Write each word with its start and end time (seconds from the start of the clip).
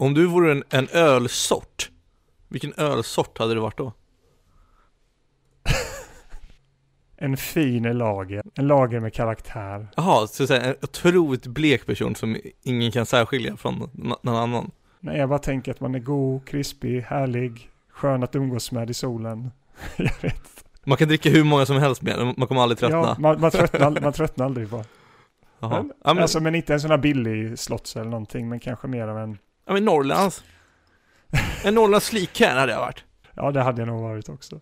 Om 0.00 0.14
du 0.14 0.26
vore 0.26 0.52
en, 0.52 0.64
en 0.70 0.88
ölsort, 0.88 1.90
vilken 2.48 2.74
ölsort 2.76 3.38
hade 3.38 3.54
du 3.54 3.60
varit 3.60 3.78
då? 3.78 3.92
En 7.22 7.36
fin 7.36 7.82
lager. 7.82 8.42
En 8.54 8.66
lager 8.66 9.00
med 9.00 9.14
karaktär. 9.14 9.88
Jaha, 9.96 10.26
så 10.26 10.42
att 10.42 10.48
säga 10.48 10.62
en 10.62 10.74
otroligt 10.82 11.46
blek 11.46 11.86
person 11.86 12.14
som 12.14 12.36
ingen 12.62 12.92
kan 12.92 13.06
särskilja 13.06 13.56
från 13.56 13.90
någon 14.22 14.36
annan. 14.36 14.70
Nej, 15.00 15.18
jag 15.18 15.28
bara 15.28 15.38
tänker 15.38 15.70
att 15.70 15.80
man 15.80 15.94
är 15.94 15.98
god, 15.98 16.48
krispig, 16.48 17.00
härlig, 17.00 17.70
skön 17.90 18.22
att 18.22 18.36
umgås 18.36 18.72
med 18.72 18.90
i 18.90 18.94
solen. 18.94 19.50
jag 19.96 20.22
vet. 20.22 20.64
Man 20.84 20.96
kan 20.98 21.08
dricka 21.08 21.30
hur 21.30 21.44
många 21.44 21.66
som 21.66 21.76
helst 21.76 22.02
med 22.02 22.34
man 22.36 22.48
kommer 22.48 22.60
aldrig 22.62 22.78
tröttna. 22.78 22.98
Ja, 22.98 23.16
man, 23.18 23.40
man, 23.40 23.50
tröttnar, 23.50 24.00
man 24.00 24.12
tröttnar 24.12 24.46
aldrig 24.46 24.70
på. 24.70 24.76
Jaha. 25.60 25.82
Men, 25.82 25.92
Ja, 26.04 26.14
men, 26.14 26.22
Alltså, 26.22 26.40
men 26.40 26.54
inte 26.54 26.74
en 26.74 26.80
sån 26.80 26.90
här 26.90 26.98
billig 26.98 27.58
slotts 27.58 27.96
eller 27.96 28.10
någonting, 28.10 28.48
men 28.48 28.60
kanske 28.60 28.88
mer 28.88 29.08
av 29.08 29.18
en... 29.18 29.38
ja, 29.70 29.74
men 29.74 29.84
Norrlands. 29.84 30.44
En 31.64 31.74
Norrlands 31.74 32.06
slikherr 32.06 32.56
hade 32.56 32.72
jag 32.72 32.80
varit. 32.80 33.04
Ja, 33.34 33.50
det 33.50 33.62
hade 33.62 33.80
jag 33.80 33.88
nog 33.88 34.02
varit 34.02 34.28
också. 34.28 34.60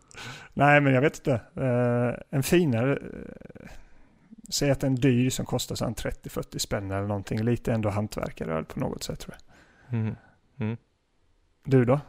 Nej, 0.54 0.80
men 0.80 0.94
jag 0.94 1.00
vet 1.00 1.18
inte. 1.18 1.32
Eh, 1.56 2.36
en 2.36 2.42
finare... 2.42 2.96
Uh, 2.96 3.68
säg 4.50 4.70
att 4.70 4.82
en 4.82 4.94
dyr 4.94 5.30
som 5.30 5.46
kostar 5.46 5.74
sån 5.74 5.94
30-40 5.94 6.58
spänn 6.58 6.90
eller 6.90 7.06
någonting. 7.06 7.42
Lite 7.42 7.72
ändå 7.72 7.88
hantverkaröl 7.88 8.64
på 8.64 8.80
något 8.80 9.02
sätt 9.02 9.20
tror 9.20 9.36
jag. 9.38 9.98
Mm. 10.00 10.14
Mm. 10.60 10.76
Du 11.64 11.84
då? 11.84 12.00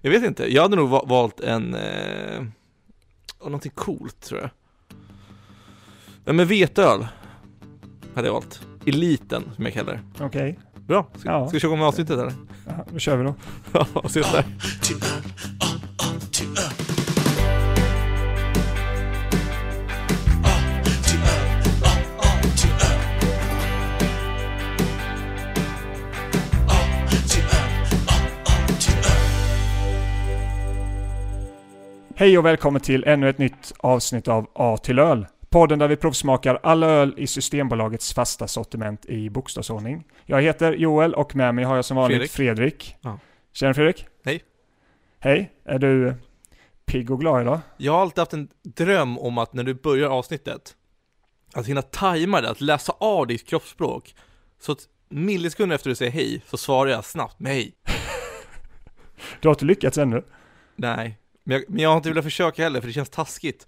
Jag 0.00 0.10
vet 0.10 0.24
inte, 0.24 0.54
jag 0.54 0.62
hade 0.62 0.76
nog 0.76 0.88
va- 0.88 1.04
valt 1.06 1.40
en, 1.40 1.74
eh, 1.74 2.44
någonting 3.44 3.72
coolt 3.74 4.20
tror 4.20 4.40
jag. 4.40 4.50
Nej 6.24 6.34
men 6.34 6.46
veteöl 6.46 7.06
hade 8.14 8.28
jag 8.28 8.32
valt. 8.32 8.66
Eliten 8.86 9.42
som 9.54 9.64
jag 9.64 9.74
kallar 9.74 9.92
det. 9.92 10.24
Okej, 10.24 10.58
Bra, 10.86 11.06
ska, 11.18 11.28
Ja. 11.28 11.46
ska 11.48 11.54
vi 11.54 11.60
köra 11.60 11.68
igång 11.68 11.78
med 11.78 11.88
avsnittet 11.88 12.18
eller? 12.18 12.32
ja, 12.66 12.72
då 12.92 12.98
kör 12.98 13.16
vi 13.16 13.24
då. 13.24 13.34
Ja, 13.72 13.86
ses 14.04 14.32
där. 14.32 14.44
Hej 32.18 32.38
och 32.38 32.46
välkommen 32.46 32.80
till 32.80 33.04
ännu 33.06 33.28
ett 33.28 33.38
nytt 33.38 33.72
avsnitt 33.78 34.28
av 34.28 34.46
A 34.54 34.76
till 34.82 34.98
öl. 34.98 35.26
Podden 35.50 35.78
där 35.78 35.88
vi 35.88 35.96
provsmakar 35.96 36.60
alla 36.62 36.86
öl 36.86 37.14
i 37.16 37.26
Systembolagets 37.26 38.14
fasta 38.14 38.48
sortiment 38.48 39.06
i 39.06 39.30
bokstavsordning. 39.30 40.04
Jag 40.24 40.42
heter 40.42 40.72
Joel 40.72 41.14
och 41.14 41.36
med 41.36 41.54
mig 41.54 41.64
har 41.64 41.76
jag 41.76 41.84
som 41.84 41.96
vanligt 41.96 42.30
Fredrik. 42.30 42.56
Fredrik. 42.56 42.96
Ja. 43.00 43.18
Tjena 43.52 43.74
Fredrik. 43.74 44.06
Hej. 44.24 44.42
Hej. 45.18 45.52
Är 45.64 45.78
du 45.78 46.14
pigg 46.86 47.10
och 47.10 47.20
glad 47.20 47.42
idag? 47.42 47.60
Jag 47.76 47.92
har 47.92 48.00
alltid 48.00 48.18
haft 48.18 48.32
en 48.32 48.48
dröm 48.62 49.18
om 49.18 49.38
att 49.38 49.52
när 49.52 49.64
du 49.64 49.74
börjar 49.74 50.08
avsnittet, 50.08 50.76
att 51.54 51.66
hinna 51.66 51.82
tajma 51.82 52.40
det, 52.40 52.50
att 52.50 52.60
läsa 52.60 52.92
av 52.98 53.26
ditt 53.26 53.46
kroppsspråk. 53.46 54.14
Så 54.60 54.72
att 54.72 54.78
millisekunder 55.08 55.74
efter 55.76 55.90
du 55.90 55.96
säger 55.96 56.12
hej, 56.12 56.42
så 56.46 56.56
svarar 56.56 56.90
jag 56.90 57.04
snabbt 57.04 57.40
med 57.40 57.52
hej. 57.52 57.74
Du 59.40 59.48
har 59.48 59.54
inte 59.54 59.64
lyckats 59.64 59.98
ännu. 59.98 60.22
Nej, 60.76 61.18
men 61.44 61.56
jag, 61.56 61.64
men 61.68 61.82
jag 61.82 61.90
har 61.90 61.96
inte 61.96 62.08
velat 62.08 62.24
försöka 62.24 62.62
heller 62.62 62.80
för 62.80 62.86
det 62.86 62.92
känns 62.92 63.10
taskigt. 63.10 63.66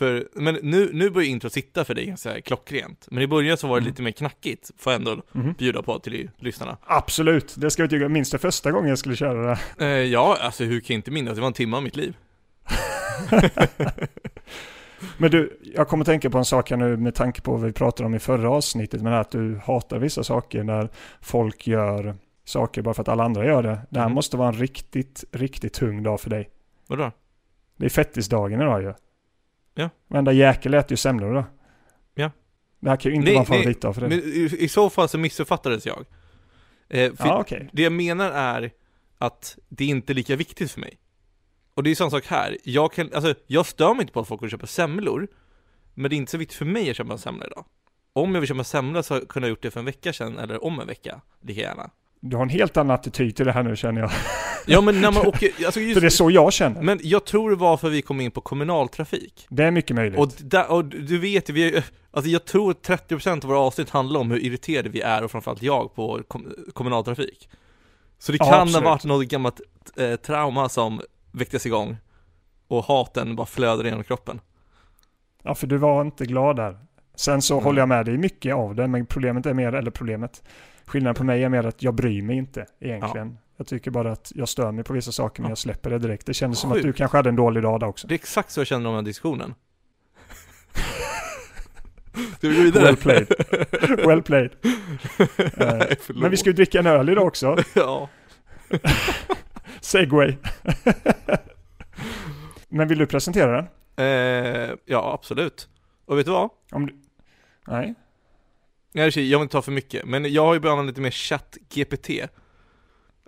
För, 0.00 0.28
men 0.34 0.58
nu, 0.62 0.90
nu 0.92 1.10
börjar 1.10 1.28
introt 1.28 1.52
sitta 1.52 1.84
för 1.84 1.94
dig 1.94 2.06
ganska 2.06 2.40
klockrent. 2.40 3.08
Men 3.10 3.22
i 3.22 3.26
början 3.26 3.56
så 3.56 3.66
var 3.66 3.76
det 3.76 3.80
Mm. 3.80 3.90
lite 3.90 4.02
mer 4.02 4.10
knackigt, 4.10 4.70
får 4.78 4.92
jag 4.92 5.00
ändå 5.00 5.22
Mhm. 5.32 5.52
bjuda 5.58 5.82
på 5.82 5.98
till 5.98 6.30
lyssnarna. 6.38 6.76
Absolut, 6.84 7.54
det 7.56 7.70
ska 7.70 7.82
vi 7.82 7.88
tycka. 7.88 8.08
Minns 8.08 8.30
det 8.30 8.38
första 8.38 8.70
gången 8.70 8.88
jag 8.88 8.98
skulle 8.98 9.16
köra 9.16 9.46
det? 9.78 9.84
Eh, 9.84 9.88
ja, 9.88 10.36
alltså 10.40 10.64
hur 10.64 10.80
kan 10.80 10.94
jag 10.94 10.98
inte 10.98 11.10
minnas? 11.10 11.34
Det 11.34 11.40
var 11.40 11.46
en 11.48 11.52
timme 11.52 11.76
av 11.76 11.82
mitt 11.82 11.96
liv. 11.96 12.16
Men 15.18 15.30
du, 15.30 15.60
jag 15.74 15.88
kommer 15.88 16.04
tänka 16.04 16.30
på 16.30 16.38
en 16.38 16.44
sak 16.44 16.70
här 16.70 16.76
nu 16.76 16.96
med 16.96 17.14
tanke 17.14 17.40
på 17.42 17.52
vad 17.52 17.60
vi 17.62 17.72
pratade 17.72 18.06
om 18.06 18.14
i 18.14 18.18
förra 18.18 18.50
avsnittet. 18.50 19.02
Men 19.02 19.12
att 19.12 19.30
du 19.30 19.60
hatar 19.64 19.98
vissa 19.98 20.24
saker 20.24 20.62
när 20.62 20.88
folk 21.20 21.66
gör 21.66 22.14
saker 22.44 22.82
bara 22.82 22.94
för 22.94 23.02
att 23.02 23.08
alla 23.08 23.24
andra 23.24 23.46
gör 23.46 23.62
det. 23.62 23.78
Det 23.90 23.98
här 23.98 24.06
Mm. 24.06 24.14
måste 24.14 24.36
vara 24.36 24.48
en 24.48 24.54
riktigt, 24.54 25.24
riktigt 25.32 25.72
tung 25.72 26.02
dag 26.02 26.20
för 26.20 26.30
dig. 26.30 26.50
Vadå? 26.86 27.10
Det 27.76 27.84
är 27.84 27.90
fettisdagen 27.90 28.60
idag 28.60 28.82
ju. 28.82 28.86
Ja. 28.88 28.94
Varenda 30.08 30.32
jäkel 30.32 30.74
äter 30.74 30.92
ju 30.92 30.96
semlor 30.96 31.34
då. 31.34 31.44
Ja. 32.14 32.30
Det 32.80 32.90
här 32.90 32.96
kan 32.96 33.12
ju 33.12 33.16
inte 33.16 33.24
Nej, 33.24 33.34
vara 33.34 33.44
en 33.44 33.50
nej, 33.50 33.58
favoritdag 33.58 33.94
för 33.94 34.00
dig. 34.00 34.10
Men 34.10 34.18
i, 34.18 34.64
i 34.64 34.68
så 34.68 34.90
fall 34.90 35.08
så 35.08 35.18
missuppfattades 35.18 35.86
jag. 35.86 36.04
Eh, 36.88 37.12
ja, 37.18 37.40
okej. 37.40 37.68
Det 37.72 37.82
jag 37.82 37.92
menar 37.92 38.30
är 38.30 38.70
att 39.18 39.58
det 39.68 39.84
är 39.84 39.88
inte 39.88 40.14
lika 40.14 40.36
viktigt 40.36 40.70
för 40.70 40.80
mig. 40.80 40.98
Och 41.74 41.82
det 41.82 41.90
är 41.90 41.94
samma 41.94 42.10
sak 42.10 42.26
här. 42.26 42.58
Jag 42.64 42.92
kan, 42.92 43.12
alltså, 43.14 43.34
jag 43.46 43.66
stör 43.66 43.94
mig 43.94 44.02
inte 44.02 44.12
på 44.12 44.20
att 44.20 44.28
folk 44.28 44.42
vill 44.42 44.50
köpa 44.50 44.66
semlor, 44.66 45.28
men 45.94 46.10
det 46.10 46.16
är 46.16 46.18
inte 46.18 46.32
så 46.32 46.38
viktigt 46.38 46.58
för 46.58 46.64
mig 46.64 46.90
att 46.90 46.96
köpa 46.96 47.12
en 47.12 47.18
semla 47.18 47.46
idag. 47.46 47.64
Om 48.12 48.34
jag 48.34 48.40
vill 48.40 48.48
köpa 48.48 48.58
en 48.58 48.64
semla 48.64 49.02
så 49.02 49.26
kunde 49.26 49.48
jag 49.48 49.50
gjort 49.50 49.62
det 49.62 49.70
för 49.70 49.80
en 49.80 49.86
vecka 49.86 50.12
sedan, 50.12 50.38
eller 50.38 50.64
om 50.64 50.80
en 50.80 50.86
vecka, 50.86 51.20
lika 51.40 51.60
gärna. 51.60 51.90
Du 52.20 52.36
har 52.36 52.42
en 52.42 52.48
helt 52.48 52.76
annan 52.76 52.94
attityd 52.94 53.36
till 53.36 53.46
det 53.46 53.52
här 53.52 53.62
nu 53.62 53.76
känner 53.76 54.00
jag. 54.00 54.10
Ja 54.66 54.80
men 54.80 55.00
när 55.00 55.12
man 55.12 55.26
åker, 55.26 55.46
alltså 55.48 55.70
För 55.72 55.80
det 55.80 55.90
är 56.00 56.02
just, 56.02 56.16
så 56.16 56.30
jag 56.30 56.52
känner. 56.52 56.82
men 56.82 56.98
jag 57.02 57.24
tror 57.24 57.50
det 57.50 57.56
var 57.56 57.76
för 57.76 57.90
vi 57.90 58.02
kom 58.02 58.20
in 58.20 58.30
på 58.30 58.40
kommunaltrafik. 58.40 59.46
Det 59.50 59.64
är 59.64 59.70
mycket 59.70 59.96
möjligt. 59.96 60.18
Och, 60.20 60.28
där, 60.38 60.70
och 60.70 60.84
du 60.84 61.18
vet, 61.18 61.48
vi 61.50 61.82
alltså 62.10 62.30
jag 62.30 62.44
tror 62.44 62.70
att 62.70 62.88
30% 62.88 63.32
av 63.44 63.48
våra 63.48 63.58
avsnitt 63.58 63.90
handlar 63.90 64.20
om 64.20 64.30
hur 64.30 64.38
irriterade 64.38 64.88
vi 64.88 65.00
är, 65.00 65.24
och 65.24 65.30
framförallt 65.30 65.62
jag, 65.62 65.94
på 65.94 66.20
kom, 66.28 66.54
kommunaltrafik. 66.72 67.48
Så 68.18 68.32
det 68.32 68.38
Ja, 68.40 68.44
kan 68.50 68.60
absolut. 68.60 68.84
ha 68.84 68.90
varit 68.90 69.04
något 69.04 69.26
gammalt 69.28 69.60
eh, 69.96 70.14
trauma 70.16 70.68
som 70.68 71.00
väcktes 71.32 71.66
igång, 71.66 71.96
och 72.68 72.84
haten 72.84 73.36
bara 73.36 73.46
flödade 73.46 73.88
genom 73.88 74.04
kroppen. 74.04 74.40
Ja, 75.42 75.54
för 75.54 75.66
du 75.66 75.76
var 75.76 76.00
inte 76.00 76.24
glad 76.24 76.56
där. 76.56 76.78
Sen 77.14 77.42
så 77.42 77.54
Mm. 77.54 77.64
håller 77.64 77.78
jag 77.82 77.88
med 77.88 78.06
dig 78.06 78.18
mycket 78.18 78.54
av 78.54 78.74
det, 78.74 78.86
men 78.86 79.06
problemet 79.06 79.46
är 79.46 79.54
mer, 79.54 79.72
eller 79.74 79.90
problemet, 79.90 80.42
skillnaden 80.90 81.14
på 81.14 81.24
mig 81.24 81.44
är 81.44 81.48
mer 81.48 81.66
att 81.66 81.82
jag 81.82 81.94
bryr 81.94 82.22
mig 82.22 82.36
inte 82.36 82.66
egentligen. 82.80 83.38
Jag 83.56 83.66
tycker 83.66 83.90
bara 83.90 84.12
att 84.12 84.32
jag 84.34 84.48
stör 84.48 84.72
mig 84.72 84.84
på 84.84 84.92
vissa 84.92 85.12
saker, 85.12 85.42
men 85.42 85.48
Ja. 85.48 85.50
jag 85.50 85.58
släpper 85.58 85.90
det 85.90 85.98
direkt. 85.98 86.26
Det 86.26 86.34
kändes 86.34 86.58
som 86.58 86.72
att 86.72 86.82
du 86.82 86.92
kanske 86.92 87.16
hade 87.16 87.28
en 87.28 87.36
dålig 87.36 87.62
dag 87.62 87.80
där 87.80 87.86
också. 87.86 88.06
Det 88.06 88.14
är 88.14 88.18
exakt 88.18 88.50
så 88.50 88.60
jag 88.60 88.66
känner 88.66 88.86
om 88.86 88.94
den 88.94 89.04
här 89.04 89.08
diskussionen. 89.08 89.54
Ska 92.38 92.48
vi 92.48 92.56
gå 92.56 92.62
vidare? 92.62 92.84
Well 92.84 92.96
played. 92.96 93.26
Well 94.06 94.22
played. 94.22 94.50
Eh, 95.38 95.48
Nej, 95.56 95.96
förlåt. 96.00 96.22
Men 96.22 96.30
vi 96.30 96.36
ska 96.36 96.50
ju 96.50 96.54
dricka 96.54 96.78
en 96.78 96.86
öl 96.86 97.08
idag 97.08 97.26
också. 97.26 97.56
Ja. 97.74 98.08
Segway. 99.80 100.36
men 102.68 102.88
vill 102.88 102.98
du 102.98 103.06
presentera 103.06 103.56
den? 103.56 103.66
Eh, 104.06 104.70
ja, 104.84 105.12
absolut. 105.14 105.68
Och 106.06 106.18
vet 106.18 106.26
du 106.26 106.32
vad? 106.32 106.50
Om 106.72 106.86
du... 106.86 106.92
Nej? 107.66 107.76
Nej, 107.76 107.86
i 107.86 107.90
och 107.90 107.94
för 107.94 107.94
sig, 107.94 108.04
jag 108.92 109.10
vill 109.14 109.32
inte 109.32 109.52
ta 109.52 109.62
för 109.62 109.72
mycket, 109.72 110.04
men 110.04 110.32
jag 110.32 110.46
har 110.46 110.54
ju 110.54 110.60
börjat 110.60 110.72
använda 110.72 110.90
lite 110.90 111.00
mer 111.00 111.10
ChatGPT. 111.10 112.10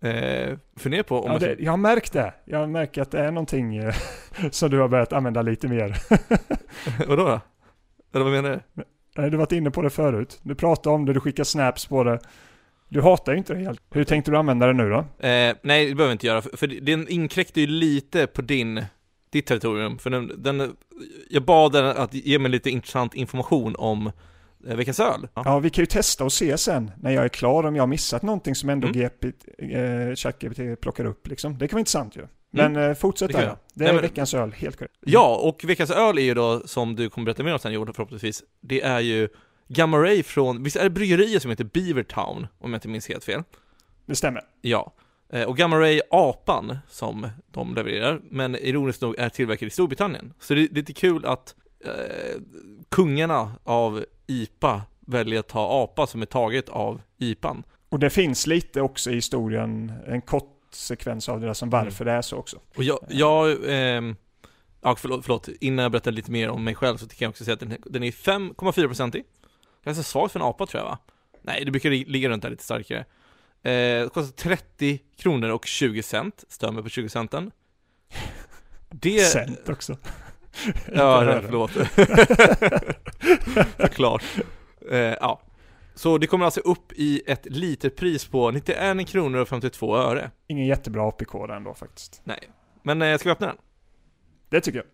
Eh, 0.02 0.58
funderar 0.76 1.02
på 1.02 1.20
om 1.20 1.32
Ja, 1.32 1.38
det, 1.38 1.56
jag 1.58 1.72
har 1.72 1.76
märkt 1.76 2.12
det. 2.12 2.34
Jag 2.44 2.70
märker 2.70 3.02
att 3.02 3.10
det 3.10 3.20
är 3.20 3.30
någonting 3.30 3.76
eh, 3.76 3.94
som 4.50 4.70
du 4.70 4.78
har 4.78 4.88
börjat 4.88 5.12
använda 5.12 5.42
lite 5.42 5.68
mer. 5.68 5.96
Vadå 7.08 7.24
då? 7.24 7.40
Eller 8.14 8.24
vad 8.24 8.32
menar 8.32 8.50
du? 8.50 8.82
Nej, 9.16 9.30
Du 9.30 9.36
har 9.36 9.38
varit 9.38 9.52
inne 9.52 9.70
på 9.70 9.82
det 9.82 9.90
förut. 9.90 10.40
Du 10.42 10.54
pratar 10.54 10.90
om 10.90 11.04
det, 11.04 11.12
du 11.12 11.20
skickar 11.20 11.44
snaps 11.44 11.86
på 11.86 12.04
det. 12.04 12.20
Du 12.88 13.00
hatar 13.02 13.32
ju 13.32 13.38
inte 13.38 13.54
det 13.54 13.60
helt. 13.60 13.80
Hur 13.90 14.04
tänkte 14.04 14.30
du 14.30 14.36
använda 14.36 14.66
det 14.66 14.72
nu 14.72 14.90
då? 14.90 14.98
Eh, 14.98 15.56
nej, 15.62 15.88
det 15.88 15.94
behöver 15.94 16.04
jag 16.04 16.14
inte 16.14 16.26
göra, 16.26 16.42
för, 16.42 16.56
för 16.56 16.66
den 16.66 17.08
inkräktar 17.08 17.60
ju 17.60 17.66
lite 17.66 18.26
på 18.26 18.42
din, 18.42 18.84
ditt 19.30 19.46
territorium. 19.46 19.98
För 19.98 20.10
den, 20.10 20.42
den, 20.42 20.76
jag 21.30 21.44
bad 21.44 21.72
den 21.72 21.86
att 21.86 22.14
ge 22.14 22.38
mig 22.38 22.50
lite 22.50 22.70
intressant 22.70 23.14
information 23.14 23.74
om 23.78 24.06
eh, 24.06 24.12
veckans 24.62 25.00
öl. 25.00 25.28
Ja. 25.34 25.42
Ja, 25.44 25.58
vi 25.58 25.70
kan 25.70 25.82
ju 25.82 25.86
testa 25.86 26.24
och 26.24 26.32
se 26.32 26.58
sen 26.58 26.90
när 27.00 27.10
jag 27.10 27.24
är 27.24 27.28
klar 27.28 27.64
om 27.66 27.76
jag 27.76 27.82
har 27.82 27.86
missat 27.88 28.22
någonting 28.22 28.54
som 28.54 28.68
ändå 28.68 28.88
Mm. 28.88 29.00
GP, 29.00 29.32
eh, 29.58 30.14
ChatGPT 30.14 30.80
plockar 30.80 31.04
upp 31.04 31.28
liksom. 31.28 31.58
Det 31.58 31.68
kan 31.68 31.76
vara 31.76 31.80
intressant 31.80 32.16
ju. 32.16 32.26
Men 32.50 32.76
eh, 32.76 32.94
fortsätt 32.94 33.32
där. 33.32 33.38
Det 33.40 33.44
är 33.46 33.56
Nej, 33.74 33.92
men- 33.92 34.02
veckans 34.02 34.34
öl, 34.34 34.52
helt 34.52 34.76
korrekt. 34.76 34.94
ja, 35.00 35.36
och 35.42 35.64
veckans 35.64 35.90
öl 35.90 36.18
är 36.18 36.22
ju 36.22 36.34
då, 36.34 36.62
som 36.66 36.96
du 36.96 37.10
kommer 37.10 37.24
berätta 37.24 37.42
mer 37.42 37.52
om 37.52 37.58
sen 37.58 37.72
Johan 37.72 37.94
förhoppningsvis, 37.94 38.42
det 38.60 38.82
är 38.82 39.00
ju 39.00 39.28
Gamma 39.68 39.98
Ray 39.98 40.22
från, 40.22 40.62
visst 40.62 40.76
är 40.76 40.84
det 40.84 40.90
bryggeriet 40.90 41.42
som 41.42 41.50
heter 41.50 41.64
Beavertown, 41.64 42.46
om 42.58 42.70
jag 42.72 42.76
inte 42.76 42.88
minns 42.88 43.08
helt 43.08 43.24
fel? 43.24 43.42
Det 44.06 44.14
stämmer. 44.14 44.42
Ja. 44.60 44.94
Eh, 45.32 45.42
Och 45.48 45.56
Gamma 45.56 45.80
Ray 45.80 46.00
Apan, 46.10 46.78
som 46.88 47.28
de 47.52 47.74
levererar, 47.74 48.20
men 48.30 48.56
ironiskt 48.56 49.02
nog 49.02 49.18
är 49.18 49.28
tillverkad 49.28 49.66
i 49.66 49.70
Storbritannien. 49.70 50.32
Så 50.40 50.54
det, 50.54 50.60
det 50.60 50.70
är 50.72 50.74
lite 50.74 50.92
kul 50.92 51.24
att 51.26 51.54
eh, 51.84 52.40
kungarna 52.88 53.52
av 53.64 54.04
IPA 54.26 54.82
väljer 55.00 55.40
att 55.40 55.48
ta 55.48 55.84
apa 55.84 56.06
som 56.06 56.22
är 56.22 56.26
taget 56.26 56.68
av 56.68 57.00
IPAn. 57.18 57.62
Och 57.88 57.98
det 57.98 58.10
finns 58.10 58.46
lite 58.46 58.80
också 58.80 59.10
i 59.10 59.14
historien, 59.14 59.92
en 60.06 60.22
kort 60.22 60.58
sekvens 60.70 61.28
av 61.28 61.40
det 61.40 61.46
där 61.46 61.54
som 61.54 61.70
varför 61.70 62.04
det 62.04 62.12
är 62.12 62.22
så 62.22 62.36
också. 62.36 62.60
Och 62.76 62.84
jag, 62.84 62.98
jag 63.08 63.56
ehm, 63.68 64.16
ja 64.80 64.96
förlåt, 64.96 65.24
förlåt, 65.24 65.48
innan 65.60 65.82
jag 65.82 65.92
berättar 65.92 66.12
lite 66.12 66.30
mer 66.30 66.48
om 66.48 66.64
mig 66.64 66.74
själv 66.74 66.96
så 66.96 67.08
kan 67.08 67.16
jag 67.18 67.30
också 67.30 67.44
säga 67.44 67.54
att 67.54 67.60
den, 67.60 67.76
den 67.86 68.02
är 68.02 68.10
5,4% 68.10 69.16
i. 69.16 69.24
Ganska 69.84 70.02
svagt 70.02 70.32
för 70.32 70.40
en 70.40 70.46
apa 70.46 70.66
tror 70.66 70.82
jag 70.82 70.88
va? 70.90 70.98
Nej, 71.42 71.64
det 71.64 71.70
brukar 71.70 71.90
li- 71.90 72.04
ligga 72.04 72.28
runt 72.28 72.42
där 72.42 72.50
lite 72.50 72.64
starkare. 72.64 73.04
Eh, 73.62 74.08
kostar 74.08 74.36
30 74.36 74.98
kronor 75.16 75.50
och 75.50 75.66
20 75.66 76.02
cent, 76.02 76.44
stör 76.48 76.72
mig 76.72 76.82
på 76.82 76.88
20 76.88 77.08
centen. 77.08 77.50
Det... 78.90 79.18
Cent 79.20 79.68
också. 79.68 79.96
Ja, 80.92 81.02
öre. 81.24 81.42
förlåt. 81.42 81.70
Såklart. 83.80 84.24
Eh, 84.90 84.98
ja. 84.98 85.40
Så 85.94 86.18
det 86.18 86.26
kommer 86.26 86.44
alltså 86.44 86.60
upp 86.60 86.92
i 86.92 87.22
ett 87.26 87.46
literpris 87.46 88.26
på 88.26 88.50
91 88.50 89.08
kronor 89.08 89.40
och 89.40 89.48
52 89.48 89.96
öre. 89.96 90.30
Ingen 90.46 90.66
jättebra 90.66 91.08
APK 91.08 91.32
där 91.32 91.56
ändå 91.56 91.74
faktiskt. 91.74 92.20
Nej. 92.24 92.38
Men 92.82 93.02
eh, 93.02 93.18
ska 93.18 93.28
vi 93.28 93.32
öppna 93.32 93.46
den? 93.46 93.56
Det 94.48 94.60
tycker 94.60 94.78
jag. 94.78 94.86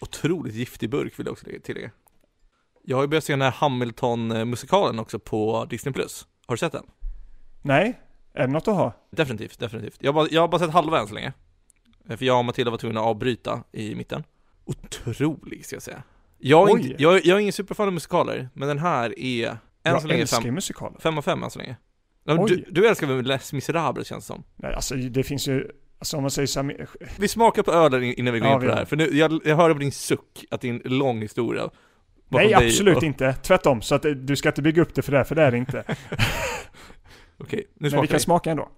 Otroligt 0.00 0.54
giftig 0.54 0.90
burk 0.90 1.18
vill 1.18 1.26
jag 1.26 1.32
också 1.32 1.46
tillägga. 1.62 1.90
Jag 2.84 2.96
har 2.96 3.02
ju 3.04 3.08
börjat 3.08 3.24
se 3.24 3.32
den 3.32 3.42
här 3.42 3.50
Hamilton-musikalen 3.50 4.98
också 4.98 5.18
på 5.18 5.66
Disney+. 5.70 5.94
Har 6.46 6.54
du 6.54 6.58
sett 6.58 6.72
den? 6.72 6.86
Nej, 7.62 8.00
är 8.34 8.46
det 8.46 8.52
något 8.52 8.68
att 8.68 8.74
ha? 8.74 8.92
Definitivt, 9.10 9.58
definitivt. 9.58 9.96
Jag 10.00 10.08
har 10.12 10.14
bara, 10.14 10.28
jag 10.30 10.40
har 10.40 10.48
bara 10.48 10.58
sett 10.58 10.70
halva 10.70 11.00
än 11.00 11.08
så 11.08 11.14
länge. 11.14 11.32
Eh, 12.10 12.16
För 12.16 12.24
jag 12.24 12.38
och 12.38 12.44
Matilda 12.44 12.70
var 12.70 12.78
tvungna 12.78 13.00
att 13.00 13.06
avbryta 13.06 13.62
i 13.72 13.94
mitten. 13.94 14.24
Otrolig 14.64 15.66
ska 15.66 15.76
jag 15.76 15.82
säga. 15.82 16.02
Jag 16.38 16.68
är, 16.70 16.74
Oj. 16.74 16.80
inte, 16.80 17.02
jag, 17.02 17.14
jag 17.26 17.36
är 17.36 17.38
ingen 17.40 17.52
superfan 17.52 17.86
av 17.86 17.92
musikaler, 17.92 18.48
men 18.54 18.68
den 18.68 18.78
här 18.78 19.18
är 19.18 19.48
än 19.48 19.56
så 19.56 19.58
jag 19.84 20.04
länge 20.04 20.20
älskar 20.20 20.40
fem, 20.40 20.54
musikaler. 20.54 20.98
fem 21.00 21.18
av 21.18 21.22
fem 21.22 21.42
än 21.42 21.50
så 21.50 21.58
länge. 21.58 21.76
Ja, 22.24 22.34
men 22.34 22.44
Oj. 22.44 22.50
Du, 22.50 22.80
du 22.80 22.88
älskar 22.88 23.06
väl 23.06 23.24
Les 23.26 23.52
Misérables 23.52 24.06
känns 24.06 24.24
det 24.24 24.26
som? 24.34 24.42
Nej, 24.56 24.74
alltså 24.74 24.94
det 24.94 25.22
finns 25.22 25.48
ju, 25.48 25.70
alltså 25.98 26.16
om 26.16 26.22
man 26.22 26.30
säger 26.30 26.46
så 26.46 26.62
här, 26.62 26.88
Vi 27.18 27.28
smakar 27.28 27.62
på 27.62 27.72
ölen 27.72 28.02
in- 28.02 28.14
innan 28.18 28.34
vi 28.34 28.40
går 28.40 28.48
Ja, 28.48 28.54
in 28.54 28.60
på 28.60 28.66
vi 28.66 28.66
det 28.70 28.74
här, 28.74 28.84
för 28.84 28.96
nu, 28.96 29.08
jag, 29.16 29.40
jag 29.44 29.56
hörde 29.56 29.74
på 29.74 29.80
din 29.80 29.92
suck 29.92 30.44
att 30.50 30.60
det 30.60 30.68
är 30.68 30.72
en 30.86 30.98
lång 30.98 31.20
historia. 31.22 31.62
bakom 31.62 32.46
Nej, 32.46 32.46
dig 32.54 32.66
absolut 32.68 32.96
och- 32.96 33.02
inte. 33.02 33.32
Tvärtom. 33.32 33.82
Så 33.82 33.94
att 33.94 34.04
eh, 34.04 34.10
du 34.12 34.36
ska 34.36 34.48
inte 34.48 34.62
bygga 34.62 34.82
upp 34.82 34.94
det 34.94 35.02
för 35.02 35.12
det, 35.12 35.24
för 35.24 35.34
det 35.34 35.42
är 35.42 35.50
det 35.50 35.58
inte. 35.58 35.84
Okej, 37.38 37.66
nu 37.74 37.74
Men 37.74 37.84
vi 37.84 37.90
smakar 37.90 38.06
kan 38.06 38.16
vi. 38.16 38.20
smaka 38.20 38.50
ändå. 38.50 38.68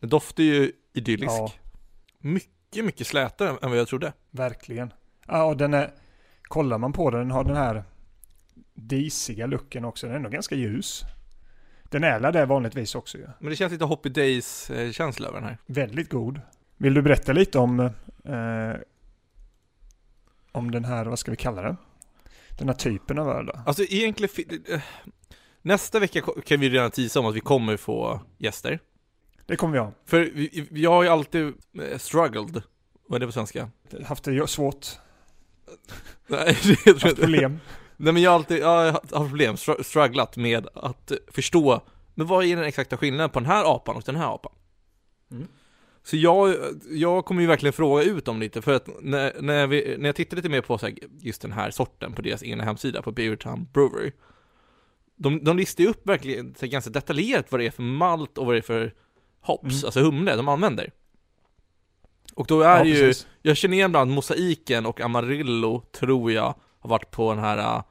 Den 0.00 0.10
doftar 0.10 0.42
ju 0.42 0.72
idyllisk. 0.94 1.32
Ja. 1.32 1.52
Mycket, 2.26 2.84
mycket 2.84 3.06
slätare 3.06 3.48
än 3.48 3.70
vad 3.70 3.78
jag 3.78 3.88
trodde. 3.88 4.12
Verkligen. 4.30 4.92
Ja, 5.26 5.44
och 5.44 5.56
den 5.56 5.74
är, 5.74 5.94
kollar 6.42 6.78
man 6.78 6.92
på 6.92 7.10
den, 7.10 7.20
den 7.20 7.30
har 7.30 7.44
den 7.44 7.56
här 7.56 7.84
disiga 8.74 9.46
looken 9.46 9.84
också. 9.84 10.06
Den 10.06 10.12
är 10.12 10.16
ändå 10.16 10.30
ganska 10.30 10.54
ljus. 10.54 11.02
Den 11.82 12.04
är 12.04 12.20
väl 12.20 12.32
det 12.32 12.46
vanligtvis 12.46 12.94
också 12.94 13.18
ju. 13.18 13.26
Men 13.38 13.50
det 13.50 13.56
känns 13.56 13.72
lite 13.72 13.84
Hoppy 13.84 14.08
Days-känsla 14.08 15.28
över 15.28 15.40
den 15.40 15.48
här. 15.48 15.58
Väldigt 15.66 16.10
god. 16.10 16.40
Vill 16.76 16.94
du 16.94 17.02
berätta 17.02 17.32
lite 17.32 17.58
om, 17.58 17.80
eh, 18.24 18.74
om 20.52 20.70
den 20.70 20.84
här, 20.84 21.04
vad 21.04 21.18
ska 21.18 21.30
vi 21.30 21.36
kalla 21.36 21.62
den? 21.62 21.76
Den 22.58 22.68
här 22.68 22.76
typen 22.76 23.18
av 23.18 23.28
öl 23.28 23.46
då? 23.46 23.52
Alltså 23.66 23.82
egentligen, 23.82 24.64
eh, 24.68 24.82
nästa 25.62 25.98
vecka 25.98 26.22
kan 26.44 26.60
vi 26.60 26.68
redan 26.70 26.90
tisa 26.90 27.20
om 27.20 27.26
att 27.26 27.34
vi 27.34 27.40
kommer 27.40 27.76
få 27.76 28.20
gäster. 28.38 28.78
Det 29.46 29.56
kommer 29.56 29.72
vi 29.72 29.78
ha. 29.78 29.92
För 30.04 30.30
vi, 30.34 30.68
jag 30.70 30.90
har 30.90 31.02
ju 31.02 31.08
alltid 31.08 31.46
eh, 31.82 31.98
struggled, 31.98 32.62
vad 33.08 33.16
är 33.16 33.20
det 33.20 33.26
på 33.26 33.32
svenska? 33.32 33.70
Haft 34.04 34.24
det 34.24 34.46
svårt, 34.50 34.86
Nej, 36.26 36.58
det 36.62 36.76
tror 36.76 36.98
jag 37.02 37.10
inte. 37.10 37.20
problem. 37.22 37.60
Nej 37.96 38.12
men 38.12 38.22
jag 38.22 38.30
har 38.30 38.34
alltid, 38.34 38.58
jag 38.58 38.66
har 38.66 38.92
haft 38.92 39.10
problem, 39.10 39.54
str- 39.54 39.82
strugglat 39.82 40.36
med 40.36 40.68
att 40.74 41.12
förstå, 41.28 41.80
men 42.14 42.26
vad 42.26 42.44
är 42.44 42.56
den 42.56 42.64
exakta 42.64 42.96
skillnaden 42.96 43.30
på 43.30 43.40
den 43.40 43.48
här 43.48 43.74
apan 43.74 43.96
och 43.96 44.02
den 44.06 44.16
här 44.16 44.34
apan? 44.34 44.52
Mm. 45.30 45.48
Så 46.02 46.16
jag, 46.16 46.56
jag 46.90 47.24
kommer 47.24 47.40
ju 47.42 47.46
verkligen 47.48 47.72
fråga 47.72 48.02
ut 48.02 48.24
dem 48.24 48.40
lite, 48.40 48.62
för 48.62 48.74
att 48.74 48.88
när, 49.02 49.32
när, 49.40 49.66
vi, 49.66 49.96
när 49.98 50.08
jag 50.08 50.16
tittar 50.16 50.36
lite 50.36 50.48
mer 50.48 50.60
på 50.60 50.78
så 50.78 50.86
här, 50.86 50.94
just 51.20 51.42
den 51.42 51.52
här 51.52 51.70
sorten 51.70 52.12
på 52.12 52.22
deras 52.22 52.42
egna 52.42 52.64
hemsida, 52.64 53.02
på 53.02 53.12
Beavertown 53.12 53.68
Brewery, 53.72 54.12
de, 55.16 55.44
de 55.44 55.56
listar 55.56 55.84
ju 55.84 55.90
upp 55.90 56.08
verkligen 56.08 56.54
så 56.54 56.60
här, 56.60 56.72
ganska 56.72 56.90
detaljerat 56.90 57.52
vad 57.52 57.60
det 57.60 57.66
är 57.66 57.70
för 57.70 57.82
malt 57.82 58.38
och 58.38 58.46
vad 58.46 58.54
det 58.54 58.58
är 58.58 58.62
för 58.62 58.94
hops, 59.46 59.74
Mm. 59.74 59.84
alltså 59.84 60.00
humle, 60.00 60.36
de 60.36 60.48
använder. 60.48 60.90
Och 62.34 62.46
då 62.46 62.60
är 62.60 62.78
Ja, 62.78 62.84
ju, 62.84 62.94
precis. 63.00 63.26
jag 63.42 63.56
känner 63.56 63.76
igen 63.76 63.90
bland 63.90 64.10
mosaiken 64.10 64.86
och 64.86 65.00
Amarillo, 65.00 65.80
tror 65.92 66.32
jag, 66.32 66.54
har 66.78 66.90
varit 66.90 67.10
på 67.10 67.34
den 67.34 67.44
här 67.44 67.76
uh, 67.78 67.82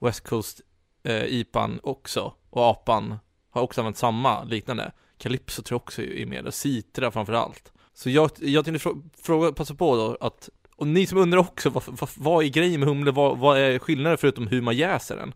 West 0.00 0.28
Coast 0.28 0.60
uh, 1.08 1.24
IPAn 1.24 1.80
också. 1.82 2.32
Och 2.50 2.64
apan 2.70 3.18
har 3.50 3.62
också 3.62 3.80
använt 3.80 3.96
samma, 3.96 4.44
liknande. 4.44 4.92
Calypso 5.18 5.62
tror 5.62 5.76
jag 5.76 5.82
också 5.82 6.02
är 6.02 6.26
med, 6.26 6.46
och 6.46 6.54
Citra 6.54 7.10
framförallt. 7.10 7.72
Så 7.94 8.10
jag, 8.10 8.30
jag 8.40 8.64
tänkte 8.64 8.88
frå- 8.88 9.10
fråga, 9.22 9.52
passa 9.52 9.74
på 9.74 9.96
då 9.96 10.16
att, 10.26 10.48
och 10.76 10.86
ni 10.86 11.06
som 11.06 11.18
undrar 11.18 11.38
också, 11.38 11.70
vad, 11.70 11.82
vad, 11.86 12.10
vad 12.16 12.44
är 12.44 12.48
grejen 12.48 12.80
med 12.80 12.88
humle, 12.88 13.10
vad, 13.10 13.38
vad 13.38 13.58
är 13.58 13.78
skillnaden 13.78 14.18
förutom 14.18 14.46
hur 14.46 14.62
man 14.62 14.76
jäser 14.76 15.16
den? 15.16 15.34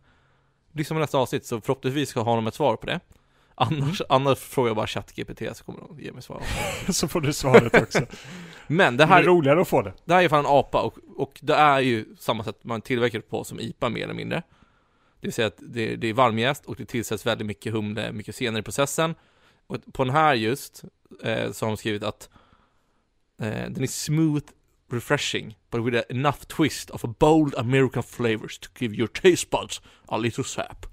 Liksom 0.72 0.96
i 0.96 1.00
nästa 1.00 1.18
avsnitt, 1.18 1.46
så 1.46 1.60
förhoppningsvis 1.60 2.08
ska 2.08 2.20
ha 2.20 2.34
de 2.36 2.46
ett 2.46 2.54
svar 2.54 2.76
på 2.76 2.86
det. 2.86 3.00
Annars, 3.62 4.02
annars 4.08 4.38
frågar 4.38 4.68
jag 4.68 4.76
bara 4.76 4.86
ChatGPT 4.86 5.56
så 5.56 5.64
kommer 5.64 5.80
de 5.80 6.00
ge 6.00 6.12
mig 6.12 6.22
svar. 6.22 6.42
Så 6.92 7.08
får 7.08 7.20
du 7.20 7.32
svaret 7.32 7.74
också. 7.74 8.00
Men 8.66 8.96
det 8.96 9.04
Det 9.04 9.08
här 9.08 9.22
är 9.22 9.26
roligare 9.26 9.60
att 9.60 9.68
få 9.68 9.82
det. 9.82 9.92
det 10.04 10.14
här 10.14 10.22
är 10.22 10.28
fan 10.28 10.38
en 10.38 10.46
apa 10.46 10.82
och, 10.82 10.98
och 11.16 11.38
det 11.42 11.54
är 11.54 11.80
ju 11.80 12.16
samma 12.18 12.44
sätt 12.44 12.64
man 12.64 12.80
tillverkar 12.80 13.18
det 13.18 13.28
på 13.30 13.44
som 13.44 13.60
IPA 13.60 13.88
mer 13.88 14.04
eller 14.04 14.14
mindre. 14.14 14.42
Det 15.20 15.26
vill 15.26 15.32
säga 15.32 15.46
att 15.46 15.58
det, 15.58 15.96
det 15.96 16.08
är 16.08 16.12
varmjäst 16.14 16.66
och 16.66 16.76
det 16.76 16.84
tillsätts 16.84 17.26
väldigt 17.26 17.46
mycket 17.46 17.72
humle 17.72 18.12
mycket 18.12 18.34
senare 18.34 18.60
i 18.60 18.62
processen. 18.62 19.14
Och 19.66 19.76
på 19.92 20.04
den 20.04 20.14
här 20.14 20.34
just 20.34 20.84
eh, 21.22 21.52
så 21.52 21.66
har 21.66 21.70
de 21.70 21.76
skrivit 21.76 22.02
att 22.02 22.28
eh, 23.40 23.70
den 23.70 23.82
är 23.82 23.86
smooth, 23.86 24.44
refreshing, 24.92 25.58
but 25.70 25.86
with 25.86 26.02
enough 26.08 26.38
twist 26.38 26.90
of 26.90 27.04
a 27.04 27.14
bold 27.18 27.54
American 27.54 28.02
flavors 28.02 28.58
to 28.58 28.68
give 28.78 28.94
your 28.96 29.08
taste 29.08 29.50
buds 29.50 29.80
a 30.06 30.16
little 30.16 30.44
sap. 30.44 30.89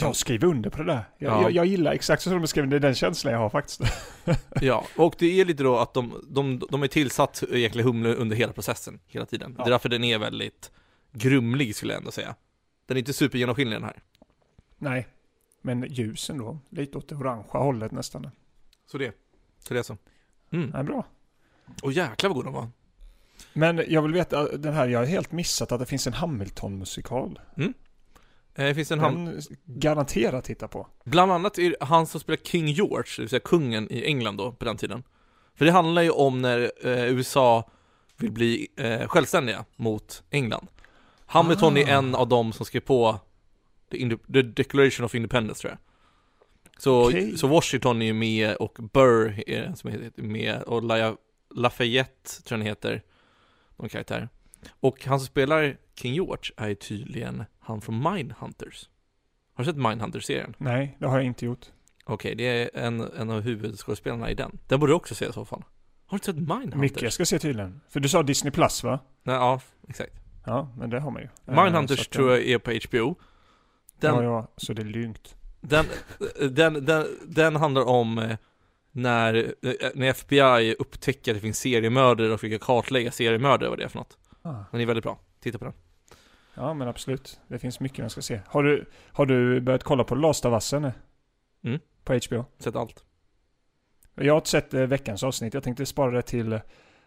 Jag 0.00 0.16
skriver 0.16 0.48
under 0.48 0.70
på 0.70 0.78
det 0.78 0.84
där. 0.84 1.04
Jag, 1.18 1.32
Ja. 1.32 1.42
jag, 1.42 1.50
jag 1.52 1.66
gillar 1.66 1.92
exakt 1.92 2.22
så 2.22 2.30
som 2.30 2.40
de 2.40 2.46
skriver, 2.46 2.68
det 2.68 2.76
är 2.76 2.80
den 2.80 2.94
känslan 2.94 3.32
jag 3.32 3.40
har 3.40 3.50
faktiskt. 3.50 3.80
Ja, 4.60 4.86
och 4.96 5.14
det 5.18 5.40
är 5.40 5.44
lite 5.44 5.62
då 5.62 5.76
att 5.78 5.94
de, 5.94 6.24
de, 6.28 6.62
de 6.70 6.82
är 6.82 6.86
tillsatt 6.88 7.42
egentligen 7.50 7.86
humle 7.88 8.14
under 8.14 8.36
hela 8.36 8.52
processen, 8.52 9.00
hela 9.06 9.26
tiden. 9.26 9.54
Ja. 9.58 9.64
Det 9.64 9.68
är 9.68 9.70
därför 9.72 9.88
den 9.88 10.04
är 10.04 10.18
väldigt 10.18 10.70
grumlig 11.12 11.76
skulle 11.76 11.92
jag 11.92 11.98
ändå 12.00 12.10
säga. 12.10 12.34
Den 12.86 12.96
är 12.96 12.98
inte 12.98 13.12
supergenomskinlig 13.12 13.76
den 13.76 13.84
här. 13.84 14.02
Nej, 14.78 15.06
men 15.62 15.86
ljusen 15.90 16.38
då. 16.38 16.58
Lite 16.70 16.98
åt 16.98 17.08
det 17.08 17.14
orangea 17.14 17.60
hållet 17.62 17.92
nästan. 17.92 18.30
Så 18.86 18.98
det, 18.98 19.12
så 19.58 19.74
det 19.74 19.80
är 19.80 19.84
så. 19.84 19.96
Mm. 20.50 20.70
Nej, 20.74 20.84
bra. 20.84 21.06
Och 21.82 21.92
jäklar 21.92 22.28
vad 22.30 22.34
god 22.36 22.44
den 22.44 22.52
var. 22.52 22.68
Men 23.52 23.82
jag 23.88 24.02
vill 24.02 24.12
veta, 24.12 24.56
den 24.56 24.74
här, 24.74 24.88
jag 24.88 24.98
har 24.98 25.06
helt 25.06 25.32
missat 25.32 25.72
att 25.72 25.80
det 25.80 25.86
finns 25.86 26.06
en 26.06 26.12
Hamilton-musikal. 26.12 27.40
Eh, 27.56 27.66
Det 28.56 28.74
finns 28.74 28.90
en 28.92 29.00
ham- 29.00 29.24
Den 29.24 29.42
garanterat 29.80 30.44
titta 30.44 30.68
på. 30.68 30.86
Bland 31.04 31.32
annat 31.32 31.58
är 31.58 31.76
han 31.80 32.06
som 32.06 32.20
spelar 32.20 32.36
King 32.44 32.66
George, 32.68 33.12
det 33.16 33.22
vill 33.22 33.28
säga 33.28 33.40
kungen 33.40 33.92
i 33.92 34.04
England 34.04 34.36
då, 34.36 34.52
på 34.52 34.64
den 34.64 34.76
tiden. 34.76 35.02
För 35.54 35.64
det 35.64 35.72
handlar 35.72 36.02
ju 36.02 36.10
om 36.10 36.42
när 36.42 36.72
eh, 36.84 37.04
USA 37.12 37.70
vill 38.16 38.32
bli 38.32 38.68
eh, 38.76 39.08
självständiga 39.08 39.64
mot 39.76 40.22
England. 40.30 40.66
Hamilton 41.26 41.74
Ah. 41.76 41.78
är 41.80 41.86
en 41.88 42.14
av 42.14 42.28
dem 42.28 42.52
som 42.52 42.66
skrev 42.66 42.80
på 42.80 43.18
the, 43.90 44.16
the 44.32 44.42
Declaration 44.42 45.04
of 45.06 45.14
Independence 45.14 45.60
tror 45.60 45.70
jag. 45.72 45.78
Så, 46.82 47.06
Okej. 47.08 47.38
så 47.38 47.46
Washington 47.46 48.02
är 48.02 48.06
ju 48.06 48.12
med 48.12 48.54
och 48.56 48.78
Burr 48.92 49.42
är 49.46 49.62
den 49.62 49.76
som 49.76 49.90
heter 49.90 50.22
med 50.22 50.62
och 50.62 50.82
La- 50.82 51.16
Lafayette 51.54 52.42
tror 52.42 52.58
jag 52.58 52.58
han 52.58 52.66
heter, 52.66 53.02
någon 53.76 53.88
karaktär. 53.88 54.28
Och 54.80 55.04
han 55.04 55.20
som 55.20 55.26
spelar 55.26 55.76
King 55.94 56.14
George 56.14 56.52
är 56.56 56.74
tydligen 56.74 57.44
han 57.60 57.80
från 57.80 58.12
Mindhunters. 58.12 58.88
Har 59.54 59.64
du 59.64 59.70
sett 59.70 59.76
Mindhunters-serien? 59.76 60.54
Nej, 60.58 60.96
det 61.00 61.06
har 61.06 61.16
jag 61.16 61.26
inte 61.26 61.44
gjort. 61.44 61.66
Okej, 62.04 62.34
det 62.34 62.44
är 62.44 62.70
en, 62.84 63.00
en 63.00 63.30
av 63.30 63.40
huvudskådespelarna 63.40 64.30
i 64.30 64.34
den. 64.34 64.58
Den 64.68 64.80
borde 64.80 64.92
du 64.92 64.96
också 64.96 65.14
se 65.14 65.26
i 65.28 65.32
så 65.32 65.44
fall. 65.44 65.64
Har 66.06 66.10
du 66.10 66.16
inte 66.16 66.26
sett 66.26 66.36
Mindhunters? 66.36 66.80
Mycket 66.80 67.02
jag 67.02 67.12
ska 67.12 67.24
se 67.26 67.38
tydligen. 67.38 67.80
För 67.88 68.00
du 68.00 68.08
sa 68.08 68.22
Disney 68.22 68.50
Plus 68.50 68.84
va? 68.84 69.00
Nej, 69.22 69.34
ja, 69.36 69.60
exakt. 69.88 70.12
Ja, 70.46 70.74
men 70.78 70.90
det 70.90 71.00
har 71.00 71.10
man 71.10 71.22
ju. 71.22 71.28
Eh, 71.46 71.62
Mindhunters 71.64 71.98
så 71.98 72.04
tror 72.10 72.30
jag 72.30 72.42
är 72.46 72.58
på 72.58 72.70
HBO. 72.88 73.14
Den, 74.00 74.14
Ja, 74.14 74.22
ja, 74.22 74.52
så 74.56 74.72
det 74.72 74.82
är 74.82 74.86
lugnt. 74.86 75.34
den, 75.60 75.86
den, 76.50 76.84
den, 76.84 77.06
den 77.26 77.56
handlar 77.56 77.84
om 77.88 78.18
eh, 78.18 78.36
när, 78.92 79.34
eh, 79.62 79.72
när 79.94 80.06
FBI 80.06 80.74
upptäcker 80.78 81.30
att 81.32 81.36
det 81.36 81.40
finns 81.40 81.58
seriemördare 81.58 82.32
och 82.32 82.40
försöker 82.40 82.58
kartlägga 82.58 83.10
seriemördare, 83.10 83.68
vad 83.70 83.78
det 83.78 83.84
är 83.84 83.88
för 83.88 83.98
något. 83.98 84.18
Ah. 84.46 84.64
Den 84.70 84.80
är 84.80 84.86
väldigt 84.86 85.04
bra. 85.04 85.18
Titta 85.40 85.58
på 85.58 85.64
den. 85.64 85.74
Ja, 86.54 86.74
men 86.74 86.88
absolut. 86.88 87.40
Det 87.48 87.58
finns 87.58 87.80
mycket 87.80 87.98
man 87.98 88.10
ska 88.10 88.22
se. 88.22 88.40
Har 88.46 88.62
du, 88.62 88.86
har 89.12 89.26
du 89.26 89.60
börjat 89.60 89.82
kolla 89.84 90.04
på 90.04 90.14
Last 90.14 90.44
of 90.44 90.52
Us 90.52 90.72
nu? 90.72 90.92
Mm. 91.64 91.80
På 92.04 92.20
HBO? 92.26 92.44
Sett 92.58 92.76
allt. 92.76 93.04
Jag 94.14 94.32
har 94.32 94.38
inte 94.38 94.50
sett 94.50 94.74
eh, 94.74 94.82
veckans 94.82 95.22
avsnitt. 95.22 95.54
Jag 95.54 95.62
tänkte 95.62 95.86
spara 95.86 96.10
det 96.10 96.22
till 96.22 96.52
eh, 96.52 96.60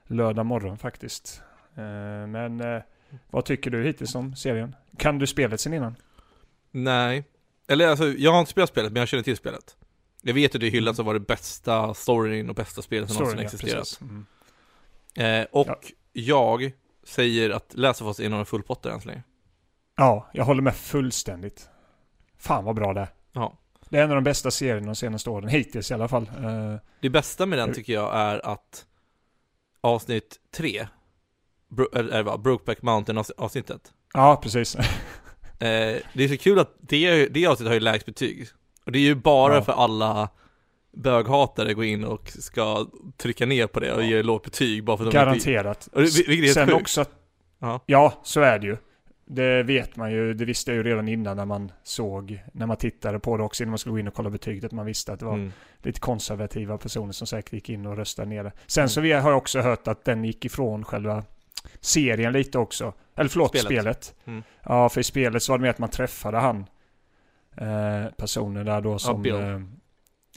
lördag 0.08 0.46
morgon 0.46 0.78
faktiskt. 0.78 1.42
Eh, 1.76 1.84
men 2.28 2.62
eh, 2.62 2.82
vad 3.30 3.46
tycker 3.46 3.72
du 3.72 3.84
hittills 3.84 4.16
om 4.16 4.36
serien? 4.36 4.76
Kan 4.98 5.20
du 5.20 5.28
spelet 5.28 5.60
sen 5.62 5.74
innan? 5.74 5.96
Nej. 6.72 7.24
Eller 7.68 7.88
alltså, 7.88 8.08
jag 8.08 8.32
har 8.32 8.40
inte 8.40 8.52
spelat 8.52 8.70
spelet, 8.70 8.92
men 8.92 9.00
jag 9.00 9.10
känner 9.10 9.24
till 9.24 9.38
spelet. 9.38 9.78
Jag 10.22 10.34
vet 10.34 10.56
att 10.56 10.62
det 10.62 10.68
är 10.68 10.72
hyllat 10.72 10.96
som 10.96 11.06
var 11.06 11.14
det 11.14 11.20
bästa 11.20 11.94
storyn 11.94 12.50
och 12.50 12.56
bästa 12.56 12.82
spelet 12.82 13.10
som 13.10 13.24
någonsin 13.24 13.48
Storyn, 13.48 13.72
ja, 13.74 13.80
existerat. 13.80 14.12
Mm. 15.16 15.42
Eh, 15.42 15.48
och 15.52 15.68
Ja. 15.68 15.80
jag 16.14 16.72
säger 17.10 17.50
att 17.50 17.74
Last 17.74 18.02
of 18.02 18.08
Us 18.08 18.20
är 18.20 18.30
någon 18.30 18.46
fullpotter 18.46 18.90
än 18.90 19.02
så 19.02 19.08
länge. 19.08 19.24
Ja, 19.98 20.30
jag 20.34 20.46
håller 20.46 20.62
med 20.62 20.76
fullständigt. 20.76 21.70
Fan 22.38 22.64
vad 22.66 22.76
bra 22.76 22.94
det 22.94 23.02
är. 23.02 23.08
Ja. 23.34 23.58
Det 23.90 23.98
är 24.00 24.04
en 24.04 24.10
av 24.10 24.16
de 24.16 24.24
bästa 24.24 24.52
serierna 24.52 24.86
de 24.86 24.96
senaste 24.96 25.30
åren, 25.30 25.50
hittills 25.50 25.92
i 25.92 25.94
alla 25.94 26.08
fall. 26.08 26.30
Eh, 26.44 26.76
Det 27.02 27.10
bästa 27.10 27.46
med 27.46 27.60
den 27.60 27.74
tycker 27.74 27.94
jag 27.94 28.16
är 28.16 28.46
att 28.46 28.86
avsnitt 29.82 30.40
tre, 30.56 30.88
Bro- 31.70 31.90
eller 31.96 32.24
vad, 32.24 32.42
Brokeback 32.42 32.82
Mountain 32.82 33.18
avs- 33.20 33.32
avsnittet. 33.38 33.94
ja, 34.14 34.40
precis. 34.44 34.76
Eh, 34.76 34.86
det 36.14 36.24
är 36.24 36.28
så 36.28 36.38
kul 36.38 36.60
att 36.60 36.76
det, 36.80 37.28
det 37.28 37.46
avsnittet 37.48 37.68
har 37.68 37.74
ju 37.74 37.80
lägst 37.80 38.06
betyg. 38.06 38.48
Och 38.86 38.92
det 38.92 39.00
är 39.00 39.04
ju 39.04 39.16
bara 39.16 39.56
Ja. 39.56 39.62
för 39.62 39.72
alla 39.74 40.30
böghatare 40.92 41.74
går 41.74 41.86
in 41.86 42.04
och 42.04 42.28
ska 42.30 42.86
trycka 43.18 43.46
ner 43.46 43.68
på 43.68 43.80
det 43.80 43.94
och 43.94 44.04
ge 44.04 44.24
lågt 44.24 44.44
betyg 44.44 44.84
bara 44.84 44.98
för 44.98 45.06
att 45.06 45.12
de 45.12 45.18
Garanterat. 45.18 45.90
Och 45.94 46.02
det- 46.02 46.28
vilket 46.28 46.50
är 46.50 46.54
Sen 46.54 46.68
sjukt. 46.68 46.82
också, 46.82 47.02
att- 47.02 47.12
Ja. 47.60 47.80
ja, 47.86 48.14
så 48.24 48.42
är 48.42 48.60
det 48.60 48.68
ju. 48.68 48.78
Det 49.32 49.64
vet 49.64 49.96
man 49.96 50.12
ju, 50.12 50.34
det 50.34 50.46
visste 50.46 50.72
jag 50.72 50.76
ju 50.78 50.84
redan 50.84 51.08
innan 51.08 51.38
när 51.38 51.46
man 51.46 51.72
såg, 51.84 52.44
när 52.54 52.66
man 52.66 52.78
tittade 52.78 53.20
på 53.20 53.38
det 53.38 53.44
också 53.44 53.64
innan 53.64 53.70
man 53.72 53.78
skulle 53.80 53.92
gå 53.94 54.00
in 54.00 54.08
och 54.08 54.14
kolla 54.14 54.30
betyget, 54.30 54.64
att 54.64 54.72
man 54.72 54.86
visste 54.86 55.14
att 55.14 55.20
det 55.20 55.26
var 55.26 55.34
Mm. 55.34 55.52
lite 55.84 56.00
konservativa 56.00 56.78
personer 56.78 57.12
som 57.12 57.28
säkert 57.28 57.54
gick 57.54 57.70
in 57.70 57.86
och 57.86 57.98
röstade 57.98 58.30
ner 58.30 58.44
det. 58.44 58.52
Sen 58.68 58.82
Mm. 58.82 58.90
så 58.90 59.02
vi 59.02 59.12
har 59.12 59.30
jag 59.32 59.38
också 59.38 59.60
hört 59.62 59.88
att 59.88 60.06
den 60.06 60.24
gick 60.26 60.46
ifrån 60.46 60.84
själva 60.86 61.24
serien 61.80 62.34
lite 62.34 62.58
också. 62.60 62.94
Eller 63.16 63.30
förlåt, 63.30 63.50
Spelet. 63.58 63.66
spelet. 63.68 64.16
Mm. 64.26 64.44
Ja, 64.64 64.90
för 64.90 65.02
i 65.02 65.04
spelet 65.04 65.44
så 65.44 65.52
var 65.54 65.58
det 65.58 65.62
mer 65.62 65.70
att 65.70 65.80
man 65.80 65.90
träffade 65.90 66.38
han, 66.38 66.66
eh, 67.58 68.12
personen 68.18 68.66
där 68.66 68.82
då 68.82 69.00
som... 69.00 69.22
Bill. 69.22 69.36
eh, 69.36 69.60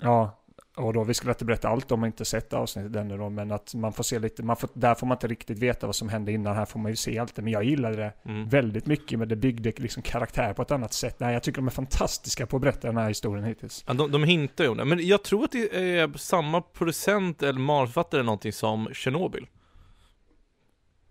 ja, 0.02 0.41
och 0.76 0.92
då, 0.92 1.04
vi 1.04 1.14
skulle 1.14 1.32
inte 1.32 1.44
berätta 1.44 1.68
allt 1.68 1.92
om 1.92 2.00
man 2.00 2.06
inte 2.06 2.24
sett 2.24 2.52
avsnittet 2.52 2.96
ännu 2.96 3.16
då, 3.16 3.28
men 3.30 3.52
att 3.52 3.74
man 3.74 3.92
får 3.92 4.04
se 4.04 4.18
lite, 4.18 4.42
man 4.42 4.56
får, 4.56 4.70
där 4.74 4.94
får 4.94 5.06
man 5.06 5.16
inte 5.16 5.26
riktigt 5.26 5.58
veta 5.58 5.86
vad 5.86 5.96
som 5.96 6.08
hände 6.08 6.32
innan, 6.32 6.56
här 6.56 6.64
får 6.64 6.78
man 6.80 6.92
ju 6.92 6.96
se 6.96 7.18
allt 7.18 7.34
det. 7.34 7.42
Men 7.42 7.52
jag 7.52 7.64
gillade 7.64 7.96
det 7.96 8.12
Mm. 8.24 8.48
väldigt 8.48 8.86
mycket, 8.86 9.18
men 9.18 9.28
det 9.28 9.36
byggde 9.36 9.72
liksom 9.76 10.02
karaktär 10.02 10.52
på 10.52 10.62
ett 10.62 10.70
annat 10.70 10.92
sätt. 10.92 11.20
Nej, 11.20 11.32
jag 11.32 11.42
tycker 11.42 11.56
de 11.56 11.66
är 11.66 11.70
fantastiska 11.70 12.46
på 12.46 12.56
att 12.56 12.62
berätta 12.62 12.86
den 12.88 12.96
här 12.96 13.08
historien 13.08 13.44
hittills. 13.44 13.84
Ja, 13.86 13.94
de, 13.94 14.10
de 14.10 14.24
hintar 14.24 14.64
ju 14.64 14.70
om 14.70 14.76
det, 14.76 14.84
men 14.84 15.06
jag 15.06 15.22
tror 15.22 15.44
att 15.44 15.52
det 15.52 15.76
är 16.00 16.18
samma 16.18 16.60
producent 16.60 17.42
eller 17.42 17.60
manusförfattare 17.60 18.18
eller 18.18 18.26
någonting 18.26 18.52
som 18.52 18.88
Chernobyl. 18.92 19.46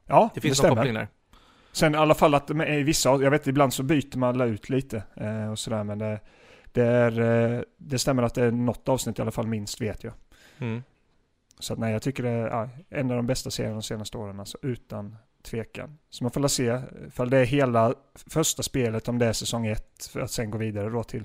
Ja, 0.08 0.30
Det 0.34 0.38
det, 0.38 0.41
finns 0.41 0.58
någon 0.58 0.65
stämmer. 0.68 0.75
koppling 0.75 0.94
där. 0.94 1.08
Sen 1.72 1.96
i 1.96 1.98
alla 1.98 2.15
fall 2.15 2.34
att 2.34 2.50
i 2.51 2.84
vissa, 2.84 3.10
jag 3.10 3.32
vet 3.32 3.48
ibland 3.48 3.74
så 3.74 3.84
byter 3.84 4.18
man 4.18 4.41
ut 4.41 4.70
lite 4.70 5.03
eh, 5.15 5.51
och 5.51 5.60
sådär 5.60 5.84
men 5.84 6.00
det, 6.00 6.20
det, 6.72 6.86
är, 6.86 7.20
eh, 7.20 7.62
det 7.78 8.00
stämmer 8.00 8.24
att 8.24 8.34
det 8.34 8.46
är 8.46 8.51
något 8.51 8.90
avsnitt 8.90 9.20
i 9.20 9.22
alla 9.22 9.32
fall 9.32 9.48
minst 9.48 9.82
vet 9.82 10.04
jag. 10.04 10.13
Mm. 10.60 10.84
Så 11.60 11.74
att 11.74 11.80
nej, 11.80 11.94
jag 11.94 12.01
tycker 12.01 12.24
det 12.24 12.30
är 12.30 12.48
ja, 12.48 12.70
en 12.90 13.12
av 13.12 13.18
de 13.18 13.28
bästa 13.28 13.51
serierna 13.51 13.75
de 13.75 13.84
senaste 13.84 14.18
åren, 14.18 14.40
alltså 14.40 14.58
utan 14.62 15.16
tvekan. 15.42 15.98
Så 16.10 16.24
man 16.24 16.32
får 16.32 16.48
se, 16.48 16.82
för 17.12 17.25
det 17.25 17.38
är 17.38 17.46
hela 17.46 17.94
första 18.30 18.63
spelet, 18.63 19.08
om 19.08 19.20
det 19.20 19.25
är 19.25 19.34
säsong 19.34 19.68
ett, 19.68 20.10
för 20.13 20.20
att 20.20 20.32
sen 20.32 20.51
gå 20.51 20.58
vidare 20.58 20.90
då 20.90 21.04
till 21.04 21.24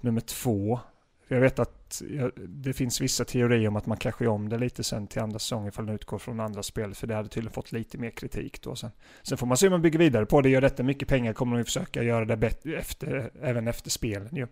nummer 0.00 0.20
två. 0.20 0.80
Jag 1.28 1.40
vet 1.40 1.58
att 1.58 2.02
ja, 2.10 2.30
det 2.36 2.72
finns 2.72 3.00
vissa 3.00 3.24
teorier 3.24 3.68
om 3.68 3.76
att 3.76 3.86
man 3.86 3.96
kanske 3.96 4.24
gör 4.24 4.32
om 4.32 4.48
det 4.48 4.58
lite 4.58 4.84
sen 4.84 5.06
till 5.06 5.22
andra 5.22 5.38
säsongen 5.38 5.68
ifall 5.68 5.86
den 5.86 5.94
utgår 5.94 6.18
från 6.18 6.40
andra 6.40 6.62
spel, 6.62 6.94
för 6.94 7.06
det 7.06 7.14
hade 7.14 7.28
tydligen 7.28 7.52
fått 7.52 7.72
lite 7.72 7.98
mer 7.98 8.10
kritik 8.10 8.62
då 8.62 8.76
sen. 8.76 8.90
Sen 9.22 9.38
får 9.38 9.46
man 9.46 9.56
se 9.56 9.66
om 9.66 9.70
man 9.70 9.82
bygger 9.82 9.98
vidare 9.98 10.26
på 10.26 10.40
det, 10.40 10.48
gör 10.48 10.60
detta 10.60 10.82
mycket 10.82 11.08
pengar 11.08 11.32
kommer 11.32 11.56
de 11.56 11.64
försöka 11.64 12.02
göra 12.02 12.24
det 12.24 12.36
bättre 12.36 12.76
efter, 12.78 13.30
även 13.42 13.68
efter 13.68 13.90
spelen 13.90 14.36
ju. 14.36 14.46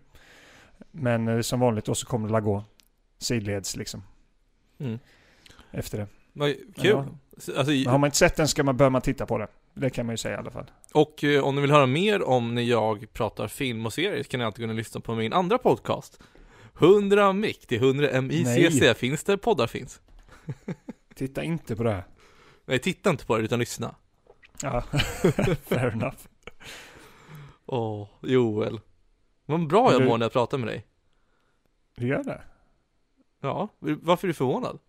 Men 0.91 1.27
eh, 1.27 1.41
som 1.41 1.59
vanligt 1.59 1.85
då 1.85 1.95
så 1.95 2.05
kommer 2.05 2.27
det 2.27 2.31
la 2.31 2.39
gå 2.39 2.63
sidleds 3.17 3.75
liksom 3.75 4.03
Mm. 4.79 4.99
efter 5.71 5.97
det. 5.97 6.07
Vad 6.33 6.53
Kul. 6.53 6.65
ja. 6.89 7.05
Alltså, 7.57 7.71
Men 7.71 7.87
har 7.87 7.97
man 7.97 8.07
inte 8.07 8.17
sett 8.17 8.35
den 8.35 8.47
ska 8.47 8.63
man, 8.63 8.77
bör 8.77 8.89
man 8.89 9.01
titta 9.01 9.25
på 9.25 9.37
det. 9.37 9.47
Det 9.73 9.89
kan 9.89 10.05
man 10.05 10.13
ju 10.13 10.17
säga 10.17 10.35
i 10.35 10.37
alla 10.37 10.51
fall. 10.51 10.71
och 10.93 11.23
eh, 11.23 11.43
om 11.43 11.55
ni 11.55 11.61
vill 11.61 11.71
höra 11.71 11.85
mer 11.85 12.23
om 12.23 12.55
när 12.55 12.61
jag 12.61 13.13
pratar 13.13 13.47
film 13.47 13.85
och 13.85 13.93
serier 13.93 14.23
så 14.23 14.29
kan 14.29 14.39
ni 14.39 14.45
alltid 14.45 14.69
och 14.69 14.75
lyssna 14.75 15.01
på 15.01 15.15
min 15.15 15.33
andra 15.33 15.57
podcast. 15.57 16.19
100 16.79 17.33
mic, 17.33 17.59
det 17.67 17.75
är 17.75 17.79
100 17.79 18.21
MICC, 18.21 18.45
Nej. 18.81 18.93
finns 18.95 19.23
det 19.23 19.37
poddar 19.37 19.67
finns? 19.67 20.01
Titta 21.15 21.43
inte 21.43 21.75
på 21.75 21.83
det 21.83 21.91
här. 21.91 22.03
Nej, 22.65 22.79
titta 22.79 23.09
inte 23.09 23.25
på 23.25 23.37
det 23.37 23.43
utan 23.43 23.59
lyssna. 23.59 23.95
Ja, 24.61 24.81
fair 25.65 25.87
enough. 25.91 26.17
Åh, 27.65 28.07
Joel. 28.21 28.79
Vad 29.45 29.67
bra 29.67 29.91
jag 29.91 30.01
Du- 30.01 30.05
mår 30.05 30.17
när 30.17 30.25
jag 30.25 30.33
pratar 30.33 30.57
med 30.57 30.67
dig. 30.67 30.85
Du 31.95 32.07
gör 32.07 32.23
det? 32.23 32.41
Ja, 33.39 33.69
varför 33.79 34.27
är 34.27 34.29
du 34.29 34.33
förvånad? 34.33 34.79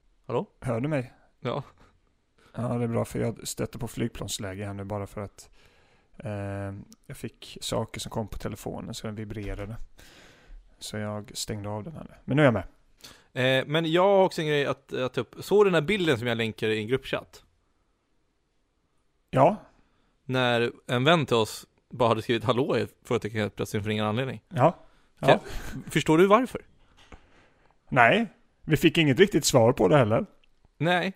Hör 0.60 0.80
du 0.80 0.88
mig? 0.88 1.12
Ja. 1.40 1.62
Ja, 2.54 2.62
det 2.62 2.84
är 2.84 2.88
bra 2.88 3.04
för 3.04 3.18
jag 3.18 3.48
stötte 3.48 3.78
på 3.78 3.88
flygplansläge 3.88 4.64
här 4.66 4.74
nu 4.74 4.84
bara 4.84 5.06
för 5.06 5.20
att 5.20 5.50
eh, 6.16 6.74
jag 7.06 7.16
fick 7.16 7.58
saker 7.60 8.00
som 8.00 8.10
kom 8.10 8.28
på 8.28 8.38
telefonen 8.38 8.94
så 8.94 9.06
den 9.06 9.14
vibrerade. 9.16 9.76
Så 10.78 10.96
jag 10.96 11.30
stängde 11.34 11.68
av 11.68 11.84
den 11.84 11.92
här 11.92 12.04
nu. 12.10 12.14
Men 12.24 12.36
nu 12.36 12.42
är 12.42 12.46
jag 12.46 12.54
med. 12.54 12.64
Eh, 13.60 13.66
men 13.66 13.92
jag 13.92 14.02
har 14.02 14.24
också 14.24 14.40
en 14.40 14.46
grej 14.48 14.66
att, 14.66 14.92
att 14.92 15.12
ta 15.14 15.20
upp. 15.20 15.34
Såg 15.40 15.60
du 15.60 15.70
den 15.70 15.74
här 15.82 15.88
bilden 15.88 16.18
som 16.18 16.26
jag 16.28 16.36
länkade 16.38 16.74
i 16.74 16.78
en 16.78 16.86
gruppchatt? 16.88 17.44
Ja, 19.30 19.56
När 20.24 20.72
en 20.86 21.04
vän 21.04 21.26
till 21.26 21.36
oss 21.36 21.66
bara 21.92 22.08
hade 22.08 22.22
skrivit 22.22 22.44
hallå 22.44 22.78
i 22.78 22.86
frågetecken 23.04 23.40
helt 23.40 23.56
plötsligt 23.56 23.82
för 23.82 23.90
ingen 23.90 24.04
anledning. 24.06 24.40
ja. 24.48 24.76
ja. 25.18 25.40
Förstår 25.90 26.18
du 26.18 26.26
varför? 26.26 26.60
Nej, 27.88 28.26
vi 28.62 28.76
fick 28.76 28.98
inget 28.98 29.18
riktigt 29.18 29.44
svar 29.44 29.72
på 29.72 29.88
det 29.88 29.96
heller. 29.96 30.26
Nej, 30.78 31.12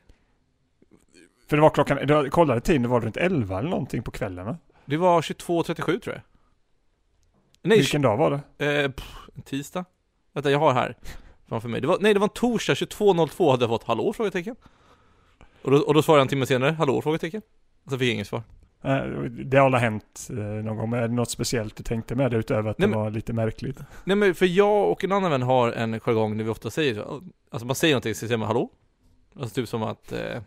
För 1.48 1.56
det 1.56 1.62
var 1.62 1.70
klockan, 1.70 1.98
jag 2.08 2.30
kollade 2.32 2.60
tiden, 2.60 2.82
det 2.82 2.88
var 2.88 3.00
runt 3.00 3.16
11 3.16 3.58
eller 3.58 3.70
någonting 3.70 4.02
på 4.02 4.10
kvällen 4.10 4.46
va? 4.46 4.56
det 4.84 4.96
var 4.96 5.20
22.37 5.22 6.00
tror 6.00 6.14
jag. 6.14 6.22
Nej, 7.62 7.78
Vilken 7.78 8.02
dag 8.02 8.16
var 8.16 8.42
det? 8.58 8.82
eh, 8.82 8.90
pff, 8.90 9.16
en 9.36 9.42
tisdag? 9.42 9.84
Vänta, 10.32 10.50
jag 10.50 10.58
har 10.58 10.72
här 10.72 10.96
framför 11.48 11.68
mig. 11.68 11.80
Det 11.80 11.86
var, 11.86 11.98
nej, 12.00 12.14
det 12.14 12.20
var 12.20 12.26
en 12.28 12.34
torsdag, 12.34 12.74
22.02 12.74 13.50
hade 13.50 13.62
jag 13.62 13.70
fått 13.70 13.84
hallå? 13.84 14.12
Frågetecken. 14.12 14.56
Och 15.62 15.70
då, 15.70 15.78
och 15.78 15.94
då 15.94 16.02
svarade 16.02 16.18
jag 16.20 16.24
en 16.24 16.28
timme 16.28 16.46
senare, 16.46 16.70
hallå? 16.72 17.02
Frågetecken. 17.02 17.42
Och 17.84 17.90
så 17.90 17.98
fick 17.98 18.08
jag 18.08 18.14
inget 18.14 18.26
svar. 18.28 18.42
Eh, 18.82 19.04
Det 19.30 19.56
har 19.58 19.70
hänt 19.78 20.28
eh, 20.30 20.36
någon 20.36 20.76
gång, 20.76 20.90
men 20.90 21.02
är 21.02 21.08
det 21.08 21.14
något 21.14 21.30
speciellt 21.30 21.76
du 21.76 21.82
tänkte 21.82 22.14
med 22.14 22.30
det 22.30 22.36
utöver 22.36 22.70
att 22.70 22.78
Nej, 22.78 22.88
det 22.88 22.96
var 22.96 23.10
lite 23.10 23.32
märkligt? 23.32 23.78
Nej 24.04 24.16
men 24.16 24.34
för 24.34 24.46
jag 24.46 24.90
och 24.90 25.04
en 25.04 25.12
annan 25.12 25.30
vän 25.30 25.42
har 25.42 25.72
en 25.72 26.00
jargong 26.00 26.36
där 26.36 26.44
vi 26.44 26.50
ofta 26.50 26.70
säger 26.70 26.94
så, 26.94 27.22
alltså 27.50 27.66
man 27.66 27.76
säger 27.76 27.94
någonting 27.94 28.14
så 28.14 28.26
säger 28.26 28.38
man 28.38 28.46
hallå? 28.46 28.70
Alltså 29.36 29.54
typ 29.54 29.68
som 29.68 29.82
att 29.82 30.12
eh, 30.12 30.42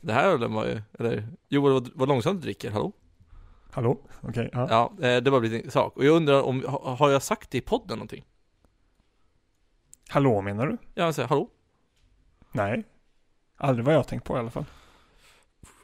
det 0.00 0.12
här 0.12 0.28
ölen 0.28 0.52
var 0.54 0.66
ju, 0.66 0.82
eller 0.98 1.28
Joel 1.48 1.72
vad, 1.72 1.90
vad 1.94 2.08
långsamt 2.08 2.40
du 2.40 2.44
dricker, 2.44 2.70
hallå? 2.70 2.92
Hallå? 3.70 3.98
Okej, 4.20 4.50
ja. 4.52 4.66
Ja, 4.98 5.08
eh, 5.08 5.22
det 5.22 5.30
var 5.30 5.40
blivit 5.40 5.64
en 5.64 5.70
sak. 5.70 5.96
Och 5.96 6.04
jag 6.04 6.16
undrar 6.16 6.42
om, 6.42 6.64
ha, 6.68 6.94
har 6.94 7.10
jag 7.10 7.22
sagt 7.22 7.50
det 7.50 7.58
i 7.58 7.60
podden 7.60 7.98
någonting? 7.98 8.24
Hallå 10.08 10.40
menar 10.42 10.66
du? 10.66 10.78
Ja, 10.94 11.04
jag 11.04 11.14
säger 11.14 11.28
hallå? 11.28 11.48
Nej. 12.52 12.84
Aldrig 13.56 13.84
vad 13.86 13.94
jag 13.94 14.08
tänkt 14.08 14.24
på 14.24 14.36
i 14.36 14.40
alla 14.40 14.50
fall. 14.50 14.64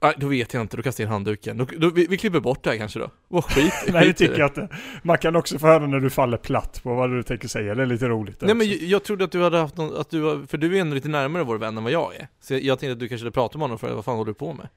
Nej, 0.03 0.15
då 0.17 0.27
vet 0.27 0.55
jag 0.55 0.61
inte, 0.61 0.77
då 0.77 0.83
kastar 0.83 1.05
jag 1.05 1.09
in 1.09 1.13
handduken. 1.13 1.57
Då, 1.59 1.67
då, 1.79 1.91
vi, 1.91 2.07
vi 2.07 2.17
klipper 2.19 2.41
bort 2.41 2.63
det 2.65 2.71
här 2.71 2.77
kanske 2.77 2.99
då. 2.99 3.11
Vad 3.29 3.45
skit, 3.45 3.73
Nej, 3.93 4.07
det 4.07 4.13
tycker 4.13 4.39
jag 4.39 4.49
inte. 4.51 4.69
Man 5.03 5.19
kan 5.19 5.37
också 5.37 5.59
få 5.59 5.67
höra 5.67 5.87
när 5.87 6.01
du 6.01 6.11
faller 6.11 6.37
platt 6.37 6.81
på 6.83 6.95
vad 6.95 7.11
du 7.11 7.23
tänker 7.23 7.49
säga. 7.49 7.75
Det 7.75 7.83
är 7.83 7.87
lite 7.87 8.09
roligt. 8.09 8.41
Nej 8.41 8.55
men 8.55 8.67
också. 8.67 8.79
jag, 8.79 8.89
jag 8.91 9.05
trodde 9.05 9.25
att 9.25 9.33
du 9.33 9.43
hade 9.43 9.59
haft 9.59 9.77
någon, 9.77 10.01
att 10.01 10.11
du, 10.11 10.21
var- 10.21 10.47
för 10.47 10.59
du 10.59 10.77
är 10.77 10.81
ändå 10.81 10.95
lite 10.95 11.09
närmare 11.09 11.43
vår 11.45 11.59
vän 11.59 11.77
än 11.77 11.83
vad 11.85 11.93
jag 11.93 12.15
är. 12.17 12.29
Så 12.41 12.55
jag, 12.55 12.63
jag 12.63 12.79
tänkte 12.79 12.93
att 12.93 12.99
du 13.01 13.09
kanske 13.09 13.25
hade 13.25 13.33
pratat 13.35 13.55
med 13.55 13.63
honom 13.63 13.79
för 13.79 13.95
vad 13.95 14.05
fan 14.05 14.17
håller 14.17 14.31
du 14.31 14.35
på 14.35 14.53
med? 14.53 14.69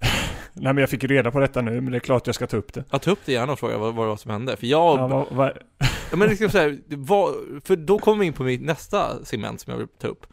Nej, 0.52 0.72
men 0.72 0.78
jag 0.78 0.90
fick 0.90 1.04
reda 1.04 1.30
på 1.30 1.40
detta 1.40 1.60
nu, 1.62 1.80
men 1.80 1.90
det 1.92 1.98
är 1.98 2.00
klart 2.00 2.26
jag 2.26 2.34
ska 2.34 2.46
ta 2.46 2.56
upp 2.56 2.72
det. 2.72 2.84
Ja, 2.90 2.98
ta 2.98 3.10
upp 3.10 3.18
det 3.24 3.32
gärna 3.32 3.52
och 3.52 3.58
fråga 3.58 3.78
vad, 3.78 3.94
vad 3.94 4.04
det 4.06 4.08
var 4.08 4.16
som 4.16 4.30
hände. 4.30 4.56
För 4.56 4.66
jag, 4.66 4.98
Ja, 4.98 5.06
vad, 5.06 5.26
vad, 5.30 5.52
Ja 6.10 6.16
men 6.16 6.28
liksom 6.28 6.50
så 6.50 6.58
här, 6.58 6.78
det 6.88 6.96
var, 6.96 7.34
för 7.64 7.76
då 7.76 7.98
kommer 7.98 8.20
vi 8.20 8.26
in 8.26 8.32
på 8.32 8.42
mitt 8.42 8.62
nästa 8.62 9.24
segment 9.24 9.60
som 9.60 9.70
jag 9.70 9.78
vill 9.78 9.88
ta 10.00 10.08
upp. 10.08 10.26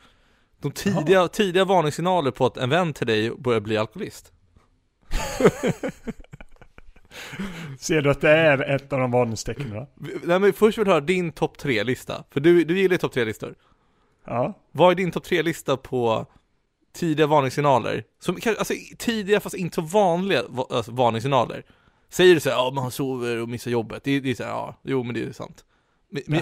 De 0.61 0.71
tidiga, 0.71 1.27
tidiga 1.27 1.65
varningssignaler 1.65 2.31
på 2.31 2.45
att 2.45 2.57
en 2.57 2.69
vän 2.69 2.93
till 2.93 3.07
dig 3.07 3.31
börjar 3.37 3.59
bli 3.59 3.77
alkoholist. 3.77 4.31
ser 7.79 8.01
du 8.01 8.11
att 8.11 8.21
det 8.21 8.29
är 8.29 8.75
ett 8.75 8.93
av 8.93 8.99
de 8.99 9.11
varningstecknen? 9.11 9.87
Nej 10.23 10.39
men 10.39 10.53
först 10.53 10.77
vill 10.77 10.85
jag 10.87 10.93
höra 10.93 11.01
din 11.05 11.31
topp 11.31 11.57
tre 11.57 11.83
lista 11.83 12.23
För 12.31 12.39
du, 12.39 12.63
du 12.63 12.79
gillar 12.79 12.91
ju 12.93 12.97
topp 12.97 13.13
tre 13.13 13.25
listor 13.25 13.55
Ja. 14.25 14.53
Vad 14.71 14.91
är 14.91 14.95
din 14.95 15.11
topp 15.11 15.23
tre 15.23 15.41
lista 15.41 15.77
på 15.77 16.25
tidiga 16.93 17.27
varningssignaler? 17.27 18.03
Som, 18.19 18.37
alltså 18.59 18.73
tidiga 18.97 19.39
fast 19.39 19.55
inte 19.55 19.75
så 19.75 19.81
vanliga 19.81 20.43
va- 20.49 20.67
alltså, 20.69 20.91
varningssignaler 20.91 21.63
Säger 22.09 22.33
du 22.33 22.39
såhär, 22.39 22.57
ja 22.57 22.71
men 22.73 22.81
han 22.83 22.91
sover 22.91 23.37
och 23.41 23.49
missar 23.49 23.71
jobbet 23.71 24.03
Det, 24.03 24.11
är- 24.11 24.21
det 24.21 24.29
är 24.31 24.35
såhär, 24.35 24.49
ja, 24.51 24.75
jo 24.83 25.03
men 25.03 25.13
det 25.15 25.23
är 25.23 25.31
sant 25.31 25.65
Men, 26.13 26.23
men, 26.27 26.41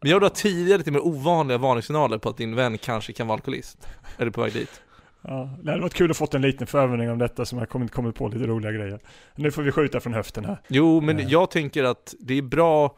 men 0.00 0.10
jag 0.10 0.16
vill 0.16 0.22
ha 0.22 0.30
tidiga 0.30 0.76
lite 0.76 0.90
mer 0.90 1.00
ovanliga 1.06 1.58
varningssignaler 1.58 2.18
på 2.18 2.28
att 2.28 2.36
din 2.36 2.54
vän 2.54 2.78
kanske 2.78 3.12
kan 3.12 3.26
vara 3.26 3.34
alkoholist 3.36 3.78
Eller 4.18 4.30
på 4.30 4.42
väg 4.42 4.52
dit 4.52 4.82
Ja, 5.22 5.58
det 5.62 5.70
hade 5.70 5.82
varit 5.82 5.94
kul 5.94 6.10
att 6.10 6.16
fått 6.16 6.34
en 6.34 6.42
liten 6.42 6.66
förövning 6.66 7.10
om 7.10 7.18
detta 7.18 7.44
som 7.44 7.58
har 7.58 7.66
kommit, 7.66 7.92
kommit 7.92 8.14
på 8.14 8.28
lite 8.28 8.46
roliga 8.46 8.72
grejer. 8.72 9.00
Nu 9.36 9.50
får 9.50 9.62
vi 9.62 9.72
skjuta 9.72 10.00
från 10.00 10.14
höften 10.14 10.44
här. 10.44 10.58
Jo, 10.68 11.00
men 11.00 11.18
Eh. 11.18 11.26
jag 11.28 11.50
tänker 11.50 11.84
att 11.84 12.14
det 12.20 12.34
är 12.38 12.42
bra 12.42 12.96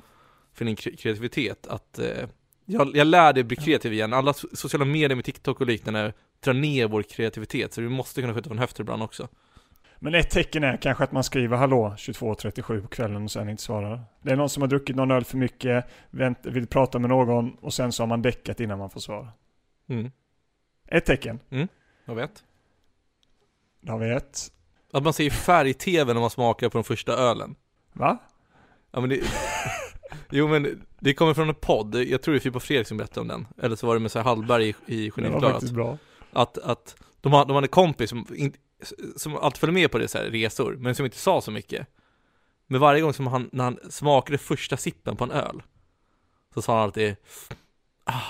för 0.54 0.64
din 0.64 0.76
kre- 0.76 0.96
kreativitet 0.96 1.66
att 1.66 1.98
eh, 1.98 2.06
jag, 2.64 2.96
jag 2.96 3.06
lär 3.06 3.32
dig 3.32 3.44
bli 3.44 3.56
kreativ 3.56 3.92
igen. 3.92 4.12
Alla 4.12 4.32
so- 4.32 4.54
sociala 4.56 4.84
medier 4.84 5.16
med 5.16 5.24
TikTok 5.24 5.60
och 5.60 5.66
liknande 5.66 6.12
drar 6.44 6.52
ner 6.52 6.86
vår 6.88 7.02
kreativitet, 7.02 7.72
så 7.74 7.80
vi 7.82 7.88
måste 7.88 8.20
kunna 8.20 8.34
skjuta 8.34 8.48
från 8.48 8.58
höften 8.58 8.82
ibland 8.84 9.02
också. 9.02 9.28
Men 10.04 10.14
ett 10.14 10.30
tecken 10.30 10.64
är 10.64 10.76
kanske 10.76 11.04
att 11.04 11.12
man 11.12 11.24
skriver 11.24 11.56
hallå 11.56 11.94
22.37 11.96 12.82
på 12.82 12.88
kvällen 12.88 13.24
och 13.24 13.30
sen 13.30 13.48
inte 13.48 13.62
svarar. 13.62 14.00
Det 14.22 14.30
är 14.30 14.36
någon 14.36 14.48
som 14.48 14.60
har 14.60 14.68
druckit 14.68 14.96
någon 14.96 15.10
öl 15.10 15.24
för 15.24 15.36
mycket, 15.36 15.86
vänt, 16.10 16.38
vill 16.42 16.66
prata 16.66 16.98
med 16.98 17.10
någon 17.10 17.54
och 17.54 17.74
sen 17.74 17.92
så 17.92 18.02
har 18.02 18.08
man 18.08 18.22
däckat 18.22 18.60
innan 18.60 18.78
man 18.78 18.90
får 18.90 19.00
svar. 19.00 19.28
Mm. 19.88 20.10
Ett 20.88 21.04
tecken. 21.04 21.40
Jag 22.04 22.14
vet. 22.14 22.44
Då 23.80 23.92
har 23.92 23.98
vi 23.98 24.10
ett. 24.10 24.52
Att 24.92 25.02
man 25.02 25.12
ser 25.12 25.30
färg-tv 25.30 26.14
när 26.14 26.20
man 26.20 26.30
smakar 26.30 26.68
på 26.68 26.78
den 26.78 26.84
första 26.84 27.12
ölen. 27.12 27.54
Va? 27.92 28.18
Ja 28.90 29.00
men 29.00 29.10
det... 29.10 29.20
Jo 30.30 30.48
men 30.48 30.84
det 30.98 31.14
kommer 31.14 31.34
från 31.34 31.48
en 31.48 31.54
podd, 31.54 31.94
jag 31.94 32.22
tror 32.22 32.32
det 32.32 32.38
är 32.38 32.40
Filip 32.40 32.56
och 32.56 32.62
Fredrik 32.62 32.86
som 32.86 32.96
berättade 32.96 33.20
om 33.20 33.28
den. 33.28 33.46
Eller 33.62 33.76
så 33.76 33.86
var 33.86 33.94
det 33.94 34.00
med 34.00 34.10
så 34.10 34.20
Hallberg 34.20 34.68
i, 34.68 34.74
i 34.86 35.12
Det 35.16 35.28
var 35.28 35.40
faktiskt 35.40 35.72
bra. 35.72 35.98
Att, 36.32 36.58
att 36.58 36.96
de, 37.20 37.32
de 37.32 37.50
hade 37.50 37.64
en 37.64 37.68
kompis 37.68 38.10
som, 38.10 38.26
som 39.16 39.36
alltid 39.36 39.58
följde 39.58 39.80
med 39.80 39.90
på 39.90 39.98
det 39.98 40.08
så 40.08 40.18
här 40.18 40.24
resor, 40.24 40.76
men 40.78 40.94
som 40.94 41.04
inte 41.04 41.18
sa 41.18 41.40
så 41.40 41.50
mycket. 41.50 41.86
Men 42.66 42.80
varje 42.80 43.00
gång 43.00 43.12
som 43.12 43.26
han, 43.26 43.50
när 43.52 43.64
han 43.64 43.78
smakade 43.90 44.38
första 44.38 44.76
sippen 44.76 45.16
på 45.16 45.24
en 45.24 45.30
öl, 45.30 45.62
så 46.54 46.62
sa 46.62 46.74
han 46.74 46.82
alltid 46.82 47.16
ah, 48.04 48.20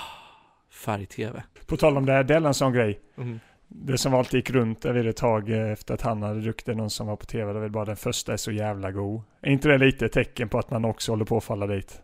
färg-tv. 0.69 1.43
På 1.65 1.77
tal 1.77 1.97
om 1.97 2.05
det, 2.05 2.11
här, 2.11 2.23
det 2.23 2.35
är 2.35 2.41
en 2.41 2.53
sån 2.53 2.73
grej. 2.73 2.99
Mm. 3.17 3.39
Det 3.67 3.97
som 3.97 4.13
alltid 4.13 4.37
gick 4.37 4.49
runt 4.49 4.85
vid 4.85 5.07
ett 5.07 5.17
tag 5.17 5.49
eh, 5.49 5.71
efter 5.71 5.93
att 5.93 6.01
han 6.01 6.21
hade 6.21 6.41
druckit 6.41 6.67
någon 6.67 6.89
som 6.89 7.07
var 7.07 7.15
på 7.15 7.25
tv, 7.25 7.47
det 7.47 7.53
var 7.53 7.61
väl 7.61 7.71
bara 7.71 7.85
den 7.85 7.95
första 7.95 8.33
är 8.33 8.37
så 8.37 8.51
jävla 8.51 8.91
god. 8.91 9.21
Är 9.41 9.51
inte 9.51 9.67
det 9.67 9.77
lite 9.77 10.05
ett 10.05 10.11
tecken 10.11 10.49
på 10.49 10.59
att 10.59 10.71
man 10.71 10.85
också 10.85 11.11
håller 11.11 11.25
på 11.25 11.37
att 11.37 11.43
falla 11.43 11.67
dit? 11.67 12.01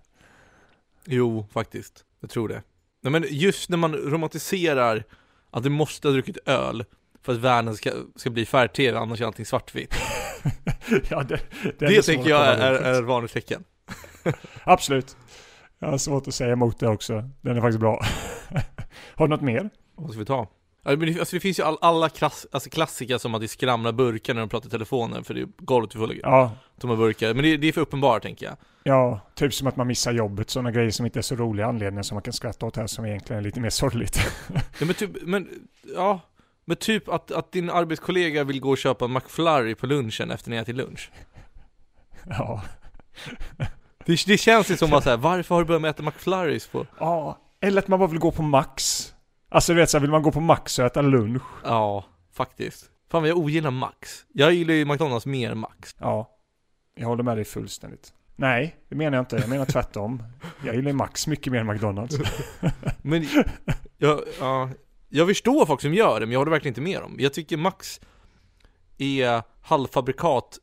Jo, 1.06 1.48
faktiskt. 1.52 2.06
Jag 2.20 2.30
tror 2.30 2.48
det. 2.48 2.64
Nej, 3.02 3.12
men 3.12 3.26
just 3.30 3.70
när 3.70 3.78
man 3.78 3.96
romantiserar 3.96 5.04
att 5.52 5.64
du 5.64 5.70
måste 5.70 6.08
ha 6.08 6.14
druckit 6.14 6.38
öl 6.46 6.86
för 7.22 7.34
att 7.34 7.40
världen 7.40 7.76
ska, 7.76 7.92
ska 8.16 8.30
bli 8.30 8.46
färg-tv, 8.46 8.98
annars 8.98 9.22
är 9.22 9.26
allting 9.26 9.46
svartvitt. 9.46 9.96
ja, 11.10 11.24
det, 11.24 11.40
Det, 11.80 11.94
svårt 11.94 12.06
tänker 12.06 12.30
jag 12.30 12.48
är, 12.48 13.00
ett 13.00 13.06
vanligt 13.06 13.34
tecken. 13.34 13.64
Absolut. 14.64 15.18
Jag 15.80 15.90
har 15.90 15.98
svårt 15.98 16.28
att 16.28 16.34
säga 16.34 16.52
emot 16.54 16.80
det 16.80 16.88
också. 16.88 17.30
Den 17.42 17.58
är 17.58 17.62
faktiskt 17.62 17.80
bra. 17.80 18.06
har 19.16 19.28
du 19.28 19.30
något 19.30 19.42
mer? 19.42 19.70
Vad 19.96 20.10
ska 20.10 20.20
vi 20.20 20.26
ta? 20.26 20.48
Det, 20.84 21.20
alltså 21.20 21.36
det 21.36 21.40
finns 21.40 21.60
ju 21.60 21.64
all, 21.64 21.78
alla 21.82 22.10
klass, 22.10 22.48
alltså 22.52 22.70
klassiker 22.70 23.18
som 23.18 23.36
att 23.36 23.42
det 23.42 23.48
skramlar 23.48 23.92
burkar 23.92 24.34
när 24.34 24.42
de 24.42 24.50
pratar 24.50 24.68
i 24.68 24.72
telefonen 24.72 25.24
för 25.24 25.34
det 25.34 25.42
är 25.42 25.48
golvet 25.58 25.96
är 25.96 26.00
fulla 26.00 26.14
Ja, 26.24 26.52
tomma 26.80 26.96
burkar. 26.96 27.34
Men 27.34 27.44
det, 27.44 27.58
det 27.58 27.68
är 27.68 27.72
för 27.72 27.82
uppenbart 27.82 28.22
tänker 28.22 28.46
jag. 28.46 28.56
ja, 28.84 29.20
typ 29.36 29.54
som 29.54 29.68
att 29.68 29.76
man 29.76 29.88
missar 29.88 30.12
jobbet. 30.12 30.50
Sådana 30.50 30.72
grejer 30.72 30.92
som 30.92 31.06
inte 31.06 31.20
är 31.20 31.24
så 31.24 31.36
roliga 31.36 31.66
anledningar 31.66 32.04
som 32.04 32.16
man 32.16 32.22
kan 32.22 32.34
skratta 32.34 32.66
åt 32.66 32.76
här 32.76 32.88
som 32.88 33.06
egentligen 33.06 33.40
är 33.40 33.44
lite 33.44 33.60
mer 33.60 33.70
sorgligt. 33.70 34.20
Ja 34.54 34.86
men 34.86 34.94
typ, 34.94 35.10
men, 35.22 35.48
ja. 35.96 36.20
Men 36.70 36.78
typ 36.78 37.10
att, 37.10 37.32
att 37.32 37.52
din 37.52 37.70
arbetskollega 37.70 38.44
vill 38.44 38.60
gå 38.60 38.70
och 38.70 38.78
köpa 38.78 39.06
en 39.06 39.14
McFlurry 39.14 39.76
på 39.76 39.88
lunchen 39.88 40.32
efter 40.32 40.50
ni 40.50 40.58
ätit 40.58 40.76
lunch. 40.76 41.12
ja. 42.30 42.62
Det, 44.06 44.26
det 44.26 44.38
känns 44.38 44.72
ju 44.72 44.78
som 44.78 44.94
att 44.94 45.04
så 45.04 45.10
här, 45.10 45.18
varför 45.18 45.56
har 45.56 45.62
du 45.62 45.68
börjat 45.68 45.82
med 45.82 45.90
att 45.90 45.96
äta 45.96 46.04
McFlurrys 46.04 46.68
på? 46.68 46.86
ja. 47.00 47.38
Eller 47.62 47.82
att 47.82 47.88
man 47.88 48.00
bara 48.00 48.10
vill 48.10 48.20
gå 48.20 48.32
på 48.32 48.42
Max. 48.42 49.06
Alltså 49.50 49.74
du 49.74 49.80
vet 49.80 49.90
så 49.90 49.98
här, 49.98 50.02
vill 50.02 50.12
man 50.12 50.24
gå 50.24 50.32
på 50.32 50.40
Max 50.40 50.80
och 50.80 50.86
äta 50.86 51.02
lunch? 51.02 51.42
Ja, 51.64 52.06
faktiskt. 52.34 52.86
Fan 53.12 53.22
vad 53.22 53.30
jag 53.30 53.38
ogillar 53.38 53.72
Max. 53.72 54.26
Jag 54.34 54.54
gillar 54.54 54.74
ju 54.74 54.86
McDonalds 54.86 55.26
mer 55.26 55.52
än 55.52 55.58
Max. 55.58 55.96
Ja. 56.00 56.30
Jag 56.96 57.08
håller 57.08 57.24
med 57.24 57.38
dig 57.38 57.46
fullständigt. 57.46 58.14
Nej, 58.36 58.76
det 58.90 58.96
menar 58.96 59.18
jag 59.18 59.22
inte. 59.22 59.36
Jag 59.36 59.50
menar 59.50 59.66
tvärtom. 59.66 60.24
Jag 60.66 60.76
gillar 60.76 60.94
Max 60.94 61.28
mycket 61.28 61.54
mer 61.54 61.60
än 61.60 61.68
McDonalds. 61.68 62.16
Men 63.02 63.28
jag, 63.98 64.22
ja, 64.40 64.70
jag 65.10 65.28
förstår 65.28 65.66
folk 65.66 65.82
som 65.82 65.94
gör 65.94 66.20
det, 66.20 66.26
men 66.26 66.34
jag 66.34 66.40
håller 66.40 66.52
verkligen 66.52 66.72
inte 66.72 66.82
med 66.82 67.02
dem. 67.02 67.16
Jag 67.20 67.34
tycker 67.34 67.58
Max 67.58 68.00
är 68.98 69.44
halvfabrikat 69.62 70.60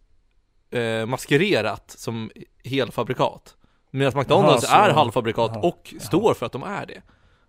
eh, 0.71 1.07
maskererat 1.07 1.95
som 1.99 2.31
helfabrikat. 2.65 3.57
Medan 3.91 4.19
McDonalds 4.19 4.65
Jaha, 4.71 4.85
så- 4.85 4.91
är 4.91 4.95
halvfabrikat 4.95 5.57
och 5.65 5.89
jaha. 5.93 6.01
står 6.01 6.35
för 6.35 6.47
att 6.47 6.53
de 6.53 6.63
är 6.63 6.87
det. 6.87 7.03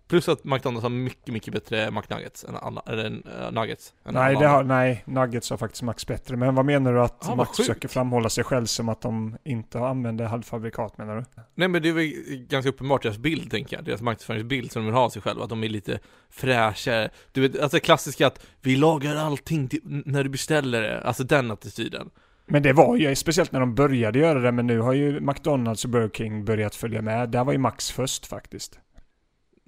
Plus 0.08 0.28
att 0.28 0.44
McDonalds 0.44 0.82
har 0.82 0.90
mycket, 0.90 1.32
mycket 1.32 1.54
bättre 1.54 1.90
McNuggets 1.90 2.44
än 2.44 2.56
alla, 2.56 2.82
eller 2.86 3.10
uh, 3.10 3.52
nuggets. 3.52 3.94
Än 4.04 4.14
Nej, 4.14 4.36
det 4.36 4.46
har, 4.46 4.64
nej, 4.64 5.04
Nuggets 5.06 5.50
har 5.50 5.56
faktiskt 5.56 5.82
Max 5.82 6.06
bättre. 6.06 6.36
Men 6.36 6.54
vad 6.54 6.64
menar 6.64 6.92
du 6.92 7.00
att 7.00 7.28
Ah, 7.28 7.34
Max 7.34 7.56
försöker 7.56 7.88
framhålla 7.88 8.28
sig 8.28 8.44
själv 8.44 8.66
som 8.66 8.88
att 8.88 9.00
de 9.00 9.36
inte 9.44 9.78
använder 9.78 10.24
halvfabrikat 10.24 10.98
menar 10.98 11.16
du? 11.16 11.24
Nej 11.54 11.68
men 11.68 11.82
det 11.82 11.88
är 11.88 11.92
väl 11.92 12.12
ganska 12.48 12.68
uppenbart 12.68 13.02
deras 13.02 13.18
bild 13.18 13.50
tänker 13.50 13.76
jag, 13.76 13.84
deras 13.84 14.02
marknadsföringsbild 14.02 14.72
som 14.72 14.82
de 14.82 14.86
vill 14.86 14.94
ha 14.94 15.02
av 15.02 15.10
sig 15.10 15.22
själva, 15.22 15.44
att 15.44 15.50
de 15.50 15.64
är 15.64 15.68
lite 15.68 15.98
fräschare. 16.30 17.10
Du 17.32 17.40
vet, 17.40 17.60
alltså 17.60 17.80
klassiska 17.80 18.26
att 18.26 18.46
vi 18.60 18.76
lagar 18.76 19.16
allting 19.16 19.68
till, 19.68 19.80
när 19.84 20.24
du 20.24 20.30
beställer 20.30 20.82
det, 20.82 21.00
alltså 21.00 21.24
den 21.24 21.50
attityden. 21.50 22.10
Men 22.46 22.62
det 22.62 22.72
var 22.72 22.96
ju, 22.96 23.14
speciellt 23.14 23.52
när 23.52 23.60
de 23.60 23.74
började 23.74 24.18
göra 24.18 24.40
det, 24.40 24.52
men 24.52 24.66
nu 24.66 24.78
har 24.78 24.92
ju 24.92 25.20
McDonalds 25.20 25.84
och 25.84 25.90
Burger 25.90 26.08
King 26.08 26.44
börjat 26.44 26.74
följa 26.74 27.02
med. 27.02 27.30
Där 27.30 27.44
var 27.44 27.52
ju 27.52 27.58
Max 27.58 27.90
först 27.90 28.26
faktiskt. 28.26 28.78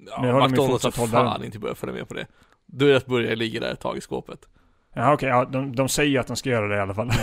Ja, 0.06 0.48
McDonalds 0.48 0.84
har 0.84 1.06
fan 1.06 1.44
inte 1.44 1.58
börjat 1.58 1.78
följa 1.78 1.94
med 1.94 2.08
på 2.08 2.14
det. 2.14 2.26
Deras 2.66 3.06
burgare 3.06 3.36
ligger 3.36 3.60
där 3.60 3.72
ett 3.72 3.80
tag 3.80 3.96
i 3.96 4.00
skåpet. 4.00 4.48
Ja 4.94 5.12
okej, 5.12 5.28
ja, 5.28 5.44
de, 5.44 5.76
de 5.76 5.88
säger 5.88 6.20
att 6.20 6.26
de 6.26 6.36
ska 6.36 6.50
göra 6.50 6.68
det 6.68 6.76
i 6.76 6.80
alla 6.80 6.94
fall. 6.94 7.10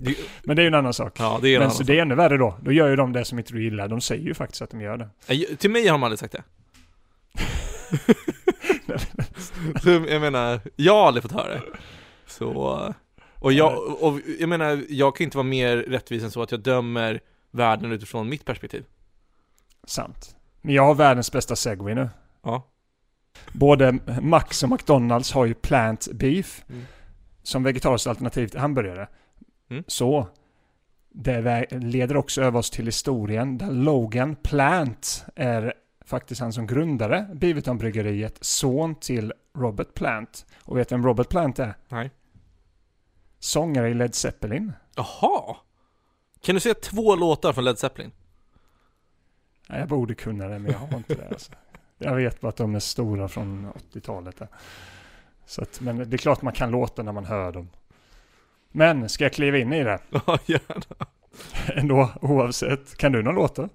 Det, 0.00 0.14
Men 0.42 0.56
det 0.56 0.62
är 0.62 0.64
ju 0.64 0.68
en 0.68 0.74
annan 0.74 0.94
sak. 0.94 1.12
ja, 1.18 1.38
det 1.42 1.48
är 1.48 1.54
en 1.54 1.58
men 1.58 1.62
annan 1.62 1.70
så 1.70 1.76
sak. 1.76 1.86
det 1.86 1.98
är 1.98 2.02
ännu 2.02 2.14
värre 2.14 2.36
då. 2.36 2.58
Då 2.62 2.72
gör 2.72 2.88
ju 2.88 2.96
de 2.96 3.12
det 3.12 3.24
som 3.24 3.38
inte 3.38 3.52
du 3.52 3.64
gillar. 3.64 3.88
De 3.88 4.00
säger 4.00 4.22
ju 4.24 4.34
faktiskt 4.34 4.62
att 4.62 4.70
de 4.70 4.80
gör 4.80 4.96
det. 5.26 5.56
Till 5.56 5.70
mig 5.70 5.86
har 5.86 5.92
de 5.92 6.02
aldrig 6.02 6.18
sagt 6.18 6.32
det. 6.32 6.42
så 9.82 9.90
jag 10.08 10.20
menar, 10.20 10.60
jag 10.76 10.92
har 10.94 11.06
aldrig 11.06 11.22
fått 11.22 11.32
höra 11.32 11.48
det. 11.48 11.62
Så, 12.26 12.48
och 13.34 13.52
jag, 13.52 14.02
och 14.02 14.20
jag 14.40 14.48
menar, 14.48 14.82
jag 14.88 15.16
kan 15.16 15.24
inte 15.24 15.36
vara 15.36 15.46
mer 15.46 15.76
rättvis 15.76 16.22
än 16.22 16.30
så 16.30 16.42
att 16.42 16.50
jag 16.50 16.60
dömer 16.60 17.20
världen 17.50 17.92
utifrån 17.92 18.28
mitt 18.28 18.44
perspektiv. 18.44 18.84
Sant. 19.86 20.36
Men 20.64 20.74
jag 20.74 20.84
har 20.86 20.94
världens 20.94 21.32
bästa 21.32 21.56
segway 21.56 21.94
nu. 21.94 22.08
Ja. 22.42 22.66
Både 23.52 23.98
Max 24.22 24.62
och 24.62 24.68
McDonalds 24.70 25.32
har 25.32 25.44
ju 25.46 25.54
plant 25.54 26.08
beef 26.12 26.64
Mm. 26.68 26.82
som 27.42 27.62
vegetariskt 27.62 28.06
alternativ 28.06 28.48
till 28.48 28.60
hamburgare. 28.60 29.08
Mm. 29.70 29.84
Så 29.86 30.26
det 31.12 31.66
leder 31.70 32.16
också 32.16 32.42
över 32.42 32.58
oss 32.58 32.70
till 32.70 32.86
historien 32.86 33.58
där 33.58 33.70
Logan 33.70 34.36
Plant 34.36 35.24
är 35.36 35.74
faktiskt 36.04 36.40
han 36.40 36.52
som 36.52 36.66
grundade 36.66 37.28
Beaverton-bryggeriet, 37.34 38.38
son 38.40 38.94
till 38.94 39.32
Robert 39.56 39.94
Plant. 39.94 40.46
Och 40.62 40.78
vet 40.78 40.92
vem 40.92 41.06
Robert 41.06 41.28
Plant 41.28 41.58
är? 41.58 41.74
Nej. 41.88 42.10
Sångare 43.38 43.90
i 43.90 43.94
Led 43.94 44.14
Zeppelin. 44.14 44.72
Jaha! 44.96 45.56
Kan 46.40 46.54
du 46.54 46.60
säga 46.60 46.74
två 46.74 47.16
låtar 47.16 47.52
från 47.52 47.64
Led 47.64 47.78
Zeppelin? 47.78 48.12
Nej, 49.68 49.78
jag 49.80 49.88
borde 49.88 50.14
kunna 50.14 50.48
det, 50.48 50.58
men 50.58 50.72
jag 50.72 50.78
har 50.78 50.96
inte 50.96 51.14
det. 51.14 51.28
Alltså. 51.28 51.52
Jag 51.98 52.14
vet 52.16 52.40
bara 52.40 52.48
att 52.48 52.56
de 52.56 52.74
är 52.74 52.80
stora 52.80 53.28
från 53.28 53.72
80-talet. 53.92 54.36
där. 54.38 54.48
Så 55.46 55.62
att, 55.62 55.80
men 55.80 56.10
det 56.10 56.16
är 56.16 56.18
klart 56.18 56.42
man 56.42 56.52
kan 56.52 56.70
låta 56.70 57.02
när 57.02 57.12
man 57.12 57.24
hör 57.24 57.52
dem. 57.52 57.68
Men 58.72 59.08
ska 59.08 59.24
jag 59.24 59.32
kliva 59.32 59.58
in 59.58 59.72
i 59.72 59.84
det? 59.84 59.98
Ja, 60.26 60.38
gärna. 60.46 61.06
Ändå 61.80 62.10
oavsett. 62.20 62.96
Kan 62.96 63.12
du 63.12 63.22
någon 63.22 63.34
låt 63.34 63.56
då? 63.56 63.68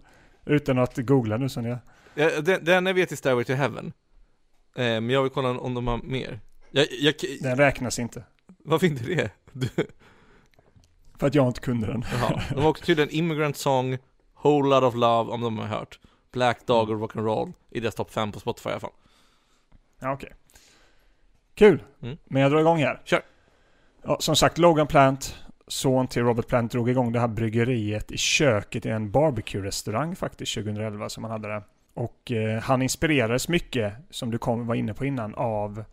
Utan 0.45 0.77
att 0.79 0.97
googla 0.97 1.37
nu 1.37 1.49
som 1.49 1.65
jag. 1.65 1.77
Ja, 2.15 2.41
Den, 2.41 2.65
den 2.65 2.85
jag 2.85 2.93
vet 2.93 3.11
är 3.11 3.15
Stairway 3.15 3.43
to 3.43 3.53
Heaven. 3.53 3.85
Eh, 4.75 4.83
men 4.83 5.09
jag 5.09 5.23
vill 5.23 5.31
kolla 5.31 5.49
om 5.49 5.73
de 5.73 5.87
har 5.87 5.97
mer. 5.97 6.39
Jag, 6.71 6.87
jag, 6.99 7.13
Den 7.41 7.57
räknas 7.57 7.99
inte. 7.99 8.23
varför 8.63 8.87
inte 8.87 9.03
det? 9.03 9.31
Du, 9.51 9.67
För 11.19 11.27
att 11.27 11.35
jag 11.35 11.47
inte 11.47 11.61
kunde 11.61 11.87
den. 11.87 12.05
jaha. 12.13 12.41
De 12.49 12.61
har 12.61 12.69
också 12.69 12.85
tydligen 12.85 13.09
Immigrant 13.09 13.57
Song, 13.57 13.97
Whole 14.41 14.69
Lot 14.69 14.83
of 14.83 14.95
Love, 14.95 15.31
om 15.31 15.41
de 15.41 15.57
har 15.57 15.65
hört. 15.65 15.99
Black 16.31 16.65
Dog 16.65 16.89
och 16.89 16.99
Rock'n'Roll 16.99 17.53
i 17.69 17.79
deras 17.79 17.95
topp 17.95 18.11
5 18.11 18.31
på 18.31 18.39
Spotify 18.39 18.69
i 18.69 18.71
alla 18.71 18.79
fall. 18.79 18.91
Ja, 19.99 20.13
okej. 20.13 20.33
Kul. 21.55 21.83
Mm. 22.01 22.17
Men 22.25 22.41
jag 22.41 22.51
drar 22.51 22.59
igång 22.59 22.77
här. 22.77 23.01
Kör. 23.05 23.21
Ja, 24.03 24.17
som 24.19 24.35
sagt, 24.35 24.57
Logan 24.57 24.87
Plant, 24.87 25.35
son 25.67 26.07
till 26.07 26.23
Robert 26.23 26.47
Plant, 26.47 26.71
drog 26.71 26.89
igång 26.89 27.11
det 27.11 27.19
här 27.19 27.27
bryggeriet 27.27 28.11
i 28.11 28.17
köket 28.17 28.85
i 28.85 28.89
en 28.89 29.11
barbecue-restaurang 29.11 30.15
faktiskt 30.15 30.53
2011 30.53 31.09
som 31.09 31.23
han 31.23 31.31
hade 31.31 31.47
där. 31.47 31.63
Och 31.93 32.31
eh, 32.31 32.61
han 32.61 32.81
inspirerades 32.81 33.47
mycket, 33.47 33.93
som 34.09 34.31
du 34.31 34.37
kom, 34.37 34.67
var 34.67 34.75
inne 34.75 34.93
på 34.93 35.05
innan, 35.05 35.35
av 35.35 35.83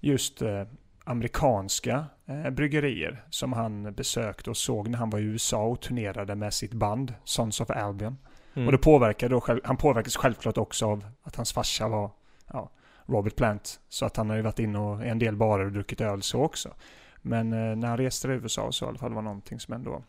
just 0.00 0.42
eh, 0.42 0.62
amerikanska 1.04 2.04
eh, 2.30 2.50
bryggerier 2.50 3.24
som 3.30 3.52
han 3.52 3.92
besökte 3.92 4.50
och 4.50 4.56
såg 4.56 4.88
när 4.88 4.98
han 4.98 5.10
var 5.10 5.18
i 5.18 5.22
USA 5.22 5.64
och 5.64 5.80
turnerade 5.80 6.34
med 6.34 6.54
sitt 6.54 6.72
band 6.72 7.14
Sons 7.24 7.60
of 7.60 7.70
Albion. 7.70 8.18
Mm. 8.54 8.66
Och 8.68 8.72
det 8.72 8.78
påverkade 8.78 9.34
då, 9.34 9.60
han 9.64 9.76
påverkades 9.76 10.16
självklart 10.16 10.58
också 10.58 10.86
av 10.86 11.04
att 11.22 11.36
hans 11.36 11.52
farsa 11.52 11.88
var 11.88 12.10
ja, 12.52 12.70
Robert 13.06 13.36
Plant. 13.36 13.80
Så 13.88 14.06
att 14.06 14.16
han 14.16 14.30
har 14.30 14.36
ju 14.36 14.42
varit 14.42 14.58
inne 14.58 14.78
och 14.78 15.04
i 15.04 15.08
en 15.08 15.18
del 15.18 15.36
barer 15.36 15.64
och 15.64 15.72
druckit 15.72 16.00
öl 16.00 16.22
så 16.22 16.42
också. 16.42 16.74
Men 17.22 17.52
eh, 17.52 17.76
när 17.76 17.88
han 17.88 17.96
reste 17.96 18.28
till 18.28 18.36
USA 18.36 18.72
så 18.72 18.84
i 18.84 18.88
alla 18.88 18.98
fall 18.98 19.14
var 19.14 19.22
någonting 19.22 19.60
som 19.60 19.74
ändå 19.74 20.02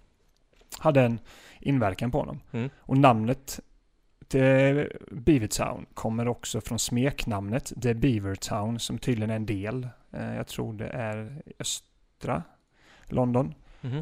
hade 0.80 1.02
en 1.02 1.20
inverkan 1.60 2.12
på 2.12 2.18
honom. 2.18 2.40
Mm. 2.52 2.70
Och 2.78 2.98
namnet 2.98 3.60
The 4.32 4.88
Beavertown 5.12 5.86
kommer 5.94 6.28
också 6.28 6.62
från 6.62 6.80
smeknamnet 6.80 7.74
The 7.82 7.94
Beavertown 7.94 8.80
som 8.80 8.98
tydligen 8.98 9.30
är 9.30 9.36
en 9.36 9.46
del. 9.46 9.88
Eh, 10.12 10.36
jag 10.36 10.48
tror 10.48 10.74
det 10.74 10.88
är 10.88 11.42
östra 12.22 12.44
London. 13.10 13.54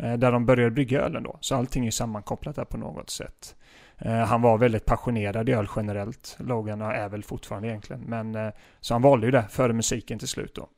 Eh, 0.04 0.14
där 0.18 0.32
de 0.32 0.46
började 0.46 0.72
brygga 0.72 1.02
ölen 1.02 1.24
då. 1.24 1.38
Så 1.42 1.56
allting 1.56 1.88
är 1.88 1.92
sammankopplat 1.92 2.56
där 2.56 2.66
på 2.66 2.78
något 2.78 3.10
sätt. 3.10 3.56
Eh, 3.98 4.14
han 4.26 4.42
var 4.42 4.58
väldigt 4.58 4.86
passionerad 4.86 5.50
i 5.50 5.52
öl 5.54 5.68
generellt. 5.76 6.36
Logan 6.40 6.82
är 6.82 7.10
väl 7.10 7.24
fortfarande 7.24 7.68
egentligen. 7.68 8.02
Men, 8.02 8.36
eh, 8.36 8.50
så 8.80 8.94
han 8.94 9.02
valde 9.02 9.26
ju 9.26 9.32
det 9.32 9.46
före 9.50 9.74
musiken 9.74 10.20
till 10.20 10.28
slut 10.28 10.56
då. 10.56 10.70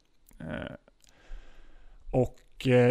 Och 2.11 2.37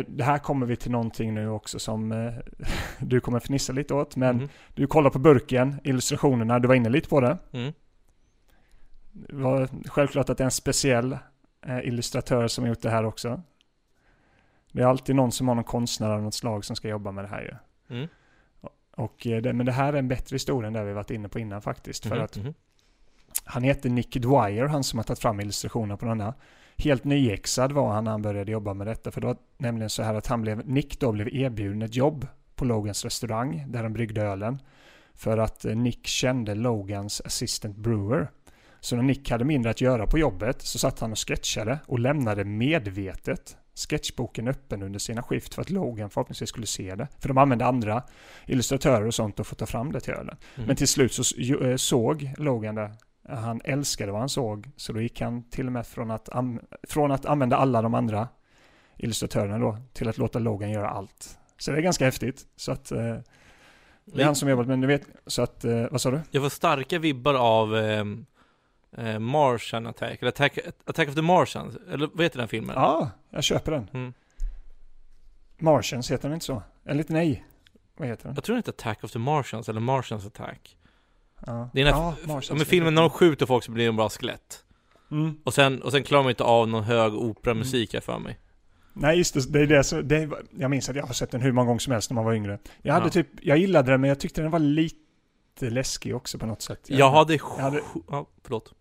det 0.08 0.22
här 0.22 0.38
kommer 0.38 0.66
vi 0.66 0.76
till 0.76 0.90
någonting 0.90 1.34
nu 1.34 1.48
också 1.48 1.78
som 1.78 2.30
du 2.98 3.20
kommer 3.20 3.40
fnissa 3.40 3.72
lite 3.72 3.94
åt. 3.94 4.16
Men 4.16 4.36
Mhm. 4.36 4.48
du 4.74 4.86
kollar 4.86 5.10
på 5.10 5.18
burken, 5.18 5.80
illustrationerna, 5.84 6.58
du 6.58 6.68
var 6.68 6.74
inne 6.74 6.88
lite 6.88 7.08
på 7.08 7.20
det. 7.20 7.38
Mm. 7.52 7.72
Det 9.12 9.36
var 9.36 9.68
självklart 9.88 10.30
att 10.30 10.38
det 10.38 10.42
är 10.42 10.46
en 10.46 10.50
speciell 10.50 11.18
illustratör 11.82 12.48
som 12.48 12.66
gjort 12.66 12.80
det 12.82 12.90
här 12.90 13.04
också. 13.04 13.42
Det 14.72 14.82
är 14.82 14.86
alltid 14.86 15.16
någon 15.16 15.32
som 15.32 15.48
har 15.48 15.54
någon 15.54 15.64
konstnär 15.64 16.10
av 16.10 16.22
något 16.22 16.34
slag 16.34 16.64
som 16.64 16.76
ska 16.76 16.88
jobba 16.88 17.12
med 17.12 17.24
det 17.24 17.28
här 17.28 17.42
ju. 17.88 17.96
Mm. 17.96 18.08
Och, 18.96 19.26
eh, 19.26 19.42
det, 19.42 19.52
men 19.52 19.66
det 19.66 19.72
här 19.72 19.92
är 19.92 19.98
en 19.98 20.08
bättre 20.08 20.34
historia 20.34 20.66
än 20.66 20.72
det 20.72 20.84
vi 20.84 20.92
varit 20.92 21.10
inne 21.10 21.28
på 21.28 21.38
innan 21.38 21.62
faktiskt. 21.62 22.06
För 22.06 22.14
Mhm. 22.16 22.24
att 22.24 22.36
Mhm. 22.36 22.54
han 23.44 23.62
heter 23.62 23.90
Nick 23.90 24.14
Dwyer, 24.16 24.66
han 24.66 24.84
som 24.84 24.98
har 24.98 25.04
tagit 25.04 25.18
fram 25.20 25.40
illustrationerna 25.40 25.96
på 25.96 26.06
denna. 26.06 26.34
Helt 26.76 27.04
nyexad 27.04 27.72
var 27.72 27.92
han 27.92 28.04
när 28.04 28.10
han 28.10 28.22
började 28.22 28.52
jobba 28.52 28.74
med 28.74 28.86
detta. 28.86 29.10
För 29.10 29.20
det 29.20 29.26
var 29.26 29.36
nämligen 29.58 29.90
så 29.90 30.02
här 30.02 30.14
att 30.14 30.26
han 30.26 30.42
blev, 30.42 30.68
Nick 30.68 31.00
då 31.00 31.12
blev 31.12 31.28
erbjuden 31.34 31.82
ett 31.82 31.94
jobb 31.96 32.26
på 32.54 32.64
Logans 32.64 33.04
restaurang 33.04 33.64
där 33.68 33.82
de 33.82 33.92
bryggde 33.92 34.22
ölen. 34.22 34.58
För 35.14 35.38
att 35.38 35.64
eh, 35.64 35.76
Nick 35.76 36.06
kände 36.06 36.54
Logans 36.54 37.22
assistant 37.24 37.76
brewer. 37.76 38.30
Så 38.80 38.96
när 38.96 39.02
Nick 39.02 39.30
hade 39.30 39.44
mindre 39.44 39.70
att 39.70 39.80
göra 39.80 40.06
på 40.06 40.18
jobbet 40.18 40.62
så 40.62 40.78
satt 40.78 41.00
han 41.00 41.12
och 41.12 41.18
sketchade 41.28 41.78
och 41.86 41.98
lämnade 41.98 42.44
medvetet 42.44 43.56
sketchboken 43.86 44.48
öppen 44.48 44.82
under 44.82 44.98
sina 44.98 45.22
skift 45.22 45.54
för 45.54 45.62
att 45.62 45.70
Logan 45.70 46.10
förhoppningsvis 46.10 46.48
skulle 46.48 46.66
se 46.66 46.94
det. 46.94 47.08
För 47.18 47.28
de 47.28 47.38
använde 47.38 47.66
andra 47.66 48.02
illustratörer 48.46 49.06
och 49.06 49.14
sånt 49.14 49.40
och 49.40 49.46
få 49.46 49.54
ta 49.54 49.66
fram 49.66 49.92
det 49.92 50.00
till 50.00 50.14
ölen. 50.14 50.36
Mhm. 50.56 50.66
Men 50.66 50.76
till 50.76 50.88
slut 50.88 51.12
så 51.12 51.40
eh, 51.40 51.76
såg 51.76 52.32
Logan 52.36 52.74
det. 52.74 52.92
Han 53.28 53.60
älskade 53.64 54.12
vad 54.12 54.20
han 54.20 54.28
såg. 54.28 54.70
Så 54.76 54.92
då 54.92 55.00
gick 55.00 55.20
han 55.20 55.50
till 55.50 55.66
och 55.66 55.72
med 55.72 55.86
från 55.86 56.10
att, 56.10 56.28
från 56.88 57.12
att 57.12 57.26
använda 57.26 57.56
alla 57.56 57.82
de 57.82 57.94
andra 57.94 58.28
illustratörerna 58.96 59.58
då 59.58 59.78
till 59.92 60.08
att 60.08 60.18
låta 60.18 60.38
Logan 60.38 60.70
göra 60.70 60.88
allt. 60.88 61.38
Så 61.58 61.70
det 61.70 61.76
är 61.76 61.82
ganska 61.82 62.04
häftigt. 62.04 62.46
Så 62.56 62.72
att 62.72 62.92
eh, 62.92 63.16
det 64.04 64.22
är 64.22 64.26
han 64.26 64.34
som 64.34 64.48
jobbat 64.48 64.66
med, 64.66 64.80
du 64.80 64.86
vet, 64.86 65.02
så 65.26 65.42
att, 65.42 65.64
eh, 65.64 65.86
vad 65.90 66.00
sa 66.00 66.10
du? 66.10 66.20
Jag 66.30 66.42
får 66.42 66.50
starka 66.50 66.98
vibbar 66.98 67.34
av 67.34 67.76
eh, 67.76 68.04
eh, 68.96 69.18
Martian 69.18 69.86
Attack, 69.86 70.18
eller 70.20 70.28
Attack, 70.28 70.58
Attack 70.84 71.08
of 71.08 71.14
the 71.14 71.22
Martians, 71.22 71.76
eller 71.92 72.08
vad 72.12 72.22
heter 72.24 72.38
den 72.38 72.48
filmen? 72.48 72.74
Ja, 72.76 73.10
jag 73.30 73.44
köper 73.44 73.72
den. 73.72 73.90
Mm. 73.92 74.12
Martians 75.58 76.10
heter 76.10 76.28
den 76.28 76.34
inte 76.34 76.46
så? 76.46 76.62
Eller 76.84 77.04
nej. 77.08 77.44
Vad 77.96 78.08
heter 78.08 78.24
den? 78.24 78.34
Jag 78.34 78.44
tror 78.44 78.54
den 78.54 78.58
heter 78.58 78.72
Attack 78.72 79.04
of 79.04 79.10
the 79.12 79.18
Martians, 79.18 79.68
eller 79.68 79.80
Martians 79.80 80.26
Attack. 80.26 80.76
Ja, 81.46 81.70
Det 81.74 81.80
är 81.80 81.84
den 81.84 81.94
här, 81.94 82.00
ja, 82.26 82.40
ja, 82.48 82.54
men 82.54 82.66
filmen 82.66 82.94
när 82.94 83.02
de 83.02 83.10
skjuter 83.10 83.46
folk 83.46 83.64
så 83.64 83.72
blir 83.72 83.86
de 83.86 83.96
bara 83.96 84.08
skelett. 84.10 84.64
Mm. 85.10 85.38
Och 85.44 85.54
sen, 85.54 85.82
och 85.82 85.92
sen 85.92 86.02
klarar 86.02 86.24
de 86.24 86.30
inte 86.30 86.44
av 86.44 86.68
någon 86.68 86.84
hög 86.84 87.14
operamusik 87.14 87.94
här 87.94 88.00
för 88.00 88.18
mig. 88.18 88.38
Nej 88.92 89.18
just 89.18 89.34
det, 89.34 89.52
det 89.52 89.60
är 89.60 89.66
det 89.66 89.84
som, 89.84 90.08
det 90.08 90.30
jag 90.58 90.70
minns 90.70 90.88
att 90.88 90.96
jag 90.96 91.06
har 91.06 91.14
sett 91.14 91.30
den 91.30 91.40
hur 91.40 91.52
många 91.52 91.66
gånger 91.66 91.78
som 91.78 91.92
helst 91.92 92.10
när 92.10 92.14
man 92.14 92.24
var 92.24 92.34
yngre. 92.34 92.58
Jag 92.82 92.94
hade 92.94 93.06
Ja. 93.06 93.10
typ, 93.10 93.26
jag 93.42 93.58
gillade 93.58 93.90
den 93.92 94.00
men 94.00 94.08
jag 94.08 94.20
tyckte 94.20 94.42
den 94.42 94.50
var 94.50 94.58
lite 94.58 95.70
läskig 95.70 96.16
också 96.16 96.38
på 96.38 96.46
något 96.46 96.62
sätt. 96.62 96.80
Jag 96.86 97.10
hade, 97.10 97.34
jag 97.34 97.44
hade- 97.62 97.82
ja, 98.10 98.26
förlåt. 98.42 98.72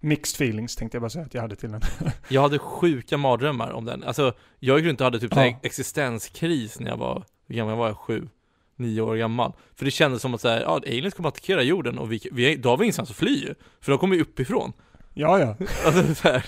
Mixed 0.00 0.34
feelings 0.34 0.76
tänkte 0.76 0.96
jag 0.96 1.02
bara 1.02 1.10
säga 1.10 1.24
att 1.24 1.34
jag 1.34 1.42
hade 1.42 1.56
till 1.56 1.72
den. 1.72 1.80
Jag 2.28 2.42
hade 2.42 2.58
sjuka 2.58 3.16
mardrömmar 3.16 3.70
om 3.70 3.84
den. 3.84 4.04
Alltså, 4.04 4.32
jag 4.58 4.78
gick 4.78 4.86
runt 4.86 5.00
och 5.00 5.04
hade 5.04 5.20
typ 5.20 5.36
Ja. 5.36 5.54
existenskris 5.62 6.80
när 6.80 6.90
jag 6.90 6.96
var, 6.96 7.24
hur 7.46 7.54
gammal 7.54 7.76
var 7.76 7.86
jag? 7.86 7.96
Sju? 7.96 8.28
Nio 8.76 9.00
år 9.00 9.16
gammal. 9.16 9.52
För 9.76 9.84
det 9.84 9.90
kändes 9.90 10.22
som 10.22 10.34
att 10.34 10.40
såhär, 10.40 10.60
ja, 10.60 10.76
aliens 10.76 11.14
kommer 11.14 11.28
att 11.28 11.34
attackera 11.34 11.62
jorden 11.62 11.98
och 11.98 12.12
vi, 12.12 12.20
vi, 12.32 12.56
då 12.56 12.68
har 12.68 12.76
vi 12.76 12.84
ingenstans 12.84 13.10
att 13.10 13.16
fly. 13.16 13.48
För 13.80 13.92
de 13.92 13.98
kommer 13.98 14.16
ju 14.16 14.22
uppifrån. 14.22 14.72
ja, 15.14 15.38
ja. 15.38 15.56
Alltså 15.86 16.14
såhär, 16.14 16.44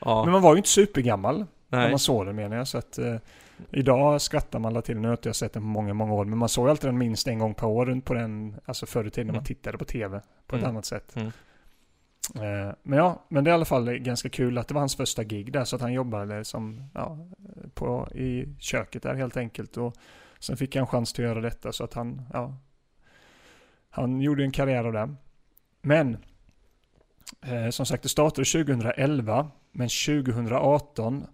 ja, 0.00 0.24
Men 0.24 0.32
man 0.32 0.42
var 0.42 0.52
ju 0.54 0.56
inte 0.56 0.68
supergammal 0.68 1.46
när 1.68 1.78
nej. 1.78 1.90
man 1.90 1.98
såg 1.98 2.26
den 2.26 2.36
menar 2.36 2.56
jag. 2.56 2.68
Så 2.68 2.78
att, 2.78 2.98
eh, 2.98 3.16
idag 3.70 4.20
skrattar 4.22 4.58
man 4.58 4.72
alla 4.72 4.82
till. 4.82 4.96
Nu 4.98 5.08
har 5.08 5.12
inte 5.14 5.28
jag 5.28 5.36
sett 5.36 5.52
den 5.52 5.62
på 5.62 5.66
många, 5.68 5.94
många 5.94 6.12
år. 6.14 6.24
Men 6.24 6.38
man 6.38 6.48
såg 6.48 6.68
alltid 6.68 6.88
den 6.88 6.98
minst 6.98 7.28
en 7.28 7.38
gång 7.38 7.54
per 7.54 7.66
år 7.66 8.00
på 8.04 8.14
den, 8.14 8.54
alltså 8.64 8.86
förr 8.86 9.04
i 9.06 9.10
tiden 9.10 9.26
när 9.26 9.32
man 9.32 9.38
Mm. 9.38 9.44
tittade 9.44 9.78
på 9.78 9.84
tv 9.84 10.20
på 10.46 10.56
ett 10.56 10.62
Mm. 10.62 10.70
annat 10.74 10.84
sätt. 10.86 11.16
Mm. 11.16 11.32
Eh, 12.34 12.74
men 12.82 12.98
ja, 12.98 13.24
men 13.28 13.44
det 13.44 13.50
är 13.50 13.52
i 13.52 13.54
alla 13.54 13.64
fall 13.64 13.98
ganska 13.98 14.28
kul 14.28 14.58
att 14.58 14.68
det 14.68 14.74
var 14.74 14.80
hans 14.80 14.96
första 14.96 15.24
gig 15.24 15.52
där. 15.52 15.64
Så 15.64 15.76
att 15.76 15.82
han 15.82 15.92
jobbade 15.92 16.44
som, 16.44 16.90
ja, 16.94 17.18
på, 17.74 18.08
i 18.14 18.54
köket 18.58 19.02
där 19.02 19.14
helt 19.14 19.36
enkelt. 19.36 19.76
Och 19.76 19.94
sen 20.38 20.56
fick 20.56 20.76
han 20.76 20.86
chans 20.86 21.12
till 21.12 21.24
att 21.24 21.30
göra 21.30 21.40
detta 21.40 21.72
så 21.72 21.84
att 21.84 21.94
han, 21.94 22.22
ja, 22.32 22.56
han 23.90 24.20
gjorde 24.20 24.44
en 24.44 24.52
karriär 24.52 24.84
av 24.84 24.92
det. 24.92 25.14
Men, 25.82 26.16
eh, 27.42 27.70
som 27.70 27.86
sagt 27.86 28.02
det 28.02 28.08
startade 28.08 28.44
2011, 28.44 29.50
men 29.72 29.88
2018 29.88 31.26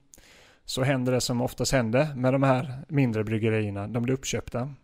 så 0.65 0.83
händer 0.83 1.13
det 1.13 1.21
som 1.21 1.41
oftast 1.41 1.73
händer 1.73 2.15
med 2.15 2.35
de 2.35 2.43
här 2.43 2.85
mindre 2.89 3.25
bryggerierna. 3.25 3.87
De 3.87 4.03
blir 4.03 4.15
uppköpta. 4.15 4.75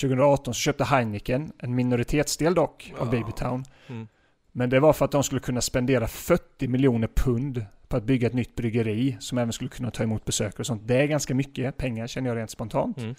2018 0.00 0.54
så 0.54 0.58
köpte 0.58 0.84
Heineken, 0.84 1.52
en 1.58 1.74
minoritetsdel 1.74 2.54
dock, 2.54 2.92
av 2.98 3.06
Ja. 3.06 3.10
Babytown. 3.10 3.64
Mm. 3.86 4.08
Men 4.56 4.70
det 4.70 4.80
var 4.80 4.92
för 4.92 5.04
att 5.04 5.10
de 5.10 5.22
skulle 5.22 5.40
kunna 5.40 5.60
spendera 5.60 6.06
40 6.06 6.68
miljoner 6.68 7.08
pund 7.14 7.66
på 7.88 7.96
att 7.96 8.04
bygga 8.04 8.26
ett 8.26 8.34
nytt 8.34 8.54
bryggeri 8.54 9.16
som 9.20 9.38
även 9.38 9.52
skulle 9.52 9.70
kunna 9.70 9.90
ta 9.90 10.02
emot 10.02 10.24
besökare 10.24 10.60
och 10.60 10.66
sånt. 10.66 10.82
Det 10.84 10.96
är 10.96 11.06
ganska 11.06 11.34
mycket 11.34 11.76
pengar 11.76 12.06
känner 12.06 12.30
jag 12.30 12.36
rent 12.36 12.50
spontant. 12.50 12.98
Mm. 12.98 13.14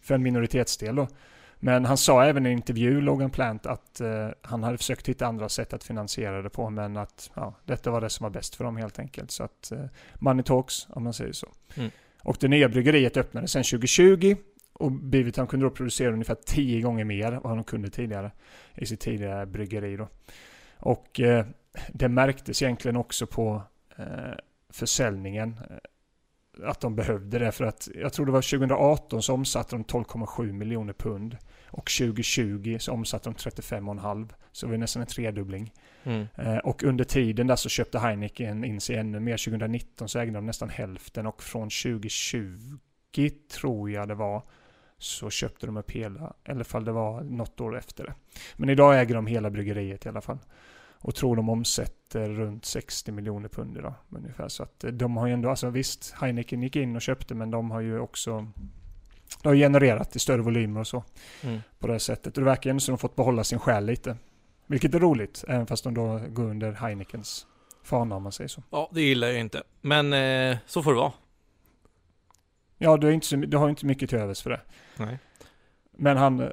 För 0.00 0.14
en 0.14 0.22
minoritetsdel 0.22 0.96
då. 0.96 1.08
Men 1.56 1.84
han 1.84 1.96
sa 1.96 2.24
även 2.24 2.46
i 2.46 2.48
en 2.48 2.56
intervju, 2.56 3.00
Logan 3.00 3.30
Plant, 3.30 3.66
att 3.66 4.00
eh, 4.00 4.28
han 4.42 4.62
hade 4.62 4.78
försökt 4.78 5.08
hitta 5.08 5.26
andra 5.26 5.48
sätt 5.48 5.72
att 5.72 5.84
finansiera 5.84 6.42
det 6.42 6.50
på, 6.50 6.70
men 6.70 6.96
att 6.96 7.30
ja, 7.34 7.54
detta 7.64 7.90
var 7.90 8.00
det 8.00 8.10
som 8.10 8.24
var 8.24 8.30
bäst 8.30 8.54
för 8.54 8.64
dem 8.64 8.76
helt 8.76 8.98
enkelt. 8.98 9.30
Så 9.30 9.42
att 9.42 9.72
eh, 9.72 9.84
money 10.14 10.42
talks, 10.42 10.86
om 10.90 11.04
man 11.04 11.12
säger 11.12 11.32
så. 11.32 11.48
Mm. 11.76 11.90
Och 12.22 12.36
det 12.40 12.48
nya 12.48 12.68
bryggeriet 12.68 13.16
öppnade 13.16 13.48
sen 13.48 13.62
2020 13.62 14.36
och 14.72 14.92
Bivitam 14.92 15.46
kunde 15.46 15.66
då 15.66 15.70
producera 15.70 16.12
ungefär 16.12 16.36
10 16.46 16.80
gånger 16.80 17.04
mer 17.04 17.32
än 17.32 17.40
vad 17.42 17.56
de 17.56 17.64
kunde 17.64 17.90
tidigare 17.90 18.30
i 18.74 18.86
sitt 18.86 19.00
tidigare 19.00 19.46
bryggeri 19.46 19.96
då. 19.96 20.08
Och 20.78 21.20
eh, 21.20 21.46
det 21.92 22.08
märktes 22.08 22.62
egentligen 22.62 22.96
också 22.96 23.26
på 23.26 23.62
eh, 23.96 24.34
försäljningen 24.70 25.60
eh, 25.70 25.76
att 26.68 26.80
de 26.80 26.96
behövde 26.96 27.38
det 27.38 27.52
för 27.52 27.64
att 27.64 27.88
jag 27.94 28.12
tror 28.12 28.26
det 28.26 28.32
var 28.32 28.58
2018 28.58 29.22
så 29.22 29.34
omsatte 29.34 29.76
de 29.76 29.84
12,7 29.84 30.52
miljoner 30.52 30.92
pund 30.92 31.36
och 31.66 31.90
2020 31.98 32.76
så 32.80 32.92
omsatte 32.92 33.30
de 33.30 33.34
35,5 33.34 34.28
så 34.52 34.66
det 34.66 34.70
var 34.70 34.78
nästan 34.78 35.02
en 35.02 35.08
tredubbling. 35.08 35.72
Mm. 36.04 36.26
Och 36.64 36.82
under 36.82 37.04
tiden 37.04 37.46
där 37.46 37.56
så 37.56 37.68
köpte 37.68 37.98
Heineken 37.98 38.64
in 38.64 38.80
sig 38.80 38.96
ännu 38.96 39.20
mer. 39.20 39.36
2019 39.36 40.08
så 40.08 40.18
ägde 40.18 40.34
de 40.34 40.46
nästan 40.46 40.68
hälften 40.68 41.26
och 41.26 41.42
från 41.42 41.70
2020 41.70 42.78
tror 43.60 43.90
jag 43.90 44.08
det 44.08 44.14
var 44.14 44.42
så 44.98 45.30
köpte 45.30 45.66
de 45.66 45.76
upp 45.76 45.90
hela, 45.90 46.32
eller 46.44 46.64
fall 46.64 46.84
det 46.84 46.92
var 46.92 47.20
något 47.20 47.60
år 47.60 47.78
efter 47.78 48.04
det. 48.04 48.14
Men 48.56 48.68
idag 48.68 49.00
äger 49.00 49.14
de 49.14 49.26
hela 49.26 49.50
bryggeriet 49.50 50.06
i 50.06 50.08
alla 50.08 50.20
fall. 50.20 50.38
Och 51.00 51.14
tror 51.14 51.36
de 51.36 51.48
omsätter 51.48 52.28
runt 52.28 52.64
60 52.64 53.12
miljoner 53.12 53.48
pund 53.48 53.76
idag 53.76 53.94
ungefär. 54.10 54.48
Så 54.48 54.62
att 54.62 54.84
eh, 54.84 54.90
de 54.90 55.16
har 55.16 55.26
ju 55.26 55.32
ändå, 55.32 55.50
alltså 55.50 55.70
visst, 55.70 56.14
Heineken 56.20 56.62
gick 56.62 56.76
in 56.76 56.96
och 56.96 57.02
köpte 57.02 57.34
men 57.34 57.50
de 57.50 57.70
har 57.70 57.80
ju 57.80 57.98
också 57.98 58.46
de 59.42 59.48
har 59.48 59.54
genererat 59.54 60.16
i 60.16 60.18
större 60.18 60.42
volymer 60.42 60.80
och 60.80 60.86
så 60.86 61.04
Mm. 61.42 61.60
på 61.78 61.86
det 61.86 61.98
sättet. 61.98 62.36
Och 62.36 62.40
det 62.42 62.50
verkar 62.50 62.70
ändå 62.70 62.80
som 62.80 62.92
de 62.92 62.98
fått 62.98 63.16
behålla 63.16 63.44
sin 63.44 63.58
själ 63.58 63.84
lite. 63.86 64.16
Vilket 64.66 64.94
är 64.94 64.98
roligt, 65.00 65.44
även 65.48 65.66
fast 65.66 65.84
de 65.84 65.94
då 65.94 66.20
går 66.28 66.44
under 66.44 66.72
Heinekens 66.72 67.46
fana 67.82 68.16
om 68.16 68.22
man 68.22 68.32
säger 68.32 68.48
så. 68.48 68.62
Ja, 68.70 68.90
det 68.92 69.00
gillar 69.02 69.28
jag 69.28 69.40
inte. 69.40 69.62
Men 69.80 70.12
eh, 70.12 70.56
så 70.66 70.82
får 70.82 70.92
det 70.92 70.98
vara. 70.98 71.12
Ja, 72.78 72.96
du, 72.96 73.12
inte 73.12 73.26
så, 73.26 73.36
du 73.36 73.56
har 73.56 73.68
inte 73.68 73.86
mycket 73.86 74.10
till 74.10 74.18
övers 74.18 74.42
för 74.42 74.50
det. 74.50 74.60
Nej. 74.96 75.18
Men 75.92 76.16
han, 76.16 76.40
eh, 76.40 76.48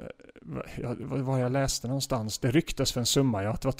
ja, 0.82 0.94
vad 1.00 1.40
jag 1.40 1.52
läste 1.52 1.86
någonstans? 1.88 2.38
Det 2.38 2.50
ryktas 2.50 2.92
för 2.92 3.00
en 3.00 3.06
summa, 3.06 3.42
ja, 3.42 3.50
att 3.50 3.60
det 3.60 3.68
var 3.68 3.72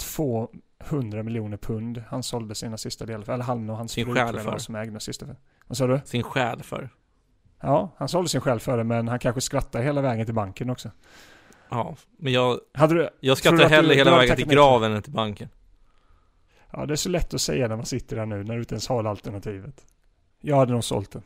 200 0.89 1.23
miljoner 1.23 1.57
pund 1.57 2.03
han 2.09 2.23
sålde 2.23 2.55
sina 2.55 2.77
sista 2.77 3.05
delar 3.05 3.23
för. 3.25 3.33
Eller 3.33 3.43
han 3.43 3.69
och 3.69 3.77
hans 3.77 3.91
Sin 3.91 4.05
fru 4.05 4.13
själ 4.15 4.35
jag 4.35 4.43
för. 4.43 4.57
som 4.57 4.75
ägde 4.75 4.99
sista 4.99 5.25
för. 5.25 5.35
Vad 5.67 5.77
sa 5.77 5.87
du? 5.87 6.01
Sin 6.05 6.23
själ 6.23 6.63
för. 6.63 6.89
Ja, 7.61 7.95
han 7.97 8.09
sålde 8.09 8.29
sin 8.29 8.41
själ 8.41 8.59
för 8.59 8.77
det, 8.77 8.83
men 8.83 9.07
han 9.07 9.19
kanske 9.19 9.41
skrattar 9.41 9.81
hela 9.81 10.01
vägen 10.01 10.25
till 10.25 10.35
banken 10.35 10.69
också. 10.69 10.91
Ja, 11.69 11.95
men 12.17 12.33
jag, 12.33 12.59
Hade 12.73 12.93
du, 12.95 13.09
jag 13.19 13.35
du 13.35 13.39
skrattar 13.39 13.63
att 13.63 13.69
du- 13.69 13.75
hellre 13.75 13.91
du 13.93 13.97
hela 13.97 14.11
har 14.11 14.17
vägen 14.17 14.35
till- 14.35 14.47
graven 14.47 14.91
än 14.91 15.01
till 15.01 15.11
banken. 15.13 15.49
ja, 16.71 16.85
det 16.85 16.93
är 16.93 16.95
så 16.95 17.09
lätt 17.09 17.33
att 17.33 17.41
säga 17.41 17.67
när 17.67 17.75
man 17.75 17.85
sitter 17.85 18.15
där 18.15 18.25
nu, 18.25 18.43
när 18.43 18.53
du 18.53 18.59
inte 18.59 18.73
ens 18.73 18.87
har 18.87 19.03
alternativet. 19.03 19.85
Jag 20.41 20.55
hade 20.57 20.71
nog 20.71 20.83
sålt 20.83 21.11
den. 21.11 21.21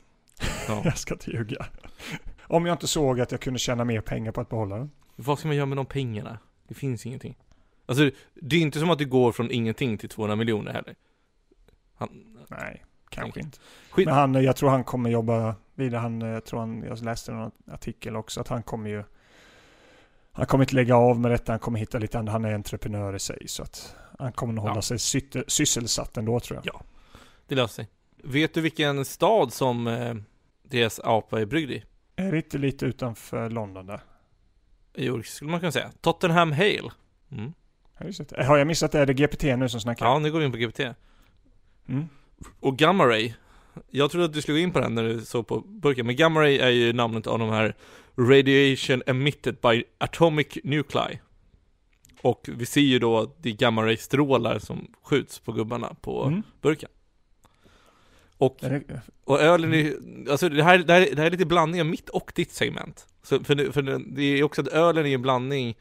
Ja. 0.68 0.82
Jag 0.86 0.98
ska 0.98 1.14
inte 1.14 1.32
ljuga. 1.32 1.66
Om 2.42 2.66
jag 2.66 2.74
inte 2.74 2.88
såg 2.88 3.22
att 3.22 3.32
jag 3.32 3.42
kunde 3.42 3.60
tjäna 3.60 3.84
mer 3.86 4.02
pengar 4.02 4.32
på 4.32 4.42
att 4.42 4.50
behålla 4.50 4.78
den. 4.78 4.92
Vad 5.16 5.40
ska 5.40 5.48
man 5.48 5.58
göra 5.58 5.66
med 5.66 5.78
de 5.78 5.86
pengarna? 5.86 6.40
Det 6.68 6.74
finns 6.74 7.06
ingenting. 7.06 7.38
Alltså, 7.86 8.12
det 8.34 8.56
är 8.56 8.60
inte 8.62 8.80
som 8.80 8.90
att 8.90 8.98
du 9.00 9.06
går 9.06 9.32
från 9.32 9.52
ingenting 9.52 9.98
till 9.98 10.10
200 10.10 10.36
miljoner 10.36 10.74
heller. 10.74 10.96
Han, 11.96 12.10
Nej. 12.48 12.86
kanske 13.10 13.40
inte. 13.40 13.58
Skit- 13.92 14.06
Men 14.06 14.14
han, 14.16 14.34
jag 14.44 14.56
tror 14.56 14.70
han 14.70 14.84
kommer 14.84 15.10
jobba 15.10 15.56
vidare. 15.76 16.00
Han, 16.00 16.22
jag 16.22 16.46
tror 16.46 16.60
han, 16.60 16.84
jag 16.84 17.02
läste 17.04 17.32
någon 17.32 17.52
artikel 17.72 18.16
också 18.16 18.42
att 18.42 18.48
han 18.48 18.64
kommer 18.64 18.90
ju 18.90 19.04
han 20.34 20.46
kommer 20.46 20.64
inte 20.64 20.76
lägga 20.76 20.96
av 20.96 21.20
med 21.20 21.32
detta, 21.32 21.52
han 21.54 21.60
kommer 21.60 21.80
hitta 21.80 22.00
lite 22.00 22.20
annat. 22.20 22.32
Han 22.32 22.46
är 22.46 22.54
entreprenör 22.54 23.16
i 23.16 23.20
sig 23.20 23.48
så 23.48 23.64
att 23.64 23.96
han 24.20 24.32
kommer 24.32 24.54
nog 24.54 24.66
Ja. 24.66 24.70
hålla 24.70 24.82
sig 24.82 24.98
sytte- 25.00 25.44
sysselsatt 25.48 26.18
ändå 26.18 26.40
tror 26.40 26.56
jag. 26.64 26.76
Ja. 26.76 26.82
Det 27.48 27.56
löser 27.56 27.74
sig. 27.76 27.88
Vet 28.24 28.54
du 28.54 28.62
vilken 28.62 29.06
stad 29.06 29.54
som 29.54 29.88
eh, 29.88 30.16
deras 30.72 31.00
apa 31.04 31.42
är 31.42 31.46
bryggd 31.46 31.72
i? 31.72 31.84
Är 32.16 32.32
det 32.32 32.38
inte 32.38 32.58
lite 32.58 32.86
utanför 32.86 33.50
London 33.50 33.86
där? 33.86 34.00
Jo, 34.96 35.24
skulle 35.24 35.52
man 35.52 35.60
kunna 35.60 35.72
säga. 35.72 35.92
Tottenham 36.02 36.52
Hale. 36.52 36.92
Mm. 37.32 37.54
Har, 38.48 38.58
jag 38.58 38.68
missat 38.68 38.92
det? 38.92 39.00
Är 39.00 39.06
det 39.06 39.14
GPT 39.14 39.44
nu 39.44 39.70
som 39.70 39.82
snackar? 39.82 40.06
Ja, 40.06 40.20
nu 40.20 40.32
går 40.32 40.40
vi 40.40 40.46
in 40.46 40.52
på 40.52 40.58
GPT. 40.58 40.80
Mm. 41.88 42.06
Och 42.60 42.78
Gamma 42.78 43.08
Ray. 43.08 43.34
Jag 43.90 44.12
trodde 44.12 44.26
att 44.26 44.34
du 44.34 44.42
skulle 44.42 44.58
gå 44.58 44.64
in 44.64 44.72
på 44.72 44.80
den 44.80 44.96
när 44.96 45.04
du 45.04 45.22
såg 45.22 45.48
på 45.48 45.60
burken, 45.60 46.06
men 46.06 46.16
Gamma 46.16 46.42
Ray 46.42 46.58
är 46.58 46.70
ju 46.70 46.94
namnet 46.94 47.28
av 47.28 47.40
de 47.40 47.50
här 47.50 47.76
Radiation 48.18 49.04
Emitted 49.08 49.58
by 49.62 49.84
Atomic 49.98 50.48
Nuclei. 50.64 51.20
Och 52.22 52.50
vi 52.58 52.66
ser 52.66 52.82
ju 52.82 53.00
då 53.00 53.20
att 53.20 53.44
det 53.44 53.50
är 53.50 53.54
Gamma 53.54 53.96
strålar 53.98 54.60
som 54.60 54.94
skjuts 55.04 55.40
på 55.40 55.52
gubbarna 55.52 55.96
på 56.02 56.24
Mm. 56.24 56.44
burken. 56.62 56.90
Och, 58.42 58.64
och 59.24 59.42
ölen 59.42 59.74
är 59.74 59.94
alltså 60.32 60.50
det 60.50 60.64
här, 60.64 60.78
det, 60.78 60.94
här, 60.94 61.00
det 61.00 61.18
här 61.18 61.26
är 61.26 61.32
lite 61.32 61.46
blandning 61.46 61.82
av 61.82 61.88
mitt 61.88 62.10
och 62.10 62.32
ditt 62.36 62.52
segment. 62.52 63.08
Så 63.24 63.44
för, 63.44 63.72
för 63.72 63.82
det, 64.16 64.24
är 64.24 64.44
också 64.44 64.62
att 64.62 64.68
ölen 64.68 65.06
är 65.06 65.14
en 65.14 65.22
blandning, 65.22 65.78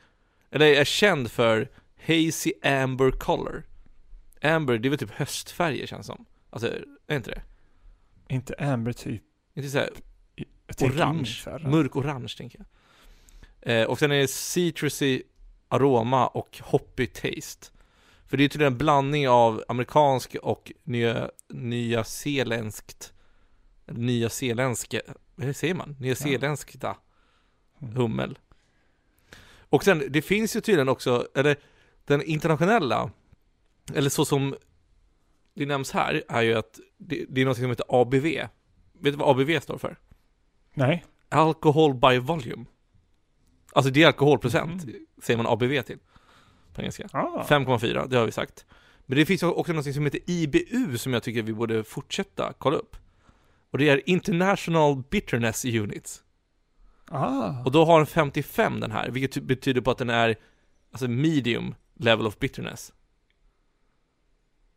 eller 0.51 0.67
är 0.67 0.85
känd 0.85 1.31
för 1.31 1.69
Hazy 2.07 2.53
Amber 2.63 3.11
Color. 3.11 3.63
Amber, 4.43 4.79
det 4.79 4.89
är 4.89 4.91
väl 4.91 4.99
typ 4.99 5.11
höstfärger 5.11 5.87
känns 5.87 6.07
som. 6.07 6.25
Alltså, 6.51 6.69
är 7.07 7.17
inte 7.17 7.31
det? 7.31 7.43
inte 8.35 8.55
Amber 8.59 8.93
typ? 8.93 9.23
Inte 9.55 9.71
såhär 9.71 9.91
orange, 10.81 11.19
ingefära. 11.19 11.69
mörk 11.69 11.97
orange 11.97 12.35
tänker 12.37 12.59
jag. 12.59 12.67
Eh, 13.73 13.87
och 13.87 13.99
sen 13.99 14.13
är 14.13 14.19
det 14.19 14.29
citrusy 14.29 15.23
aroma 15.69 16.27
och 16.27 16.61
hoppy 16.63 17.07
taste. 17.07 17.67
För 18.27 18.37
det 18.37 18.45
är 18.45 18.49
tydligen 18.49 18.73
en 18.73 18.79
blandning 18.79 19.29
av 19.29 19.65
amerikansk 19.69 20.37
och 20.43 20.73
nya, 20.83 21.31
nya 21.53 22.05
zeländskt, 22.05 23.13
nya 23.87 24.29
zeeländska, 24.31 25.01
hur 25.37 25.53
säger 25.53 25.75
man? 25.75 25.97
Nya 26.01 26.15
zeeländskta 26.15 26.97
Mm. 27.83 27.95
hummel. 27.97 28.39
Och 29.59 29.85
sen, 29.85 30.03
det 30.09 30.23
finns 30.23 30.57
ju 30.57 30.61
tydligen 30.61 30.89
också, 30.89 31.29
eller 31.35 31.57
den 32.05 32.23
internationella, 32.23 33.11
eller 33.95 34.11
så 34.11 34.25
som 34.25 34.57
det 35.55 35.67
nämns 35.67 35.91
här, 35.93 36.23
är 36.29 36.43
ju 36.43 36.55
att 36.55 36.81
det, 36.99 37.25
det 37.29 37.41
är 37.41 37.45
något 37.45 37.57
som 37.57 37.67
heter 37.71 37.87
ABV. 37.89 38.25
Vet 38.25 38.49
du 39.03 39.11
vad 39.11 39.29
ABV 39.41 39.61
står 39.61 39.79
för? 39.79 39.97
Nej. 40.75 41.05
Alcohol 41.29 41.95
by 41.95 42.19
volume. 42.19 42.65
Alltså 43.73 43.91
det 43.91 44.03
är 44.03 44.07
alkoholprocent, 44.07 44.85
Mhm. 44.85 45.07
säger 45.23 45.37
man 45.37 45.47
ABV 45.47 45.83
till. 45.83 45.99
På 46.75 46.81
engelska. 46.81 47.09
Ah. 47.13 47.45
5,4, 47.49 48.07
det 48.09 48.17
har 48.17 48.27
vi 48.27 48.33
sagt. 48.33 48.67
Men 49.07 49.19
det 49.19 49.27
finns 49.27 49.43
också 49.43 49.73
något 49.73 49.95
som 49.95 50.05
heter 50.05 50.21
IBU 50.27 50.99
som 50.99 51.13
jag 51.13 51.23
tycker 51.23 51.43
vi 51.43 51.53
borde 51.53 51.85
fortsätta 51.85 52.53
kolla 52.59 52.77
upp. 52.77 52.97
Och 53.71 53.79
det 53.79 53.89
är 53.89 54.11
International 54.11 55.03
Bitterness 55.11 55.65
Units. 55.65 56.23
Ah. 57.09 57.63
Och 57.65 57.73
då 57.73 57.85
har 57.85 57.99
den 57.99 58.07
55 58.07 58.81
den 58.81 58.91
här, 58.91 59.11
vilket 59.11 59.33
ty- 59.33 59.41
betyder 59.41 59.81
på 59.81 59.91
att 59.91 59.99
den 59.99 60.11
är 60.11 60.37
alltså 60.93 61.09
medium 61.09 61.75
level 61.95 62.27
of 62.27 62.39
bitterness. 62.39 62.93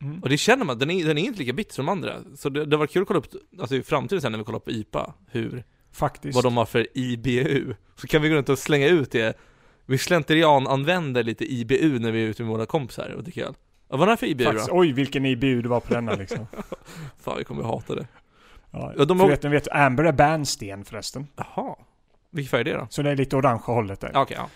Mm. 0.02 0.20
Och 0.24 0.30
det 0.30 0.38
känner 0.38 0.66
man, 0.66 0.80
den 0.80 0.92
är, 0.92 1.06
den 1.06 1.18
är 1.18 1.22
inte 1.22 1.40
lika 1.40 1.54
bitter 1.54 1.74
som 1.74 1.90
andra. 1.90 2.24
Så 2.36 2.50
det, 2.50 2.66
det 2.66 2.78
var 2.78 2.88
kul 2.88 3.02
att 3.02 3.08
kolla 3.08 3.20
upp, 3.20 3.28
alltså 3.60 3.76
i 3.76 3.84
framtiden 3.84 4.22
sen 4.22 4.32
när 4.32 4.40
vi 4.40 4.46
kollar 4.46 4.60
på 4.60 4.72
IPA, 4.72 5.14
hur, 5.28 5.64
Faktiskt. 5.92 6.36
vad 6.36 6.44
de 6.44 6.58
har 6.58 6.66
för 6.66 6.88
IBU. 6.94 7.74
Så 7.96 8.08
kan 8.08 8.22
vi 8.22 8.30
gå 8.30 8.36
runt 8.36 8.50
och 8.50 8.60
slänga 8.60 8.88
ut 8.88 9.12
det. 9.12 9.38
Vi 9.86 9.98
slentrian 9.98 10.68
använder 10.68 11.24
lite 11.24 11.54
IBU 11.54 12.00
när 12.00 12.12
vi 12.12 12.24
är 12.24 12.28
ute 12.28 12.44
med 12.44 12.52
våra 12.52 12.66
kompisar 12.66 13.10
och 13.10 13.24
dricker 13.24 13.46
öl. 13.46 13.54
Vad 13.98 14.02
är 14.02 14.06
det 14.06 14.12
här 14.12 14.18
för 14.18 14.28
IBU 14.28 14.44
Faktiskt. 14.46 14.68
då? 14.70 14.78
Oj, 14.80 14.92
vilken 14.92 15.26
IBU 15.26 15.62
det 15.62 15.70
var 15.70 15.80
på 15.80 15.94
denna 15.94 16.14
liksom. 16.14 16.48
Fan, 17.20 17.38
vi 17.38 17.44
kommer 17.44 17.64
hata 17.64 17.96
det. 17.96 18.08
Ja, 18.72 18.94
Ja, 18.98 19.06
de 19.06 19.20
har- 19.20 19.50
vet, 19.50 19.68
Amber 19.72 20.04
är 20.04 20.12
bärnsten 20.12 20.86
förresten. 20.86 21.28
Jaha. 21.36 21.76
Vilken 22.30 22.50
färg 22.50 22.62
är 22.62 22.64
det 22.66 22.74
då? 22.80 22.88
Så 22.90 23.02
det 23.02 23.12
är 23.12 23.16
lite 23.16 23.36
orangea 23.36 23.76
hållet 23.76 24.00
där. 24.00 24.12
Okej, 24.16 24.38
ja. 24.40 24.50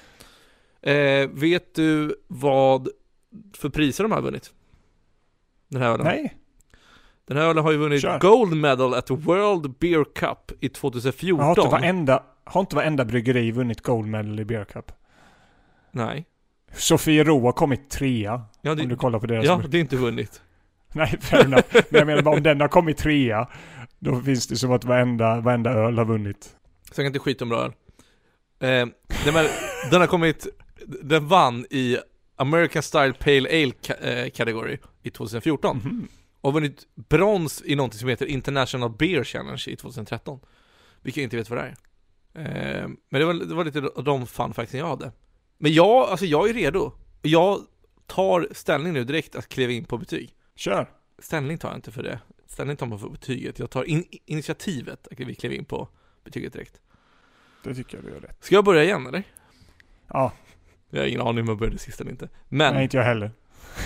Eh, 0.91 1.29
vet 1.29 1.75
du 1.75 2.15
vad 2.27 2.89
för 3.57 3.69
priser 3.69 4.03
de 4.03 4.11
har 4.11 4.21
vunnit? 4.21 4.53
Den 5.67 5.81
här 5.81 5.89
ölen. 5.89 6.05
Nej. 6.05 6.37
Den 7.27 7.37
här 7.37 7.43
ölen 7.43 7.63
har 7.63 7.71
ju 7.71 7.77
vunnit 7.77 8.01
Kör. 8.01 8.19
Gold 8.19 8.57
Medal 8.57 8.93
at 8.93 9.07
the 9.07 9.13
World 9.15 9.73
Beer 9.79 10.03
Cup 10.15 10.51
i 10.63 10.69
2014. 10.69 11.39
Har 11.45 11.49
inte, 11.49 11.71
varenda, 11.71 12.23
har 12.43 12.61
inte 12.61 12.75
varenda 12.75 13.05
bryggeri 13.05 13.51
vunnit 13.51 13.81
Gold 13.81 14.07
Medal 14.07 14.39
i 14.39 14.45
Beer 14.45 14.65
Cup? 14.65 14.91
Nej. 15.91 16.25
Sofiero 16.73 17.39
har 17.45 17.51
kommit 17.51 17.89
trea. 17.89 18.41
Ja, 18.67 18.71
om 18.71 18.77
du 18.77 18.85
det, 18.85 18.95
kollar 18.95 19.19
på 19.19 19.25
deras... 19.27 19.45
ja, 19.45 19.61
det 19.69 19.77
är 19.77 19.81
inte 19.81 19.95
vunnit. 19.95 20.41
Nej, 20.93 21.17
fair 21.21 21.45
enough. 21.45 21.63
Men 21.73 21.99
jag 21.99 22.05
menar 22.07 22.21
bara 22.21 22.35
om 22.35 22.43
den 22.43 22.61
har 22.61 22.67
kommit 22.67 22.97
trea, 22.97 23.47
då 23.99 24.21
finns 24.21 24.47
det 24.47 24.55
som 24.55 24.71
att 24.71 24.83
varenda, 24.83 25.41
varenda 25.41 25.71
öl 25.71 25.97
har 25.97 26.05
vunnit. 26.05 26.43
Så 26.83 26.89
jag 26.89 26.95
kan 26.95 27.05
inte 27.05 27.19
skita 27.19 27.45
om 27.45 27.49
bra 27.49 27.59
öl. 27.63 27.71
Eh, 28.59 28.87
den, 29.25 29.33
här, 29.33 29.49
den 29.91 30.01
har 30.01 30.07
kommit, 30.07 30.47
den 30.85 31.27
vann 31.27 31.65
i 31.69 31.97
American 32.35 32.83
Style 32.83 33.13
Pale 33.13 33.49
Ale 33.49 33.71
ka- 33.81 34.23
eh, 34.25 34.29
Category 34.29 34.77
i 35.03 35.09
2014. 35.09 35.77
Mhm. 35.77 36.07
Och 36.41 36.53
vunnit 36.53 36.83
brons 37.09 37.63
i 37.65 37.75
något 37.75 37.93
som 37.93 38.09
heter 38.09 38.25
International 38.25 38.89
Beer 38.97 39.23
Challenge 39.23 39.63
i 39.67 39.75
2013. 39.75 40.39
Vilket 41.01 41.17
jag 41.21 41.23
inte 41.23 41.37
vet 41.37 41.49
vad 41.49 41.59
det 41.59 41.63
är. 41.63 41.75
Eh, 42.81 42.87
men 43.09 43.19
det 43.21 43.25
var, 43.25 43.33
det 43.33 43.55
var 43.55 43.65
lite 43.65 43.81
de 44.03 44.27
fun 44.27 44.53
jag 44.71 44.87
hade. 44.87 45.11
Men 45.57 45.73
jag, 45.73 46.09
alltså 46.09 46.25
jag 46.25 46.49
är 46.49 46.53
redo. 46.53 46.91
Jag 47.21 47.59
tar 48.07 48.47
ställning 48.51 48.93
nu 48.93 49.03
direkt 49.03 49.35
att 49.35 49.49
kliva 49.49 49.71
in 49.71 49.85
på 49.85 49.97
betyg. 49.97 50.33
Kör. 50.55 50.89
Ställning 51.19 51.57
tar 51.57 51.69
jag 51.69 51.77
inte 51.77 51.91
för 51.91 52.03
det. 52.03 52.19
Ställning 52.47 52.77
tar 52.77 52.85
man 52.85 52.99
för 52.99 53.09
betyget. 53.09 53.59
Jag 53.59 53.69
tar 53.69 53.83
in, 53.83 54.03
initiativet 54.25 55.07
att 55.11 55.19
vi 55.19 55.35
kliver 55.35 55.55
in 55.55 55.65
på 55.65 55.87
betyget 56.23 56.53
direkt. 56.53 56.81
Det 57.63 57.75
tycker 57.75 57.97
jag 57.97 58.05
du 58.05 58.09
gör 58.09 58.19
rätt. 58.19 58.43
Ska 58.43 58.55
jag 58.55 58.65
börja 58.65 58.83
igen 58.83 59.07
eller? 59.07 59.23
Ja, 60.07 60.31
Jag 60.89 60.99
har 60.99 61.07
ingen 61.07 61.21
aning 61.21 61.41
om 61.41 61.47
jag 61.47 61.57
började 61.57 61.77
sist 61.77 62.01
eller 62.01 62.11
inte. 62.11 62.29
Men 62.49 62.73
nej 62.73 62.83
inte 62.83 62.97
jag 62.97 63.03
heller. 63.03 63.31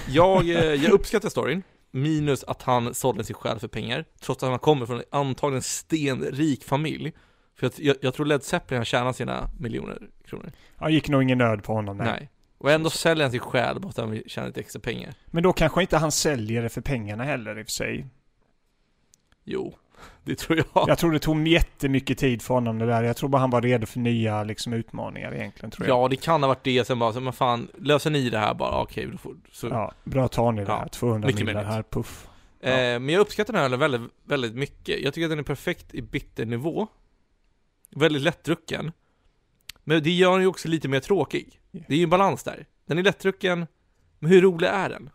jag, 0.07 0.49
eh, 0.49 0.55
jag 0.83 0.91
uppskattar 0.91 1.29
storyn. 1.29 1.63
Minus 1.91 2.43
att 2.43 2.61
han 2.61 2.93
sålde 2.93 3.23
sig 3.23 3.35
själv 3.35 3.59
för 3.59 3.67
pengar. 3.67 4.05
Trots 4.19 4.43
att 4.43 4.49
han 4.49 4.59
kommer 4.59 4.85
från 4.85 4.97
en 4.97 5.03
antagligen 5.11 5.61
stenrik 5.63 6.63
familj. 6.63 7.13
För 7.55 7.65
jag, 7.65 7.73
jag, 7.77 7.95
jag 8.01 8.13
tror 8.13 8.25
Led 8.25 8.43
Zeppelin 8.43 8.77
har 8.77 8.85
tjänat 8.85 9.15
sina 9.15 9.49
miljoner 9.59 10.09
kronor. 10.25 10.51
Han 10.75 10.93
gick 10.93 11.09
nog 11.09 11.23
ingen 11.23 11.37
nöd 11.37 11.63
på 11.63 11.73
honom. 11.73 11.97
Nej. 11.97 12.07
Nej. 12.07 12.29
Och 12.61 12.71
ändå 12.71 12.89
säljer 12.89 13.23
han 13.23 13.31
sig 13.31 13.39
själv 13.39 13.81
bara 13.81 13.89
att 13.89 13.97
han 13.97 14.11
vill 14.11 14.23
tjäna 14.27 14.47
lite 14.47 14.59
extra 14.59 14.79
pengar. 14.79 15.13
Men 15.25 15.43
då 15.43 15.53
kanske 15.53 15.81
inte 15.81 15.97
han 15.97 16.11
säljer 16.11 16.63
det 16.63 16.69
för 16.69 16.81
pengarna 16.81 17.23
heller 17.23 17.59
i 17.59 17.61
och 17.61 17.65
för 17.65 17.71
sig. 17.71 18.05
Jo, 19.43 19.73
det 20.23 20.35
tror 20.35 20.57
jag. 20.73 20.89
Jag 20.89 20.97
tror 20.97 21.11
det 21.11 21.19
tog 21.19 21.47
jättemycket 21.47 22.17
tid 22.17 22.41
för 22.41 22.53
honom 22.53 22.79
det 22.79 22.85
där. 22.85 23.03
Jag 23.03 23.17
tror 23.17 23.29
bara 23.29 23.37
han 23.37 23.49
var 23.49 23.61
redo 23.61 23.85
för 23.85 23.99
nya 23.99 24.43
liksom, 24.43 24.73
utmaningar 24.73 25.33
egentligen 25.35 25.71
tror 25.71 25.87
jag. 25.87 25.97
Ja, 26.03 26.07
det 26.07 26.15
kan 26.15 26.43
ha 26.43 26.47
varit 26.47 26.63
det. 26.63 26.87
Sen 26.87 26.99
bara, 26.99 27.13
så, 27.13 27.19
men 27.19 27.33
fan, 27.33 27.67
löser 27.79 28.09
ni 28.09 28.29
det 28.29 28.37
här 28.37 28.53
bara? 28.53 28.81
Okej, 28.81 29.09
då 29.11 29.17
får, 29.17 29.35
så. 29.51 29.67
Ja, 29.67 29.91
bra 30.03 30.27
tar 30.27 30.51
ni 30.51 30.65
det 30.65 30.71
Ja, 30.71 30.77
här. 30.77 30.87
200 30.87 31.27
mycket 31.27 31.39
miljoner 31.39 31.53
möjligt. 31.53 31.73
här, 31.73 31.83
puff. 31.83 32.27
Eh, 32.61 32.71
men 32.71 33.09
jag 33.09 33.19
uppskattar 33.21 33.53
den 33.53 33.71
här 33.71 33.77
väldigt, 33.77 34.01
väldigt 34.25 34.55
mycket. 34.55 34.99
Jag 34.99 35.13
tycker 35.13 35.25
att 35.25 35.31
den 35.31 35.39
är 35.39 35.43
perfekt 35.43 35.93
i 35.93 36.01
bitternivå. 36.01 36.87
Väldigt 37.95 38.21
lättdrucken. 38.21 38.91
Men 39.83 40.03
det 40.03 40.11
gör 40.11 40.31
den 40.31 40.41
ju 40.41 40.47
också 40.47 40.67
lite 40.67 40.87
mer 40.87 40.99
tråkig. 40.99 41.59
Det 41.71 41.93
är 41.93 41.97
ju 41.97 42.03
en 42.03 42.09
balans 42.09 42.43
där. 42.43 42.65
Den 42.85 42.97
är 42.97 43.03
lättdrucken, 43.03 43.67
men 44.19 44.31
hur 44.31 44.41
rolig 44.41 44.67
är 44.67 44.89
den? 44.89 45.09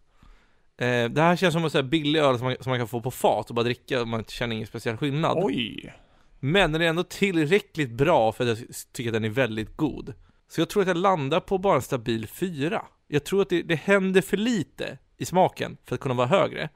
Eh, 0.79 1.11
det 1.11 1.23
här 1.23 1.37
känns 1.37 1.55
som 1.55 1.65
en 1.65 1.71
sån 1.71 1.79
här 1.85 1.91
billig 1.91 2.21
öl 2.21 2.39
som 2.39 2.47
man, 2.47 2.57
som 2.61 2.71
man 2.71 2.79
kan 2.79 2.89
få 2.89 3.01
på 3.01 3.11
fat 3.11 3.49
och 3.49 3.55
bara 3.55 3.63
dricka 3.63 4.01
och 4.01 4.09
man 4.09 4.25
känner 4.25 4.55
ingen 4.55 4.67
speciell 4.67 4.97
skillnad. 4.97 5.39
Oj! 5.41 5.95
Men 6.41 6.73
den 6.73 6.83
är 6.83 6.87
ändå 6.87 7.03
tillräckligt 7.03 7.91
bra 7.91 8.33
för 8.33 8.45
att 8.45 8.59
jag 8.59 8.69
tycker 8.93 9.11
att 9.11 9.15
den 9.15 9.25
är 9.25 9.29
väldigt 9.29 9.77
god. 9.77 10.15
Så 10.49 10.61
jag 10.61 10.69
tror 10.69 10.83
att 10.83 10.89
jag 10.89 10.97
landar 10.97 11.41
på 11.41 11.59
bara 11.59 11.75
en 11.75 11.83
stabil 11.83 12.27
fyra. 12.27 12.83
Jag 13.09 13.25
tror 13.25 13.43
att 13.43 13.49
det, 13.49 13.63
det 13.63 13.75
händer 13.75 14.23
för 14.23 14.37
lite 14.37 14.99
i 15.17 15.25
smaken 15.25 15.77
för 15.85 15.95
att 15.95 16.01
kunna 16.01 16.15
vara 16.15 16.27
högre. 16.27 16.69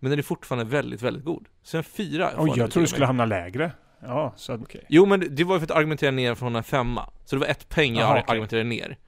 Men 0.00 0.10
den 0.10 0.18
är 0.18 0.22
fortfarande 0.22 0.64
väldigt, 0.64 1.02
väldigt 1.02 1.24
god. 1.24 1.48
Så 1.62 1.76
en 1.76 1.84
fyra 1.84 2.30
Oj, 2.38 2.50
den 2.50 2.58
jag 2.58 2.70
tror 2.70 2.80
du 2.80 2.86
skulle 2.86 3.06
hamna 3.06 3.24
lägre. 3.24 3.72
Ja, 4.06 4.32
så 4.36 4.52
att, 4.52 4.60
okej. 4.60 4.84
Jo, 4.88 5.06
men 5.06 5.34
det 5.34 5.44
var 5.44 5.54
ju 5.54 5.60
för 5.60 5.66
att 5.66 5.78
argumentera 5.78 6.10
ner 6.10 6.34
från 6.34 6.56
en 6.56 6.64
femma. 6.64 7.10
Så 7.24 7.36
det 7.36 7.40
var 7.40 7.46
ett 7.46 7.68
peng 7.68 7.94
jag 7.94 8.10
okej. 8.10 8.24
argumenterade 8.26 8.68
ner. 8.68 8.98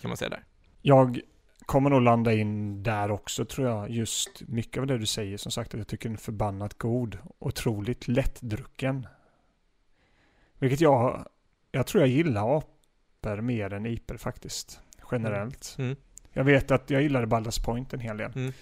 Kan 0.00 0.08
man 0.08 0.16
säga 0.16 0.28
där. 0.28 0.44
Jag 0.82 1.20
kommer 1.66 1.90
nog 1.90 2.02
landa 2.02 2.32
in 2.32 2.82
där 2.82 3.10
också 3.10 3.44
tror 3.44 3.68
jag. 3.68 3.90
Just 3.90 4.42
mycket 4.48 4.80
av 4.80 4.86
det 4.86 4.98
du 4.98 5.06
säger. 5.06 5.36
Som 5.36 5.52
sagt 5.52 5.74
att 5.74 5.78
jag 5.78 5.86
tycker 5.86 6.08
den 6.08 6.16
är 6.16 6.20
förbannat 6.20 6.78
god. 6.78 7.18
Otroligt 7.38 8.08
lättdrucken. 8.08 9.06
Vilket 10.58 10.80
jag, 10.80 11.26
jag 11.72 11.86
tror 11.86 12.02
jag 12.02 12.10
gillar 12.10 12.58
apor 12.58 13.40
mer 13.40 13.72
än 13.72 13.86
iper 13.86 14.16
faktiskt. 14.16 14.80
Generellt. 15.10 15.76
Mm. 15.78 15.96
Jag 16.32 16.44
vet 16.44 16.70
att 16.70 16.90
jag 16.90 17.02
gillade 17.02 17.26
Baldur's 17.26 17.64
Point 17.64 17.92
en 17.92 18.00
hel 18.00 18.16
del. 18.16 18.32
Mm. 18.34 18.52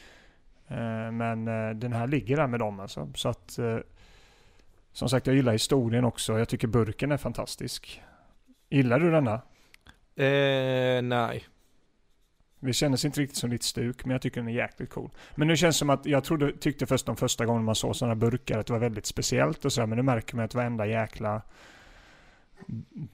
Eh, 0.68 1.12
men 1.12 1.48
eh, 1.48 1.74
den 1.74 1.92
här 1.92 2.06
ligger 2.06 2.36
där 2.36 2.46
med 2.46 2.60
dem 2.60 2.80
alltså. 2.80 3.12
Så 3.14 3.28
att, 3.28 3.58
eh, 3.58 3.78
som 4.94 5.08
sagt, 5.08 5.26
jag 5.26 5.36
gillar 5.36 5.52
historien 5.52 6.04
också. 6.04 6.38
Jag 6.38 6.48
tycker 6.48 6.68
burken 6.68 7.12
är 7.12 7.16
fantastisk. 7.16 8.02
Gillar 8.70 9.00
du 9.00 9.10
denna? 9.10 9.34
Eh, 10.16 11.02
nej. 11.02 11.44
Det 12.60 12.72
kändes 12.72 13.04
inte 13.04 13.20
riktigt 13.20 13.38
som 13.38 13.50
ditt 13.50 13.62
stuk, 13.62 14.04
men 14.04 14.12
jag 14.12 14.22
tycker 14.22 14.40
den 14.40 14.48
är 14.48 14.52
jäkligt 14.52 14.90
cool. 14.90 15.10
Men 15.34 15.48
nu 15.48 15.56
känns 15.56 15.76
det 15.76 15.78
som 15.78 15.90
att 15.90 16.06
jag 16.06 16.24
trodde, 16.24 16.52
tyckte 16.52 16.86
först 16.86 17.06
de 17.06 17.16
första 17.16 17.46
gången 17.46 17.64
man 17.64 17.74
såg 17.74 17.96
sådana 17.96 18.14
burkar 18.14 18.58
att 18.58 18.66
det 18.66 18.72
var 18.72 18.80
väldigt 18.80 19.06
speciellt 19.06 19.64
och 19.64 19.72
sådär, 19.72 19.86
men 19.86 19.96
nu 19.96 20.02
märker 20.02 20.36
man 20.36 20.44
att 20.44 20.54
varenda 20.54 20.86
jäkla 20.86 21.42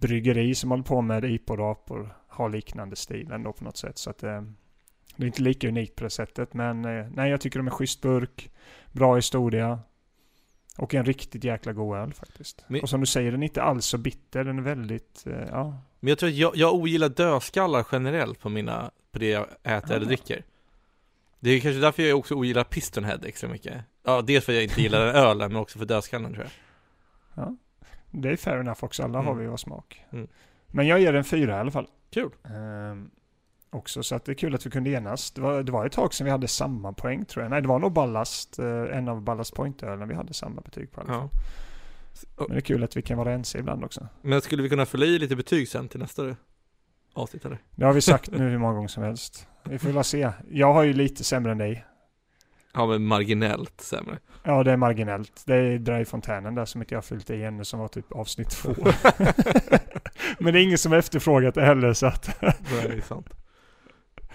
bryggeri 0.00 0.54
som 0.54 0.70
håller 0.70 0.84
på 0.84 1.00
med 1.00 1.24
IPA 1.24 1.52
och 1.52 1.70
apor 1.70 2.14
har 2.28 2.48
liknande 2.48 2.96
stil 2.96 3.32
ändå 3.32 3.52
på 3.52 3.64
något 3.64 3.76
sätt. 3.76 3.98
Så 3.98 4.10
att 4.10 4.22
eh, 4.22 4.42
det 5.16 5.24
är 5.24 5.26
inte 5.26 5.42
lika 5.42 5.68
unikt 5.68 5.96
på 5.96 6.04
det 6.04 6.10
sättet, 6.10 6.54
men 6.54 6.84
eh, 6.84 7.06
nej, 7.14 7.30
jag 7.30 7.40
tycker 7.40 7.58
de 7.58 7.66
är 7.66 7.70
schysst 7.70 8.00
burk, 8.00 8.50
bra 8.92 9.16
historia 9.16 9.78
och 10.78 10.94
en 10.94 11.04
riktigt 11.04 11.44
jäkla 11.44 11.72
god 11.72 11.96
öl 11.96 12.12
faktiskt. 12.12 12.64
Men- 12.68 12.80
Och 12.80 12.88
som 12.88 13.00
du 13.00 13.06
säger, 13.06 13.30
den 13.32 13.42
är 13.42 13.46
inte 13.46 13.62
alls 13.62 13.86
så 13.86 13.98
bitter, 13.98 14.44
den 14.44 14.58
är 14.58 14.62
väldigt, 14.62 15.24
eh, 15.26 15.32
ja, 15.50 15.76
Men 16.00 16.08
jag 16.08 16.18
tror 16.18 16.28
att 16.28 16.34
jag, 16.36 16.56
jag 16.56 16.74
ogillar 16.74 17.08
dödskallar 17.08 17.86
generellt 17.92 18.40
på 18.40 18.48
mina, 18.48 18.90
på 19.12 19.18
det 19.18 19.28
jag 19.30 19.46
äter 19.62 19.92
eller 19.96 20.06
dricker. 20.06 20.44
Det 21.40 21.50
är 21.50 21.60
kanske 21.60 21.80
därför 21.80 22.02
jag 22.02 22.18
också 22.18 22.34
ogillar 22.34 22.64
Pistonhead 22.64 23.18
extra 23.24 23.48
mycket. 23.50 23.74
Ja, 24.04 24.22
dels 24.22 24.44
för 24.44 24.52
att 24.52 24.56
jag 24.56 24.64
inte 24.64 24.82
gillar 24.82 25.06
den 25.06 25.14
ölen, 25.24 25.52
men 25.52 25.62
också 25.62 25.78
för 25.78 25.86
dödskallen 25.86 26.34
tror 26.34 26.46
jag. 27.34 27.56
det 28.10 28.28
är 28.30 28.36
fair 28.36 28.60
enough 28.60 28.84
också, 28.84 29.02
alla 29.02 29.18
har 29.18 29.24
Mm. 29.32 29.38
vi 29.38 29.46
vår 29.46 29.56
smak. 29.56 30.04
Mm. 30.12 30.28
Men 30.66 30.86
jag 30.86 31.00
ger 31.00 31.12
den 31.12 31.24
fyra 31.24 31.56
i 31.56 31.60
alla 31.60 31.70
fall. 31.70 31.86
Kul. 32.10 32.30
Ehm, 32.44 33.10
också, 33.70 34.02
så 34.02 34.14
att 34.14 34.24
det 34.24 34.32
är 34.32 34.34
kul 34.34 34.54
att 34.54 34.66
vi 34.66 34.70
kunde 34.70 34.90
enas. 34.90 35.30
Det 35.30 35.40
var, 35.40 35.62
det 35.62 35.72
var 35.72 35.86
ett 35.86 35.92
tag 35.92 36.14
sedan 36.14 36.24
vi 36.24 36.30
hade 36.30 36.48
samma 36.48 36.92
poäng 36.92 37.24
tror 37.24 37.44
jag. 37.44 37.50
Nej, 37.50 37.62
det 37.62 37.68
var 37.68 37.78
nog 37.78 37.92
Ballast, 37.92 38.58
eh, 38.58 38.66
en 38.66 39.08
av 39.08 39.22
Ballast 39.22 39.54
Point-ölen 39.54 40.08
vi 40.08 40.14
hade 40.14 40.34
samma 40.34 40.60
betyg 40.60 40.92
på 40.92 41.00
i 41.00 41.04
alla 41.04 41.12
fall. 41.12 41.28
Ja. 42.36 42.44
Men 42.44 42.48
det 42.48 42.56
är 42.56 42.60
kul 42.60 42.84
att 42.84 42.96
vi 42.96 43.02
kan 43.02 43.18
vara 43.18 43.32
ense 43.32 43.58
ibland 43.58 43.84
också. 43.84 44.08
Men 44.22 44.40
skulle 44.40 44.62
vi 44.62 44.68
kunna 44.68 44.86
fylla 44.86 45.06
i 45.06 45.18
lite 45.18 45.36
betyg 45.36 45.68
sen 45.68 45.88
till 45.88 46.00
nästa 46.00 46.36
avsnitt 47.12 47.44
eller? 47.44 47.58
Det 47.74 47.84
har 47.84 47.92
vi 47.92 48.00
sagt 48.00 48.30
nu 48.30 48.48
hur 48.48 48.58
många 48.58 48.74
gånger 48.74 48.88
som 48.88 49.02
helst. 49.02 49.46
Vi 49.64 49.78
får 49.78 49.88
väl 49.88 50.04
se. 50.04 50.32
Jag 50.50 50.72
har 50.72 50.82
ju 50.82 50.92
lite 50.92 51.24
sämre 51.24 51.52
än 51.52 51.58
dig. 51.58 51.84
Ja 52.74 52.86
men 52.86 53.04
marginellt 53.04 53.80
sämre. 53.80 54.18
Ja, 54.42 54.62
det 54.62 54.72
är 54.72 54.76
marginellt. 54.76 55.42
Det 55.46 55.54
är 55.54 55.78
Dry 55.78 56.04
Fontänen 56.04 56.54
där 56.54 56.64
som 56.64 56.82
inte 56.82 56.94
jag 56.94 56.96
har 56.96 57.02
fyllt 57.02 57.30
i 57.30 57.42
ännu, 57.42 57.64
som 57.64 57.80
var 57.80 57.88
typ 57.88 58.12
avsnitt 58.12 58.50
två. 58.50 58.74
Men 60.38 60.52
det 60.52 60.60
är 60.60 60.62
ingen 60.62 60.78
som 60.78 60.92
efterfrågat 60.92 61.54
det 61.54 61.64
heller, 61.64 61.92
så 61.92 62.06
att... 62.06 62.42
Nej, 62.42 62.54
det 62.70 62.94
är 62.94 63.00
sant. 63.00 63.26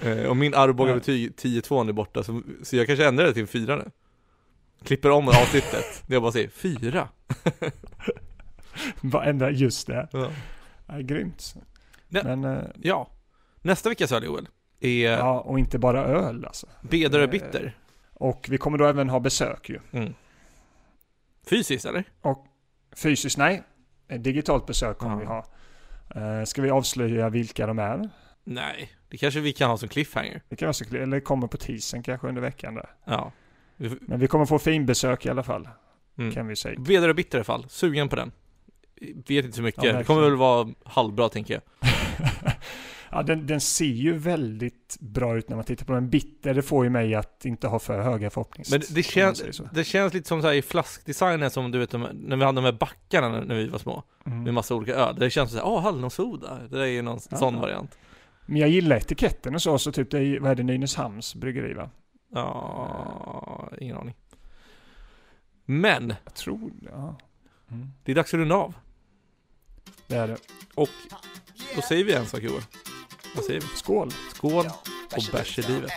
Eh, 0.01 0.25
och 0.25 0.38
min 0.38 0.53
Arboga-betyg 0.53 1.31
10-2 1.38 1.89
är 1.89 1.93
borta, 1.93 2.23
så, 2.23 2.41
så 2.63 2.75
jag 2.75 2.88
kanske 2.88 3.08
ändrar 3.08 3.25
det 3.25 3.34
till 3.34 3.41
en 3.41 3.47
4 3.47 3.75
nu. 3.75 3.91
Klipper 4.84 5.10
om 5.12 5.27
avsnittet, 5.27 6.03
där 6.08 6.15
jag 6.15 6.21
bara 6.21 6.31
säger 6.31 6.49
4. 6.49 7.08
Bara 9.01 9.25
ändra 9.25 9.51
just 9.51 9.88
det. 9.88 10.08
Ja. 10.12 10.31
Ja, 10.88 10.97
grymt. 10.99 11.55
Nej. 12.08 12.23
Men, 12.23 12.43
eh, 12.43 12.63
ja. 12.81 13.10
Nästa 13.62 13.89
veckas 13.89 14.12
öl 14.12 14.23
Joel, 14.23 14.47
är 14.79 15.12
ja, 15.12 15.39
och 15.39 15.60
inte 15.60 15.79
bara 15.79 16.05
öl 16.05 16.45
alltså. 16.45 16.67
Bedare 16.81 17.23
eh, 17.23 17.29
Bitter. 17.29 17.77
Och 18.13 18.47
vi 18.49 18.58
kommer 18.58 18.77
då 18.77 18.86
även 18.86 19.10
ha 19.10 19.19
besök 19.19 19.69
ju. 19.69 19.79
Mm. 19.91 20.13
Fysiskt 21.49 21.86
eller? 21.86 22.03
Fysiskt, 22.95 23.38
nej. 23.38 23.63
Ett 24.08 24.23
digitalt 24.23 24.65
besök 24.65 24.97
kommer 24.97 25.15
Ja. 25.15 25.19
vi 25.19 25.25
ha. 25.25 26.39
Eh, 26.39 26.43
ska 26.45 26.62
vi 26.62 26.69
avslöja 26.69 27.29
vilka 27.29 27.67
de 27.67 27.79
är? 27.79 28.10
Nej, 28.43 28.89
det 29.15 29.19
kanske 29.19 29.39
vi 29.39 29.54
kan 29.54 29.69
ha 29.69 29.78
som 29.78 29.89
cliffhanger. 29.89 30.41
Det 30.49 30.56
kan 30.56 30.67
vara 30.91 31.04
eller 31.04 31.19
kommer 31.19 31.47
på 31.47 31.58
teasern 31.58 32.04
kanske 32.04 32.28
under 32.28 32.41
veckan 32.41 32.75
där. 32.75 32.89
Ja. 33.06 33.32
Men 34.01 34.19
vi 34.19 34.28
kommer 34.28 34.45
få 34.45 34.60
finbesök 34.60 35.25
i 35.25 35.30
alla 35.30 35.43
fall, 35.43 35.69
Mm. 36.17 36.32
kan 36.34 36.47
vi 36.47 36.56
säga. 36.56 36.80
Bedare 36.80 37.13
Bitter 37.13 37.38
i 37.38 37.39
alla 37.39 37.43
fall, 37.43 37.65
sugen 37.69 38.10
på 38.10 38.15
den. 38.15 38.32
Vet 39.28 39.45
inte 39.45 39.51
så 39.58 39.62
mycket, 39.62 39.84
Ja, 39.84 39.93
det 39.93 40.04
kommer 40.04 40.21
väl 40.21 40.36
vara 40.36 40.69
halvbra 40.86 41.30
tänker 41.30 41.54
jag. 41.54 41.89
ja, 43.12 43.23
den, 43.23 43.47
den 43.47 43.62
ser 43.62 43.86
ju 43.86 44.13
väldigt 44.17 44.97
bra 44.99 45.38
ut 45.38 45.49
när 45.49 45.56
man 45.56 45.65
tittar 45.65 45.86
på 45.86 45.93
den. 45.93 46.10
Bitter, 46.10 46.54
det 46.54 46.62
får 46.62 46.84
ju 46.84 46.89
mig 46.89 47.15
att 47.15 47.45
inte 47.45 47.67
ha 47.67 47.80
för 47.80 48.01
höga 48.01 48.30
förhoppningar. 48.30 48.67
Men 48.71 48.82
det 48.95 49.04
känns, 49.04 49.62
det 49.73 49.84
känns 49.84 50.13
lite 50.13 50.28
som 50.28 50.41
så 50.41 50.51
i 50.54 50.62
flaskdesignen 50.62 51.49
som 51.49 51.71
du 51.71 51.80
vet 51.80 51.91
när 51.93 52.36
vi 52.36 52.43
hade 52.43 52.56
de 52.58 52.65
här 52.65 52.71
backarna 52.71 53.30
när, 53.30 53.56
vi 53.56 53.67
var 53.67 53.80
små. 53.80 54.04
Mm. 54.25 54.43
Med 54.43 54.54
massa 54.54 54.75
olika 54.75 54.95
öl. 54.95 55.15
Det 55.19 55.30
känns 55.30 55.51
så 55.51 55.58
här, 55.58 55.65
åh 55.65 55.82
hallonsoda. 55.82 56.60
Det 56.69 56.78
där 56.78 56.84
är 56.84 56.86
ju 56.86 57.01
någon 57.01 57.19
Ja. 57.32 57.38
sån 57.38 57.60
variant. 57.60 57.97
Men 58.45 58.62
jag 58.62 58.69
gillar 58.69 58.95
etiketten 58.95 59.55
och 59.55 59.62
så, 59.62 59.79
så 59.79 59.91
typ 59.91 60.12
det 60.12 60.19
är, 60.19 60.39
vad 60.39 60.51
är 60.51 60.55
det, 60.55 60.63
Nynäshamns 60.63 61.36
bryggeri 61.36 61.73
va? 61.73 61.89
Ja, 62.34 63.71
ingen 63.81 63.97
aning. 63.97 64.15
Men, 65.65 66.13
Jag 66.23 66.34
tror 66.34 66.71
ja. 66.91 67.17
Mm. 67.71 67.88
det 68.03 68.12
är 68.12 68.15
dags 68.15 68.34
att 68.34 68.38
runda 68.38 68.55
av. 68.55 68.73
Det 70.08 70.15
är 70.15 70.27
det. 70.27 70.38
Och 70.75 70.89
då 71.75 71.81
säger 71.81 72.03
vi 72.05 72.13
en 72.13 72.25
sak 72.25 72.41
Joel. 72.41 72.62
Vad 73.36 73.45
säger 73.45 73.62
vi? 73.62 73.67
Skål! 73.67 74.12
Skål 74.34 74.65
och 75.15 75.23
bärs 75.31 75.60
i 75.60 75.62
livet. 75.62 75.91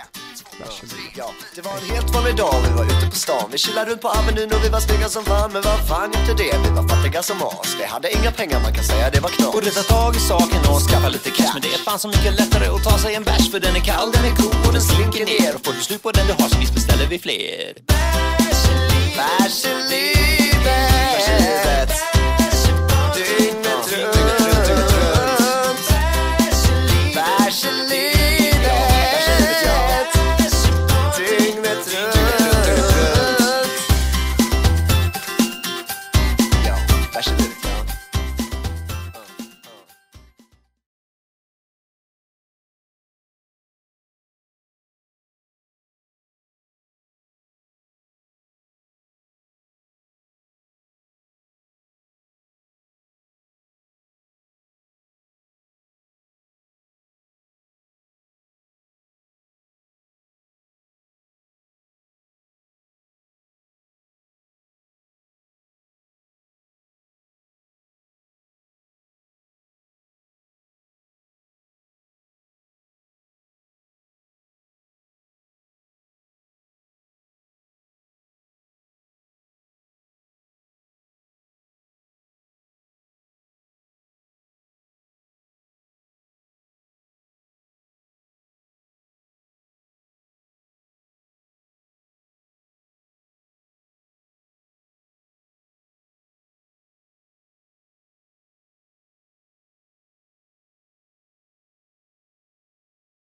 Bärs 0.58 0.82
i 0.82 0.86
livet. 0.86 1.12
Ja, 1.16 1.28
det 1.54 1.62
var 1.62 1.72
en 1.72 1.90
helt 1.94 2.14
vanlig 2.14 2.36
dag, 2.36 2.54
vi 2.66 2.70
var 2.78 2.84
ute 2.84 3.06
på 3.10 3.16
stan. 3.16 3.48
Vi 3.52 3.58
chillade 3.58 3.90
runt 3.90 4.02
på 4.02 4.08
Avenyn 4.08 4.52
och 4.52 4.64
vi 4.64 4.68
var 4.68 4.80
snygga 4.80 5.08
som 5.08 5.24
fan. 5.24 5.52
Men 5.52 5.62
vad 5.62 5.88
fan 5.88 6.10
inte 6.18 6.34
det, 6.42 6.52
vi 6.64 6.70
var 6.78 6.88
fattiga 6.88 7.22
som 7.22 7.36
as. 7.42 7.76
Vi 7.80 7.84
hade 7.84 8.08
inga 8.18 8.30
pengar, 8.30 8.60
man 8.60 8.72
kan 8.72 8.84
säga. 8.84 9.10
Det 9.10 9.20
var 9.20 9.30
knas. 9.30 9.52
Borde 9.52 9.70
ta 9.70 9.82
tag 9.82 10.16
i 10.16 10.20
saken 10.20 10.60
och 10.70 10.80
skaffa 10.88 11.08
lite 11.08 11.30
cash. 11.30 11.52
Men 11.54 11.62
det 11.62 11.68
är 11.76 11.78
fan 11.88 11.98
så 11.98 12.08
mycket 12.08 12.32
lättare 12.40 12.66
att 12.66 12.84
ta 12.84 12.98
sig 12.98 13.14
en 13.14 13.24
bärs 13.24 13.50
För 13.50 13.60
den 13.60 13.76
är 13.76 13.80
kall, 13.80 14.12
den 14.12 14.24
är 14.24 14.34
god 14.42 14.66
och 14.66 14.72
den 14.72 14.82
slinker 14.82 15.24
ner. 15.32 15.54
Och 15.54 15.62
får 15.64 15.72
du 15.72 15.80
slut 15.80 16.02
på 16.02 16.10
den 16.12 16.26
du 16.26 16.32
har 16.32 16.48
så 16.48 16.58
visst 16.58 16.74
beställer 16.74 17.06
vi 17.06 17.18
fler. 17.18 17.72
Bärs 19.16 19.64
i 19.64 19.74
livet 19.92 20.38